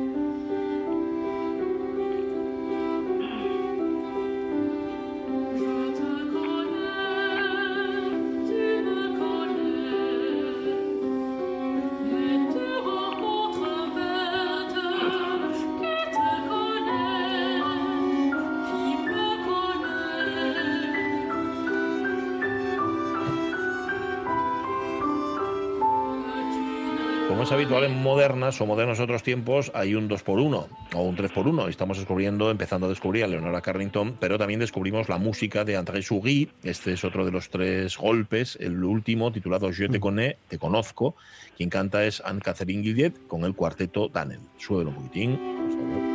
Como 27.70 27.78
es 27.78 27.84
habitual 27.84 27.98
en 27.98 28.04
modernas 28.04 28.62
o 28.62 28.66
modernos 28.66 29.00
otros 29.00 29.22
tiempos, 29.22 29.72
hay 29.76 29.94
un 29.94 30.08
2 30.08 30.24
por 30.24 30.40
1 30.40 30.68
o 30.96 31.02
un 31.04 31.16
3 31.16 31.32
por 31.32 31.48
1 31.48 31.68
Estamos 31.68 32.00
descubriendo, 32.00 32.50
empezando 32.50 32.88
a 32.88 32.90
descubrir 32.90 33.24
a 33.24 33.28
Leonora 33.28 33.62
Carrington, 33.62 34.18
pero 34.20 34.40
también 34.40 34.60
descubrimos 34.60 35.08
la 35.08 35.20
música 35.20 35.64
de 35.64 35.78
André 35.78 36.02
Sugy. 36.02 36.50
Este 36.64 36.94
es 36.94 37.04
otro 37.04 37.26
de 37.26 37.32
los 37.32 37.52
tres 37.52 37.96
golpes, 37.96 38.58
el 38.60 38.84
último, 38.84 39.32
titulado 39.32 39.72
Je 39.72 39.88
te 39.88 40.00
connais, 40.00 40.38
te 40.48 40.58
conozco. 40.58 41.16
Quien 41.58 41.70
canta 41.70 42.04
es 42.06 42.24
Anne-Catherine 42.26 42.82
Gilliet 42.82 43.28
con 43.28 43.44
el 43.44 43.54
cuarteto 43.54 44.08
Daniel. 44.08 44.40
Suelo 44.58 44.90
un 44.90 44.96
poquitín, 44.96 45.38
por 45.38 45.70
favor. 45.70 46.09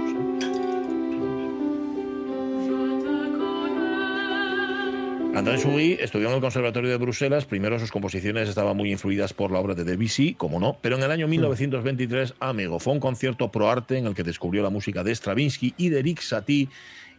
Andrés 5.35 5.63
Sugui 5.63 5.97
estudió 5.99 6.29
en 6.29 6.37
el 6.37 6.41
Conservatorio 6.41 6.91
de 6.91 6.97
Bruselas. 6.97 7.45
Primero 7.45 7.79
sus 7.81 7.91
composiciones 7.91 8.49
estaban 8.49 8.77
muy 8.77 8.93
influidas 8.93 9.35
por 9.35 9.51
la 9.51 9.59
obra 9.59 9.75
de 9.75 9.83
Debussy, 9.83 10.35
como 10.35 10.61
no, 10.61 10.77
pero 10.81 10.97
en 10.97 11.03
el 11.03 11.11
año 11.11 11.27
1923, 11.27 12.35
amigo, 12.39 12.79
fue 12.79 12.93
un 12.93 13.01
concierto 13.01 13.51
pro 13.51 13.69
arte 13.69 13.99
en 13.99 14.07
el 14.07 14.15
que 14.15 14.23
descubrió 14.23 14.63
la 14.63 14.71
música 14.71 15.03
de 15.03 15.13
Stravinsky 15.13 15.75
y 15.77 15.89
de 15.89 15.99
Eric 15.99 16.21
Satie 16.21 16.69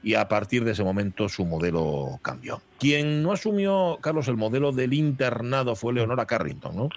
y 0.01 0.13
a 0.13 0.29
partir 0.29 0.63
de 0.63 0.71
ese 0.71 0.83
momento 0.83 1.27
su 1.27 1.45
modelo 1.45 2.19
cambió. 2.21 2.61
Quien 2.79 3.21
no 3.21 3.33
asumió, 3.33 3.97
Carlos, 4.01 4.27
el 4.29 4.37
modelo 4.37 4.71
del 4.71 4.93
internado 4.93 5.75
fue 5.75 5.93
Leonora 5.93 6.25
Carrington, 6.25 6.75
¿no? 6.75 6.89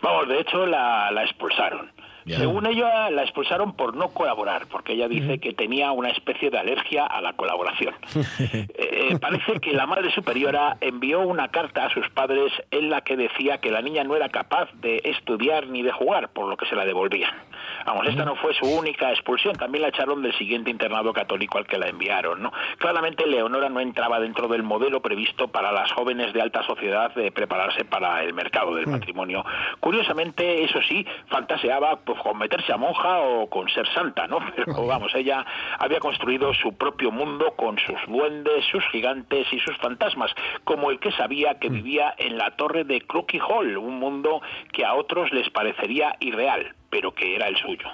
Vamos, 0.00 0.28
de 0.28 0.40
hecho 0.40 0.64
la, 0.64 1.10
la 1.10 1.24
expulsaron. 1.24 1.90
Según 2.26 2.66
ella, 2.66 3.10
la 3.10 3.22
expulsaron 3.22 3.72
por 3.74 3.96
no 3.96 4.08
colaborar, 4.08 4.66
porque 4.66 4.92
ella 4.92 5.08
dice 5.08 5.38
que 5.38 5.52
tenía 5.52 5.92
una 5.92 6.10
especie 6.10 6.50
de 6.50 6.58
alergia 6.58 7.06
a 7.06 7.20
la 7.20 7.32
colaboración. 7.34 7.94
Eh, 8.74 9.18
parece 9.20 9.60
que 9.60 9.72
la 9.72 9.86
madre 9.86 10.12
superiora 10.12 10.76
envió 10.80 11.20
una 11.20 11.48
carta 11.48 11.86
a 11.86 11.90
sus 11.90 12.08
padres 12.10 12.52
en 12.70 12.90
la 12.90 13.00
que 13.00 13.16
decía 13.16 13.58
que 13.58 13.70
la 13.70 13.82
niña 13.82 14.04
no 14.04 14.16
era 14.16 14.28
capaz 14.28 14.68
de 14.74 15.00
estudiar 15.04 15.66
ni 15.66 15.82
de 15.82 15.92
jugar, 15.92 16.28
por 16.30 16.48
lo 16.48 16.56
que 16.56 16.66
se 16.66 16.76
la 16.76 16.84
devolvían. 16.84 17.32
Vamos, 17.84 18.06
esta 18.06 18.24
no 18.24 18.36
fue 18.36 18.54
su 18.54 18.66
única 18.66 19.10
expulsión, 19.10 19.56
también 19.56 19.82
la 19.82 19.88
echaron 19.88 20.22
del 20.22 20.36
siguiente 20.36 20.70
internado 20.70 21.12
católico 21.12 21.58
al 21.58 21.66
que 21.66 21.78
la 21.78 21.88
enviaron. 21.88 22.42
¿no? 22.42 22.52
Claramente 22.78 23.26
Leonora 23.26 23.68
no 23.68 23.80
entraba 23.80 24.20
dentro 24.20 24.48
del 24.48 24.62
modelo 24.62 25.00
previsto 25.00 25.48
para 25.48 25.72
las 25.72 25.90
jóvenes 25.92 26.32
de 26.32 26.42
alta 26.42 26.62
sociedad 26.64 27.14
de 27.14 27.32
prepararse 27.32 27.84
para 27.84 28.22
el 28.22 28.34
mercado 28.34 28.74
del 28.74 28.86
matrimonio. 28.86 29.44
Curiosamente, 29.80 30.64
eso 30.64 30.80
sí, 30.88 31.06
fantaseaba 31.28 31.96
pues, 31.96 32.18
con 32.20 32.38
meterse 32.38 32.72
a 32.72 32.76
monja 32.76 33.20
o 33.20 33.48
con 33.48 33.68
ser 33.68 33.86
santa, 33.94 34.26
¿no? 34.26 34.38
Pero 34.56 34.86
vamos, 34.86 35.14
ella 35.14 35.44
había 35.78 35.98
construido 35.98 36.54
su 36.54 36.76
propio 36.76 37.10
mundo 37.10 37.54
con 37.56 37.78
sus 37.78 37.98
duendes, 38.06 38.64
sus 38.70 38.84
gigantes 38.88 39.46
y 39.52 39.58
sus 39.60 39.76
fantasmas, 39.78 40.32
como 40.64 40.90
el 40.90 40.98
que 40.98 41.12
sabía 41.12 41.58
que 41.58 41.68
vivía 41.68 42.14
en 42.18 42.38
la 42.38 42.52
torre 42.52 42.84
de 42.84 43.00
Crookie 43.00 43.40
Hall, 43.40 43.76
un 43.76 43.98
mundo 43.98 44.40
que 44.72 44.84
a 44.84 44.94
otros 44.94 45.32
les 45.32 45.48
parecería 45.50 46.16
irreal, 46.20 46.74
pero 46.92 47.14
que 47.14 47.34
era 47.34 47.48
el 47.48 47.56
suyo. 47.56 47.88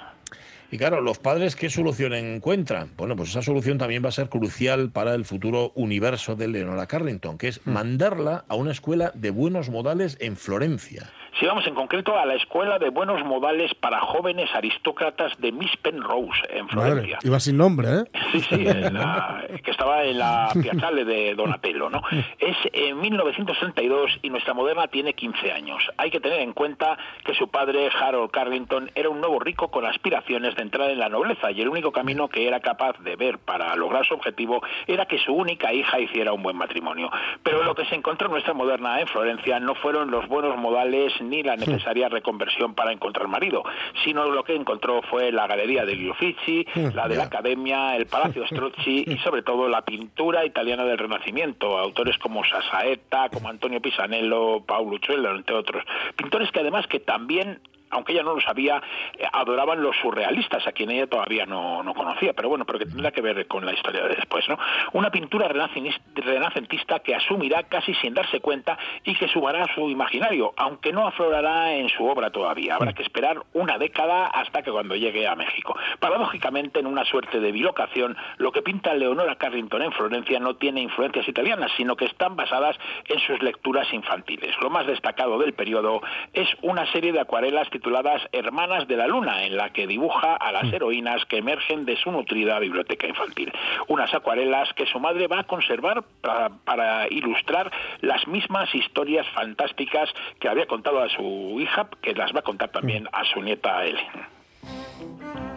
Y 0.71 0.77
claro, 0.77 1.01
los 1.01 1.17
padres, 1.17 1.55
¿qué 1.55 1.69
solución 1.69 2.13
encuentran? 2.13 2.91
Bueno, 2.95 3.15
pues 3.15 3.29
esa 3.29 3.41
solución 3.41 3.79
también 3.79 4.03
va 4.03 4.09
a 4.09 4.11
ser 4.11 4.29
crucial 4.29 4.91
para 4.91 5.15
el 5.15 5.25
futuro 5.25 5.71
universo 5.73 6.35
de 6.35 6.47
Leonora 6.47 6.85
Carrington, 6.85 7.39
que 7.39 7.47
es 7.47 7.65
mandarla 7.65 8.45
a 8.47 8.55
una 8.55 8.71
escuela 8.71 9.11
de 9.15 9.31
buenos 9.31 9.69
modales 9.71 10.17
en 10.19 10.35
Florencia. 10.35 11.09
Si 11.39 11.45
vamos 11.45 11.65
en 11.67 11.73
concreto 11.75 12.17
a 12.17 12.25
la 12.25 12.33
Escuela 12.35 12.79
de 12.79 12.89
Buenos 12.89 13.23
Modales 13.23 13.73
para 13.75 14.01
Jóvenes 14.01 14.49
Aristócratas 14.53 15.31
de 15.39 15.51
Miss 15.53 15.71
Penrose, 15.77 16.41
en 16.49 16.65
Madre, 16.65 16.91
Florencia. 16.91 17.19
iba 17.23 17.39
sin 17.39 17.57
nombre, 17.57 17.87
¿eh? 17.89 18.03
Sí, 18.33 18.41
sí, 18.41 18.67
en 18.67 18.93
la- 18.93 19.45
que 19.63 19.71
estaba 19.71 20.03
en 20.03 20.17
la 20.19 20.49
Piazzale 20.61 21.05
de 21.05 21.35
Donatello, 21.35 21.89
¿no? 21.89 22.01
Es 22.39 22.57
en 22.73 22.99
1962 22.99 24.19
y 24.21 24.29
nuestra 24.29 24.53
moderna 24.53 24.87
tiene 24.87 25.13
15 25.13 25.51
años. 25.51 25.81
Hay 25.97 26.11
que 26.11 26.19
tener 26.19 26.41
en 26.41 26.53
cuenta 26.53 26.97
que 27.23 27.33
su 27.33 27.47
padre, 27.49 27.89
Harold 27.99 28.31
Carrington, 28.31 28.91
era 28.95 29.09
un 29.09 29.21
nuevo 29.21 29.39
rico 29.39 29.69
con 29.71 29.85
aspiraciones 29.85 30.55
de 30.55 30.61
entrar 30.63 30.89
en 30.89 30.99
la 30.99 31.09
nobleza 31.09 31.51
y 31.51 31.61
el 31.61 31.69
único 31.69 31.91
camino 31.91 32.27
que 32.27 32.47
era 32.47 32.59
capaz 32.59 32.97
de 32.99 33.15
ver 33.15 33.39
para 33.39 33.75
lograr 33.75 34.05
su 34.05 34.13
objetivo 34.13 34.61
era 34.87 35.05
que 35.05 35.17
su 35.19 35.33
única 35.33 35.71
hija 35.73 35.99
hiciera 35.99 36.33
un 36.33 36.43
buen 36.43 36.57
matrimonio. 36.57 37.09
Pero 37.43 37.63
lo 37.63 37.75
que 37.75 37.85
se 37.85 37.95
encontró 37.95 38.27
nuestra 38.27 38.53
moderna 38.53 38.99
en 38.99 39.07
Florencia 39.07 39.59
no 39.59 39.75
fueron 39.75 40.11
los 40.11 40.27
buenos 40.27 40.57
modales 40.57 41.13
ni 41.29 41.43
la 41.43 41.55
necesaria 41.55 42.09
reconversión 42.09 42.73
para 42.73 42.91
encontrar 42.91 43.27
marido, 43.27 43.63
sino 44.03 44.29
lo 44.29 44.43
que 44.43 44.55
encontró 44.55 45.01
fue 45.03 45.31
la 45.31 45.47
galería 45.47 45.85
de 45.85 46.09
Uffizi, 46.09 46.65
la 46.93 47.07
de 47.07 47.15
la 47.15 47.25
Academia, 47.25 47.95
el 47.95 48.07
Palacio 48.07 48.45
Strozzi 48.47 49.05
y 49.07 49.17
sobre 49.19 49.43
todo 49.43 49.67
la 49.67 49.83
pintura 49.83 50.45
italiana 50.45 50.83
del 50.83 50.97
Renacimiento, 50.97 51.77
autores 51.77 52.17
como 52.17 52.43
Sasaeta, 52.43 53.29
como 53.29 53.49
Antonio 53.49 53.81
Pisanello, 53.81 54.61
Paulo 54.65 54.95
Uccello, 54.95 55.35
entre 55.35 55.55
otros. 55.55 55.83
Pintores 56.15 56.51
que 56.51 56.59
además 56.59 56.87
que 56.87 56.99
también 56.99 57.59
aunque 57.89 58.13
ella 58.13 58.23
no 58.23 58.35
lo 58.35 58.41
sabía, 58.41 58.81
eh, 59.17 59.25
adoraban 59.31 59.81
los 59.81 59.95
surrealistas, 59.97 60.65
a 60.67 60.71
quien 60.71 60.91
ella 60.91 61.07
todavía 61.07 61.45
no, 61.45 61.83
no 61.83 61.93
conocía, 61.93 62.33
pero 62.33 62.49
bueno, 62.49 62.65
pero 62.65 62.79
que 62.79 62.85
tendrá 62.85 63.11
que 63.11 63.21
ver 63.21 63.47
con 63.47 63.65
la 63.65 63.73
historia 63.73 64.03
de 64.03 64.15
después, 64.15 64.47
¿no? 64.49 64.57
Una 64.93 65.09
pintura 65.11 65.47
renacentista 65.47 66.99
que 66.99 67.15
asumirá 67.15 67.63
casi 67.63 67.93
sin 67.95 68.13
darse 68.13 68.39
cuenta 68.39 68.77
y 69.03 69.15
que 69.15 69.27
sumará 69.27 69.63
a 69.63 69.73
su 69.73 69.89
imaginario, 69.89 70.53
aunque 70.57 70.91
no 70.91 71.07
aflorará 71.07 71.73
en 71.73 71.89
su 71.89 72.05
obra 72.05 72.29
todavía. 72.31 72.75
Habrá 72.75 72.93
que 72.93 73.03
esperar 73.03 73.41
una 73.53 73.77
década 73.77 74.27
hasta 74.27 74.61
que 74.61 74.71
cuando 74.71 74.95
llegue 74.95 75.27
a 75.27 75.35
México. 75.35 75.75
Paradójicamente, 75.99 76.79
en 76.79 76.87
una 76.87 77.05
suerte 77.05 77.39
de 77.39 77.51
bilocación, 77.51 78.17
lo 78.37 78.51
que 78.51 78.61
pinta 78.61 78.93
Leonora 78.93 79.35
Carrington 79.35 79.81
en 79.81 79.91
Florencia 79.91 80.39
no 80.39 80.55
tiene 80.55 80.81
influencias 80.81 81.27
italianas, 81.27 81.71
sino 81.77 81.95
que 81.95 82.05
están 82.05 82.35
basadas 82.35 82.77
en 83.05 83.19
sus 83.19 83.41
lecturas 83.41 83.91
infantiles. 83.93 84.55
Lo 84.61 84.69
más 84.69 84.85
destacado 84.85 85.39
del 85.39 85.53
periodo 85.53 86.01
es 86.33 86.47
una 86.61 86.85
serie 86.91 87.11
de 87.11 87.21
acuarelas 87.21 87.69
tituladas 87.79 88.21
Hermanas 88.33 88.87
de 88.89 88.97
la 88.97 89.07
Luna, 89.07 89.45
en 89.45 89.55
la 89.55 89.69
que 89.71 89.87
dibuja 89.87 90.35
a 90.35 90.51
las 90.51 90.71
heroínas 90.73 91.25
que 91.25 91.37
emergen 91.37 91.85
de 91.85 91.95
su 91.95 92.11
nutrida 92.11 92.59
biblioteca 92.59 93.07
infantil. 93.07 93.53
Unas 93.87 94.13
acuarelas 94.13 94.73
que 94.73 94.85
su 94.85 94.99
madre 94.99 95.27
va 95.27 95.39
a 95.39 95.43
conservar 95.45 96.03
para, 96.21 96.49
para 96.49 97.07
ilustrar 97.07 97.71
las 98.01 98.27
mismas 98.27 98.73
historias 98.75 99.25
fantásticas 99.29 100.09
que 100.39 100.49
había 100.49 100.65
contado 100.65 101.01
a 101.01 101.07
su 101.09 101.57
hija, 101.59 101.87
que 102.01 102.13
las 102.13 102.35
va 102.35 102.39
a 102.39 102.43
contar 102.43 102.69
también 102.69 103.07
a 103.13 103.23
su 103.23 103.41
nieta 103.41 103.85
Ellen. 103.85 105.48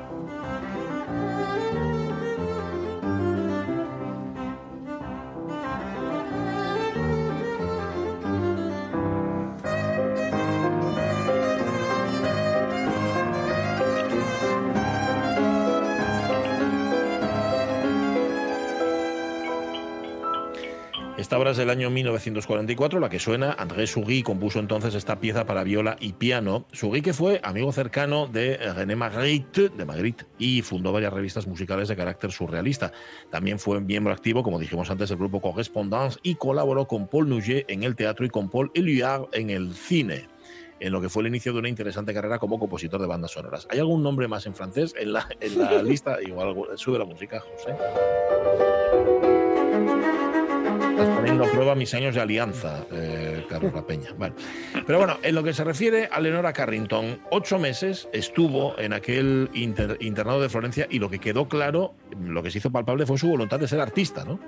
Esta 21.22 21.38
obra 21.38 21.52
es 21.52 21.56
del 21.56 21.70
año 21.70 21.88
1944, 21.88 22.98
la 22.98 23.08
que 23.08 23.20
suena. 23.20 23.52
André 23.52 23.86
Sugui 23.86 24.24
compuso 24.24 24.58
entonces 24.58 24.96
esta 24.96 25.20
pieza 25.20 25.46
para 25.46 25.62
viola 25.62 25.96
y 26.00 26.14
piano. 26.14 26.66
Sugui 26.72 27.00
que 27.00 27.12
fue 27.12 27.40
amigo 27.44 27.70
cercano 27.70 28.26
de 28.26 28.56
René 28.56 28.96
Magritte, 28.96 29.68
de 29.68 29.84
Magritte 29.84 30.26
y 30.40 30.62
fundó 30.62 30.92
varias 30.92 31.12
revistas 31.12 31.46
musicales 31.46 31.86
de 31.86 31.94
carácter 31.94 32.32
surrealista. 32.32 32.90
También 33.30 33.60
fue 33.60 33.80
miembro 33.80 34.12
activo, 34.12 34.42
como 34.42 34.58
dijimos 34.58 34.90
antes, 34.90 35.10
del 35.10 35.18
grupo 35.18 35.40
Correspondance 35.40 36.18
y 36.24 36.34
colaboró 36.34 36.88
con 36.88 37.06
Paul 37.06 37.28
Nouget 37.28 37.70
en 37.70 37.84
el 37.84 37.94
teatro 37.94 38.26
y 38.26 38.28
con 38.28 38.50
Paul 38.50 38.72
Éluard 38.74 39.28
en 39.30 39.50
el 39.50 39.74
cine 39.74 40.26
en 40.80 40.92
lo 40.92 41.00
que 41.00 41.08
fue 41.08 41.22
el 41.22 41.28
inicio 41.28 41.52
de 41.52 41.60
una 41.60 41.68
interesante 41.68 42.12
carrera 42.12 42.40
como 42.40 42.58
compositor 42.58 43.00
de 43.00 43.06
bandas 43.06 43.30
sonoras. 43.30 43.68
¿Hay 43.70 43.78
algún 43.78 44.02
nombre 44.02 44.26
más 44.26 44.44
en 44.46 44.56
francés 44.56 44.92
en 44.98 45.12
la, 45.12 45.28
en 45.38 45.56
la 45.56 45.80
lista? 45.84 46.20
Igual 46.20 46.56
sube 46.74 46.98
la 46.98 47.04
música, 47.04 47.38
José. 47.38 49.31
Estás 51.02 51.16
poniendo 51.16 51.44
a 51.44 51.50
prueba 51.50 51.74
mis 51.74 51.92
años 51.94 52.14
de 52.14 52.20
alianza, 52.20 52.86
eh, 52.92 53.44
Carlos 53.48 53.74
La 53.74 53.82
Peña. 53.84 54.10
Bueno. 54.16 54.36
Pero 54.86 54.98
bueno, 54.98 55.16
en 55.24 55.34
lo 55.34 55.42
que 55.42 55.52
se 55.52 55.64
refiere 55.64 56.08
a 56.12 56.20
Leonora 56.20 56.52
Carrington, 56.52 57.18
ocho 57.32 57.58
meses 57.58 58.08
estuvo 58.12 58.78
en 58.78 58.92
aquel 58.92 59.50
inter- 59.52 59.96
internado 59.98 60.40
de 60.40 60.48
Florencia 60.48 60.86
y 60.88 61.00
lo 61.00 61.10
que 61.10 61.18
quedó 61.18 61.48
claro, 61.48 61.94
lo 62.20 62.40
que 62.44 62.52
se 62.52 62.58
hizo 62.58 62.70
palpable 62.70 63.04
fue 63.04 63.18
su 63.18 63.28
voluntad 63.28 63.58
de 63.58 63.66
ser 63.66 63.80
artista, 63.80 64.24
¿no? 64.24 64.38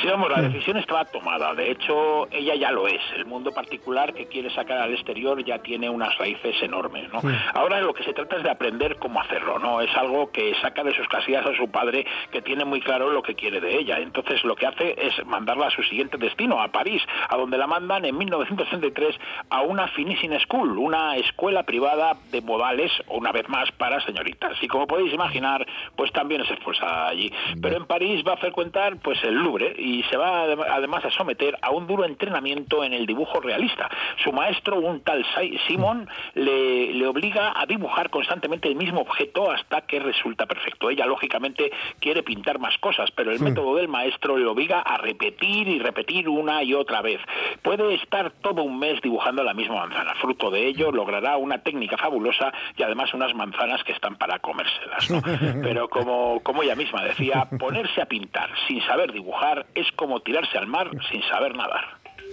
Sí, 0.00 0.06
vamos, 0.08 0.30
la 0.30 0.42
decisión 0.42 0.76
estaba 0.76 1.06
tomada. 1.06 1.54
De 1.54 1.70
hecho, 1.70 2.28
ella 2.30 2.54
ya 2.54 2.70
lo 2.70 2.86
es. 2.86 3.00
El 3.16 3.24
mundo 3.24 3.50
particular 3.50 4.12
que 4.12 4.26
quiere 4.26 4.50
sacar 4.54 4.76
al 4.78 4.92
exterior 4.92 5.42
ya 5.42 5.58
tiene 5.62 5.88
unas 5.88 6.16
raíces 6.18 6.54
enormes, 6.62 7.10
¿no? 7.12 7.22
Ahora 7.54 7.80
lo 7.80 7.94
que 7.94 8.04
se 8.04 8.12
trata 8.12 8.36
es 8.36 8.42
de 8.42 8.50
aprender 8.50 8.96
cómo 8.98 9.22
hacerlo, 9.22 9.58
¿no? 9.58 9.80
Es 9.80 9.90
algo 9.96 10.30
que 10.30 10.52
saca 10.60 10.84
de 10.84 10.94
sus 10.94 11.08
casillas 11.08 11.46
a 11.46 11.56
su 11.56 11.70
padre, 11.70 12.06
que 12.30 12.42
tiene 12.42 12.66
muy 12.66 12.80
claro 12.82 13.10
lo 13.10 13.22
que 13.22 13.34
quiere 13.34 13.58
de 13.60 13.78
ella. 13.78 13.98
Entonces, 13.98 14.44
lo 14.44 14.54
que 14.54 14.66
hace 14.66 14.94
es 14.98 15.14
mandarla 15.24 15.68
a 15.68 15.70
su 15.70 15.82
siguiente 15.96 16.18
destino, 16.18 16.60
a 16.60 16.68
París, 16.68 17.02
a 17.30 17.36
donde 17.38 17.56
la 17.56 17.66
mandan 17.66 18.04
en 18.04 18.18
1963 18.18 19.16
a 19.48 19.62
una 19.62 19.88
Finishing 19.88 20.38
School, 20.40 20.76
una 20.76 21.16
escuela 21.16 21.62
privada 21.62 22.18
de 22.30 22.42
modales, 22.42 22.92
una 23.08 23.32
vez 23.32 23.48
más, 23.48 23.72
para 23.72 23.98
señoritas. 24.04 24.62
Y 24.62 24.68
como 24.68 24.86
podéis 24.86 25.14
imaginar, 25.14 25.66
pues 25.96 26.12
también 26.12 26.42
es 26.42 26.50
expulsada 26.50 27.08
allí. 27.08 27.32
Pero 27.62 27.78
en 27.78 27.86
París 27.86 28.22
va 28.28 28.34
a 28.34 28.36
frecuentar 28.36 28.96
pues 28.98 29.22
el 29.24 29.36
Louvre 29.36 29.74
y 29.78 30.02
se 30.10 30.18
va 30.18 30.44
adem- 30.46 30.66
además 30.70 31.02
a 31.06 31.10
someter 31.10 31.56
a 31.62 31.70
un 31.70 31.86
duro 31.86 32.04
entrenamiento 32.04 32.84
en 32.84 32.92
el 32.92 33.06
dibujo 33.06 33.40
realista. 33.40 33.88
Su 34.22 34.32
maestro, 34.32 34.76
un 34.76 35.00
tal 35.00 35.24
Simon, 35.66 36.06
le, 36.34 36.92
le 36.92 37.06
obliga 37.06 37.54
a 37.58 37.64
dibujar 37.64 38.10
constantemente 38.10 38.68
el 38.68 38.76
mismo 38.76 39.00
objeto 39.00 39.50
hasta 39.50 39.80
que 39.86 39.98
resulta 39.98 40.44
perfecto. 40.44 40.90
Ella, 40.90 41.06
lógicamente, 41.06 41.72
quiere 42.00 42.22
pintar 42.22 42.58
más 42.58 42.76
cosas, 42.78 43.10
pero 43.12 43.30
el 43.32 43.40
método 43.40 43.76
del 43.76 43.88
maestro 43.88 44.36
le 44.36 44.44
obliga 44.46 44.80
a 44.80 44.98
repetir 44.98 45.68
y 45.68 45.78
repetir 45.86 46.28
una 46.28 46.62
y 46.62 46.74
otra 46.74 47.00
vez. 47.00 47.20
Puede 47.62 47.94
estar 47.94 48.32
todo 48.42 48.62
un 48.62 48.78
mes 48.78 49.00
dibujando 49.02 49.42
la 49.42 49.54
misma 49.54 49.86
manzana. 49.86 50.14
Fruto 50.20 50.50
de 50.50 50.66
ello, 50.66 50.90
logrará 50.90 51.36
una 51.36 51.62
técnica 51.62 51.96
fabulosa 51.96 52.52
y 52.76 52.82
además 52.82 53.14
unas 53.14 53.34
manzanas 53.34 53.82
que 53.84 53.92
están 53.92 54.16
para 54.16 54.38
comérselas. 54.40 55.10
¿no? 55.10 55.22
Pero 55.62 55.88
como, 55.88 56.40
como 56.42 56.62
ella 56.62 56.74
misma 56.74 57.04
decía, 57.04 57.48
ponerse 57.58 58.02
a 58.02 58.06
pintar 58.06 58.50
sin 58.66 58.82
saber 58.82 59.12
dibujar 59.12 59.66
es 59.74 59.90
como 59.92 60.20
tirarse 60.20 60.58
al 60.58 60.66
mar 60.66 60.90
sin 61.10 61.22
saber 61.22 61.54
nadar. 61.54 61.84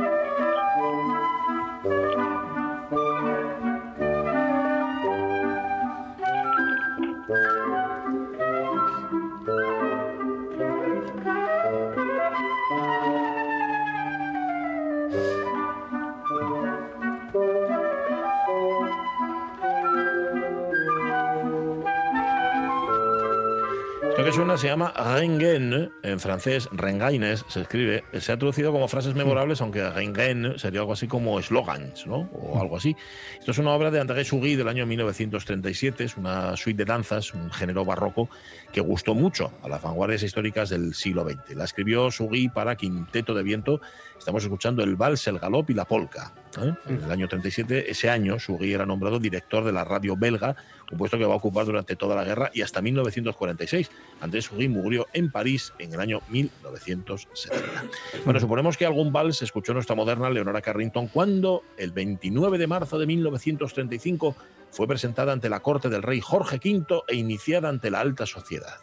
que 24.33 24.37
suena 24.37 24.57
se 24.57 24.69
llama 24.69 24.95
Rengen, 24.97 25.93
en 26.03 26.19
francés 26.19 26.67
Rengaines 26.73 27.45
se 27.49 27.61
escribe, 27.61 28.03
se 28.19 28.33
ha 28.33 28.39
traducido 28.39 28.73
como 28.73 28.89
frases 28.89 29.15
memorables, 29.15 29.61
aunque 29.61 29.87
Rengen 29.91 30.59
sería 30.59 30.81
algo 30.81 30.95
así 30.95 31.07
como 31.07 31.43
slogans, 31.43 32.07
¿no? 32.07 32.31
O 32.33 32.59
algo 32.59 32.79
así. 32.79 32.97
Esto 33.39 33.51
es 33.51 33.59
una 33.59 33.73
obra 33.73 33.91
de 33.91 34.01
André 34.01 34.25
Sugui 34.25 34.57
del 34.57 34.69
año 34.69 34.87
1937, 34.87 36.05
es 36.05 36.17
una 36.17 36.57
suite 36.57 36.79
de 36.79 36.85
danzas, 36.87 37.35
un 37.35 37.51
género 37.51 37.85
barroco 37.85 38.31
que 38.73 38.81
gustó 38.81 39.15
mucho 39.15 39.53
a 39.63 39.69
las 39.69 39.83
vanguardias 39.83 40.23
históricas 40.23 40.71
del 40.71 40.95
siglo 40.95 41.29
XX. 41.29 41.55
La 41.55 41.65
escribió 41.65 42.11
Sugui 42.11 42.49
para 42.49 42.75
Quinteto 42.75 43.35
de 43.35 43.43
Viento, 43.43 43.83
estamos 44.17 44.43
escuchando 44.45 44.83
el 44.83 44.97
vals, 44.97 45.27
el 45.27 45.41
galop 45.41 45.69
y 45.69 45.75
la 45.75 45.85
polka. 45.85 46.33
¿Eh? 46.59 46.75
En 46.87 47.03
el 47.03 47.11
año 47.11 47.29
37, 47.29 47.91
ese 47.91 48.11
año, 48.11 48.39
Sugui 48.39 48.73
era 48.73 48.87
nombrado 48.87 49.19
director 49.19 49.65
de 49.65 49.73
la 49.73 49.85
radio 49.85 50.17
belga, 50.17 50.57
un 50.91 50.99
puesto 50.99 51.19
que 51.19 51.25
va 51.25 51.35
a 51.35 51.37
ocupar 51.37 51.65
durante 51.65 51.97
toda 51.97 52.15
la 52.15 52.25
guerra 52.25 52.51
y 52.53 52.63
hasta 52.63 52.83
1946. 52.83 53.91
Andrés 54.21 54.45
Sugui 54.45 54.69
murió 54.69 55.07
en 55.13 55.31
París 55.31 55.73
en 55.79 55.95
el 55.95 56.01
año 56.01 56.21
1970. 56.29 57.85
Bueno, 58.25 58.41
suponemos 58.41 58.77
que 58.77 58.87
algún 58.87 59.13
vals 59.13 59.43
escuchó 59.43 59.73
nuestra 59.75 59.97
moderna 59.97 60.31
Leonora 60.31 60.61
Carrington 60.61 61.09
cuando, 61.09 61.63
el 61.77 61.93
29 61.93 62.59
de 62.59 62.67
marzo 62.67 62.99
de 62.99 63.07
1935, 63.07 64.37
fue 64.71 64.87
presentada 64.87 65.33
ante 65.33 65.49
la 65.49 65.61
corte 65.61 65.89
del 65.89 66.03
rey 66.03 66.21
Jorge 66.21 66.57
V 66.57 67.03
e 67.09 67.17
iniciada 67.17 67.69
ante 67.69 67.91
la 67.91 68.01
alta 68.01 68.27
sociedad. 68.27 68.79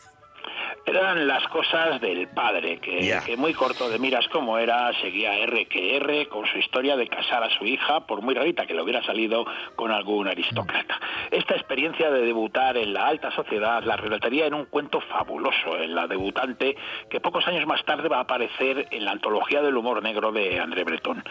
Eran 0.90 1.28
las 1.28 1.48
cosas 1.50 2.02
del 2.02 2.28
padre, 2.28 2.80
que, 2.80 3.38
muy 3.38 3.54
corto 3.54 3.90
de 3.90 4.00
miras 4.00 4.28
como 4.30 4.58
era, 4.58 4.92
seguía 5.02 5.36
R 5.36 5.66
que 5.68 5.98
R 5.98 6.28
con 6.28 6.46
su 6.48 6.58
historia 6.58 6.96
de 6.98 7.08
casar 7.08 7.44
a 7.44 7.50
su 7.52 7.66
hija, 7.66 8.02
por 8.08 8.22
muy 8.22 8.34
rarita 8.34 8.66
que 8.66 8.74
le 8.74 8.82
hubiera 8.82 9.04
salido 9.04 9.46
con 9.76 9.92
algún 9.92 10.28
aristócrata. 10.28 11.00
Esta 11.32 11.56
experiencia 11.56 12.10
de 12.10 12.22
debutar 12.22 12.76
en 12.78 12.94
la 12.94 13.08
alta 13.08 13.32
sociedad 13.32 13.84
la 13.84 13.98
relataría 13.98 14.46
en 14.48 14.54
un 14.54 14.66
cuento 14.66 15.00
fabuloso, 15.02 15.78
en 15.78 15.94
la 15.94 16.08
debutante, 16.08 16.76
que 17.10 17.20
pocos 17.20 17.48
años 17.48 17.66
más 17.68 17.84
tarde 17.86 18.10
va 18.10 18.18
a 18.18 18.22
aparecer 18.22 18.88
en 18.92 19.06
la 19.06 19.12
antología 19.12 19.62
del 19.62 19.78
humor 19.78 20.02
negro 20.02 20.32
de 20.32 20.60
André 20.60 20.84
Breton. 20.84 21.24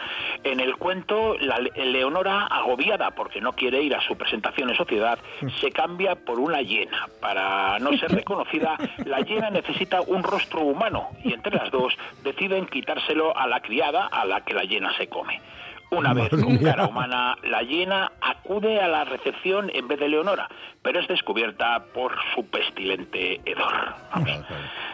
En 0.43 0.59
el 0.59 0.77
cuento, 0.77 1.35
la 1.39 1.57
Le- 1.59 1.85
Leonora, 1.85 2.45
agobiada 2.45 3.11
porque 3.11 3.41
no 3.41 3.53
quiere 3.53 3.81
ir 3.81 3.93
a 3.95 4.01
su 4.01 4.15
presentación 4.15 4.69
en 4.69 4.75
sociedad, 4.75 5.19
se 5.59 5.71
cambia 5.71 6.15
por 6.15 6.39
una 6.39 6.61
hiena. 6.61 7.07
Para 7.19 7.77
no 7.79 7.91
ser 7.97 8.11
reconocida, 8.11 8.77
la 9.05 9.19
hiena 9.21 9.48
necesita 9.49 10.01
un 10.01 10.23
rostro 10.23 10.61
humano 10.61 11.09
y 11.23 11.33
entre 11.33 11.55
las 11.55 11.71
dos 11.71 11.93
deciden 12.23 12.67
quitárselo 12.67 13.35
a 13.35 13.47
la 13.47 13.61
criada 13.61 14.07
a 14.07 14.25
la 14.25 14.41
que 14.41 14.53
la 14.53 14.63
hiena 14.63 14.95
se 14.97 15.07
come. 15.07 15.41
Una 15.91 16.13
vez 16.13 16.29
con 16.29 16.57
cara 16.59 16.85
humana, 16.85 17.35
la 17.43 17.63
hiena 17.63 18.11
acude 18.21 18.79
a 18.79 18.87
la 18.87 19.05
recepción 19.05 19.71
en 19.73 19.87
vez 19.87 19.99
de 19.99 20.07
Leonora, 20.07 20.47
pero 20.83 20.99
es 20.99 21.07
descubierta 21.07 21.83
por 21.93 22.13
su 22.35 22.45
pestilente 22.45 23.41
hedor. 23.43 23.95
Vamos. 24.13 24.29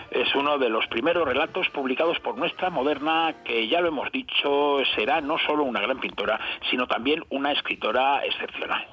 Es 0.10 0.34
uno 0.36 0.58
de 0.58 0.70
los 0.70 0.88
primeros 0.88 1.28
relatos 1.28 1.68
publicados 1.70 2.18
por 2.20 2.38
nuestra 2.38 2.70
moderna, 2.70 3.36
que 3.44 3.68
ya 3.68 3.82
lo 3.82 3.90
hemos 3.90 4.10
dicho, 4.14 4.78
será 4.96 5.20
no 5.20 5.38
solo 5.38 5.64
una 5.64 5.82
gran 5.82 6.00
pintora, 6.00 6.40
sino 6.70 6.88
también 6.88 7.24
una 7.30 7.52
escritora 7.52 8.24
excepcional. 8.24 8.88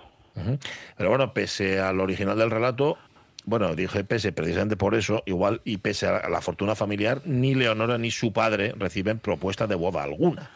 Pero 0.97 1.09
bueno, 1.09 1.33
pese 1.33 1.79
al 1.79 2.01
original 2.01 2.37
del 2.37 2.51
relato, 2.51 2.99
bueno, 3.45 3.75
dije 3.75 4.05
pese 4.05 4.33
precisamente 4.33 4.77
por 4.77 4.95
eso, 4.95 5.23
igual 5.27 5.61
y 5.65 5.79
pese 5.79 6.07
a 6.07 6.29
la 6.29 6.41
fortuna 6.41 6.75
familiar, 6.75 7.23
ni 7.25 7.55
Leonora 7.55 7.99
ni 7.99 8.11
su 8.11 8.33
padre 8.33 8.75
reciben 8.77 9.19
propuesta 9.19 9.67
de 9.67 9.75
boda 9.75 10.03
alguna. 10.03 10.51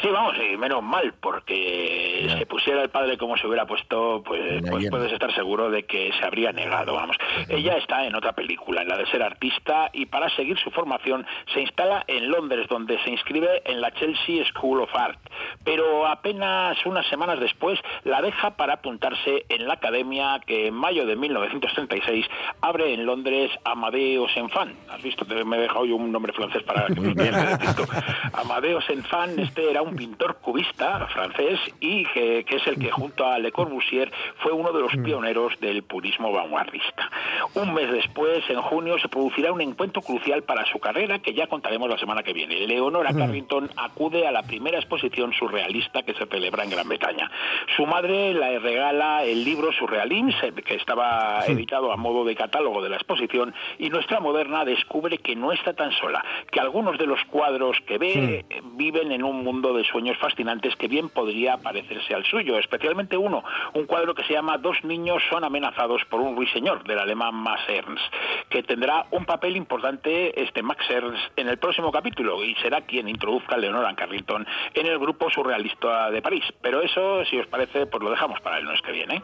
Sí, 0.00 0.08
vamos, 0.08 0.34
y 0.38 0.56
menos 0.56 0.82
mal, 0.82 1.14
porque 1.20 2.28
si 2.38 2.44
pusiera 2.44 2.82
el 2.82 2.90
padre 2.90 3.16
como 3.16 3.36
se 3.36 3.46
hubiera 3.46 3.66
puesto, 3.66 4.22
pues, 4.24 4.62
pues 4.68 4.90
puedes 4.90 5.12
estar 5.12 5.34
seguro 5.34 5.70
de 5.70 5.84
que 5.84 6.12
se 6.18 6.24
habría 6.24 6.52
negado, 6.52 6.94
vamos. 6.94 7.16
Ella 7.48 7.76
está 7.76 8.06
en 8.06 8.14
otra 8.14 8.32
película, 8.32 8.82
en 8.82 8.88
la 8.88 8.96
de 8.96 9.06
ser 9.06 9.22
artista, 9.22 9.90
y 9.92 10.06
para 10.06 10.28
seguir 10.36 10.58
su 10.58 10.70
formación 10.70 11.26
se 11.52 11.60
instala 11.60 12.04
en 12.06 12.30
Londres, 12.30 12.66
donde 12.68 13.02
se 13.02 13.10
inscribe 13.10 13.62
en 13.64 13.80
la 13.80 13.90
Chelsea 13.92 14.44
School 14.46 14.80
of 14.80 14.94
Art. 14.94 15.18
Pero 15.64 16.06
apenas 16.06 16.76
unas 16.84 17.06
semanas 17.08 17.40
después 17.40 17.78
la 18.04 18.22
deja 18.22 18.56
para 18.56 18.74
apuntarse 18.74 19.44
en 19.48 19.66
la 19.66 19.74
academia 19.74 20.40
que 20.46 20.68
en 20.68 20.74
mayo 20.74 21.06
de 21.06 21.16
1936 21.16 22.26
abre 22.60 22.94
en 22.94 23.06
Londres 23.06 23.50
Amadeus 23.64 24.36
Enfant. 24.36 24.74
¿Has 24.90 25.02
visto? 25.02 25.24
Me 25.44 25.56
he 25.56 25.60
dejado 25.60 25.84
yo 25.84 25.96
un 25.96 26.12
nombre 26.12 26.32
francés 26.32 26.62
para 26.62 26.86
que 26.86 27.00
me. 27.00 27.30
Amadeus 28.32 28.88
Enfant, 28.90 29.38
este 29.38 29.69
era 29.70 29.82
un 29.82 29.94
pintor 29.94 30.38
cubista 30.40 31.06
francés 31.06 31.58
y 31.80 32.04
que, 32.06 32.44
que 32.44 32.56
es 32.56 32.66
el 32.66 32.78
que 32.78 32.90
junto 32.90 33.26
a 33.26 33.38
Le 33.38 33.52
Corbusier 33.52 34.10
fue 34.38 34.52
uno 34.52 34.72
de 34.72 34.80
los 34.80 34.92
pioneros 34.96 35.58
del 35.60 35.82
purismo 35.82 36.32
vanguardista. 36.32 37.10
Un 37.54 37.74
mes 37.74 37.90
después, 37.90 38.48
en 38.48 38.60
junio, 38.60 38.98
se 38.98 39.08
producirá 39.08 39.52
un 39.52 39.60
encuentro 39.60 40.02
crucial 40.02 40.42
para 40.42 40.64
su 40.66 40.78
carrera 40.78 41.20
que 41.20 41.34
ya 41.34 41.46
contaremos 41.46 41.88
la 41.88 41.98
semana 41.98 42.22
que 42.22 42.32
viene. 42.32 42.66
Leonora 42.66 43.12
Carrington 43.12 43.70
acude 43.76 44.26
a 44.26 44.32
la 44.32 44.42
primera 44.42 44.78
exposición 44.78 45.32
surrealista 45.32 46.02
que 46.02 46.14
se 46.14 46.26
celebra 46.26 46.64
en 46.64 46.70
Gran 46.70 46.88
Bretaña. 46.88 47.30
Su 47.76 47.86
madre 47.86 48.34
le 48.34 48.58
regala 48.58 49.24
el 49.24 49.44
libro 49.44 49.72
Surrealism, 49.72 50.56
que 50.64 50.74
estaba 50.74 51.44
editado 51.46 51.92
a 51.92 51.96
modo 51.96 52.24
de 52.24 52.34
catálogo 52.34 52.82
de 52.82 52.88
la 52.88 52.96
exposición, 52.96 53.54
y 53.78 53.90
nuestra 53.90 54.20
moderna 54.20 54.64
descubre 54.64 55.18
que 55.18 55.36
no 55.36 55.52
está 55.52 55.74
tan 55.74 55.92
sola, 55.92 56.24
que 56.50 56.60
algunos 56.60 56.98
de 56.98 57.06
los 57.06 57.22
cuadros 57.24 57.76
que 57.86 57.98
ve 57.98 58.44
viven 58.74 59.12
en 59.12 59.22
un 59.22 59.44
mundo 59.44 59.59
de 59.60 59.84
sueños 59.84 60.16
fascinantes 60.18 60.74
que 60.76 60.88
bien 60.88 61.10
podría 61.10 61.58
parecerse 61.58 62.14
al 62.14 62.24
suyo, 62.24 62.58
especialmente 62.58 63.16
uno, 63.16 63.44
un 63.74 63.86
cuadro 63.86 64.14
que 64.14 64.24
se 64.24 64.32
llama 64.32 64.58
Dos 64.58 64.82
niños 64.84 65.22
son 65.28 65.44
amenazados 65.44 66.02
por 66.06 66.20
un 66.20 66.34
ruiseñor, 66.34 66.82
del 66.84 66.98
alemán 66.98 67.34
Max 67.34 67.62
Ernst, 67.68 68.02
que 68.48 68.62
tendrá 68.62 69.06
un 69.10 69.26
papel 69.26 69.56
importante 69.56 70.40
este 70.42 70.62
Max 70.62 70.88
Ernst 70.88 71.38
en 71.38 71.48
el 71.48 71.58
próximo 71.58 71.92
capítulo 71.92 72.42
y 72.42 72.54
será 72.56 72.80
quien 72.80 73.08
introduzca 73.08 73.56
a 73.56 73.58
Leonora 73.58 73.94
Carrington 73.94 74.46
en 74.74 74.86
el 74.86 74.98
grupo 74.98 75.30
surrealista 75.30 76.10
de 76.10 76.22
París. 76.22 76.44
Pero 76.62 76.80
eso, 76.80 77.24
si 77.26 77.38
os 77.38 77.46
parece, 77.46 77.86
pues 77.86 78.02
lo 78.02 78.10
dejamos 78.10 78.40
para 78.40 78.58
el 78.58 78.64
lunes 78.64 78.80
que 78.82 78.92
viene. 78.92 79.22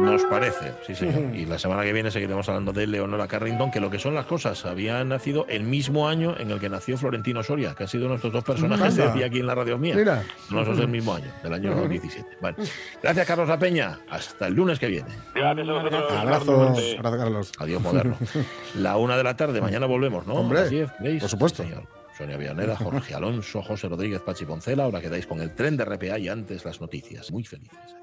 Nos 0.00 0.24
parece, 0.24 0.72
sí, 0.86 0.94
señor. 0.94 1.34
Y 1.34 1.46
la 1.46 1.58
semana 1.58 1.82
que 1.82 1.92
viene 1.92 2.10
seguiremos 2.10 2.48
hablando 2.48 2.72
de 2.72 2.86
Leonora 2.86 3.26
Carrington, 3.26 3.70
que 3.70 3.80
lo 3.80 3.90
que 3.90 3.98
son 3.98 4.14
las 4.14 4.26
cosas, 4.26 4.64
había 4.66 5.02
nacido 5.04 5.46
el 5.48 5.62
mismo 5.62 6.08
año 6.08 6.34
en 6.38 6.50
el 6.50 6.60
que 6.60 6.68
nació 6.68 6.96
Florentino 6.98 7.42
Soria, 7.42 7.74
que 7.74 7.84
ha 7.84 7.88
sido 7.88 8.06
nuestros 8.08 8.32
dos 8.32 8.44
personajes 8.44 8.98
Anda. 8.98 9.06
de 9.12 9.18
día 9.18 9.26
aquí 9.26 9.40
en 9.40 9.46
la 9.46 9.54
radio 9.54 9.78
mía. 9.78 9.94
Mira. 9.96 10.22
Los 10.50 10.66
dos 10.66 10.76
del 10.78 10.88
mismo 10.88 11.14
año, 11.14 11.32
del 11.42 11.52
año 11.54 11.88
17. 11.88 12.28
Bueno, 12.40 12.56
gracias, 13.02 13.26
Carlos 13.26 13.48
La 13.48 13.58
Peña. 13.58 13.98
Hasta 14.10 14.46
el 14.48 14.54
lunes 14.54 14.78
que 14.78 14.86
viene. 14.88 15.08
Gracias 15.34 15.68
a. 15.68 16.20
Abrazos. 16.20 16.76
Gracias, 16.98 17.16
Carlos. 17.16 17.52
Adiós, 17.58 17.82
moderno. 17.82 18.16
La 18.76 18.96
una 18.98 19.16
de 19.16 19.24
la 19.24 19.36
tarde, 19.36 19.60
mañana 19.60 19.86
volvemos, 19.86 20.26
¿no? 20.26 20.34
Hombre, 20.34 20.58
A 20.58 20.62
las 20.62 20.70
10, 20.70 20.90
¿veis? 21.00 21.20
por 21.22 21.30
supuesto. 21.30 21.62
Sí, 21.62 21.68
señor. 21.70 21.84
Sonia 22.16 22.36
Villaneda, 22.38 22.76
Jorge 22.76 23.14
Alonso, 23.14 23.60
José 23.62 23.88
Rodríguez, 23.88 24.20
Pachi 24.22 24.44
Poncela. 24.46 24.84
Ahora 24.84 25.00
quedáis 25.00 25.26
con 25.26 25.40
el 25.42 25.54
tren 25.54 25.76
de 25.76 25.84
RPA 25.84 26.18
y 26.18 26.28
antes 26.28 26.64
las 26.64 26.80
noticias. 26.80 27.30
Muy 27.30 27.44
felices. 27.44 27.96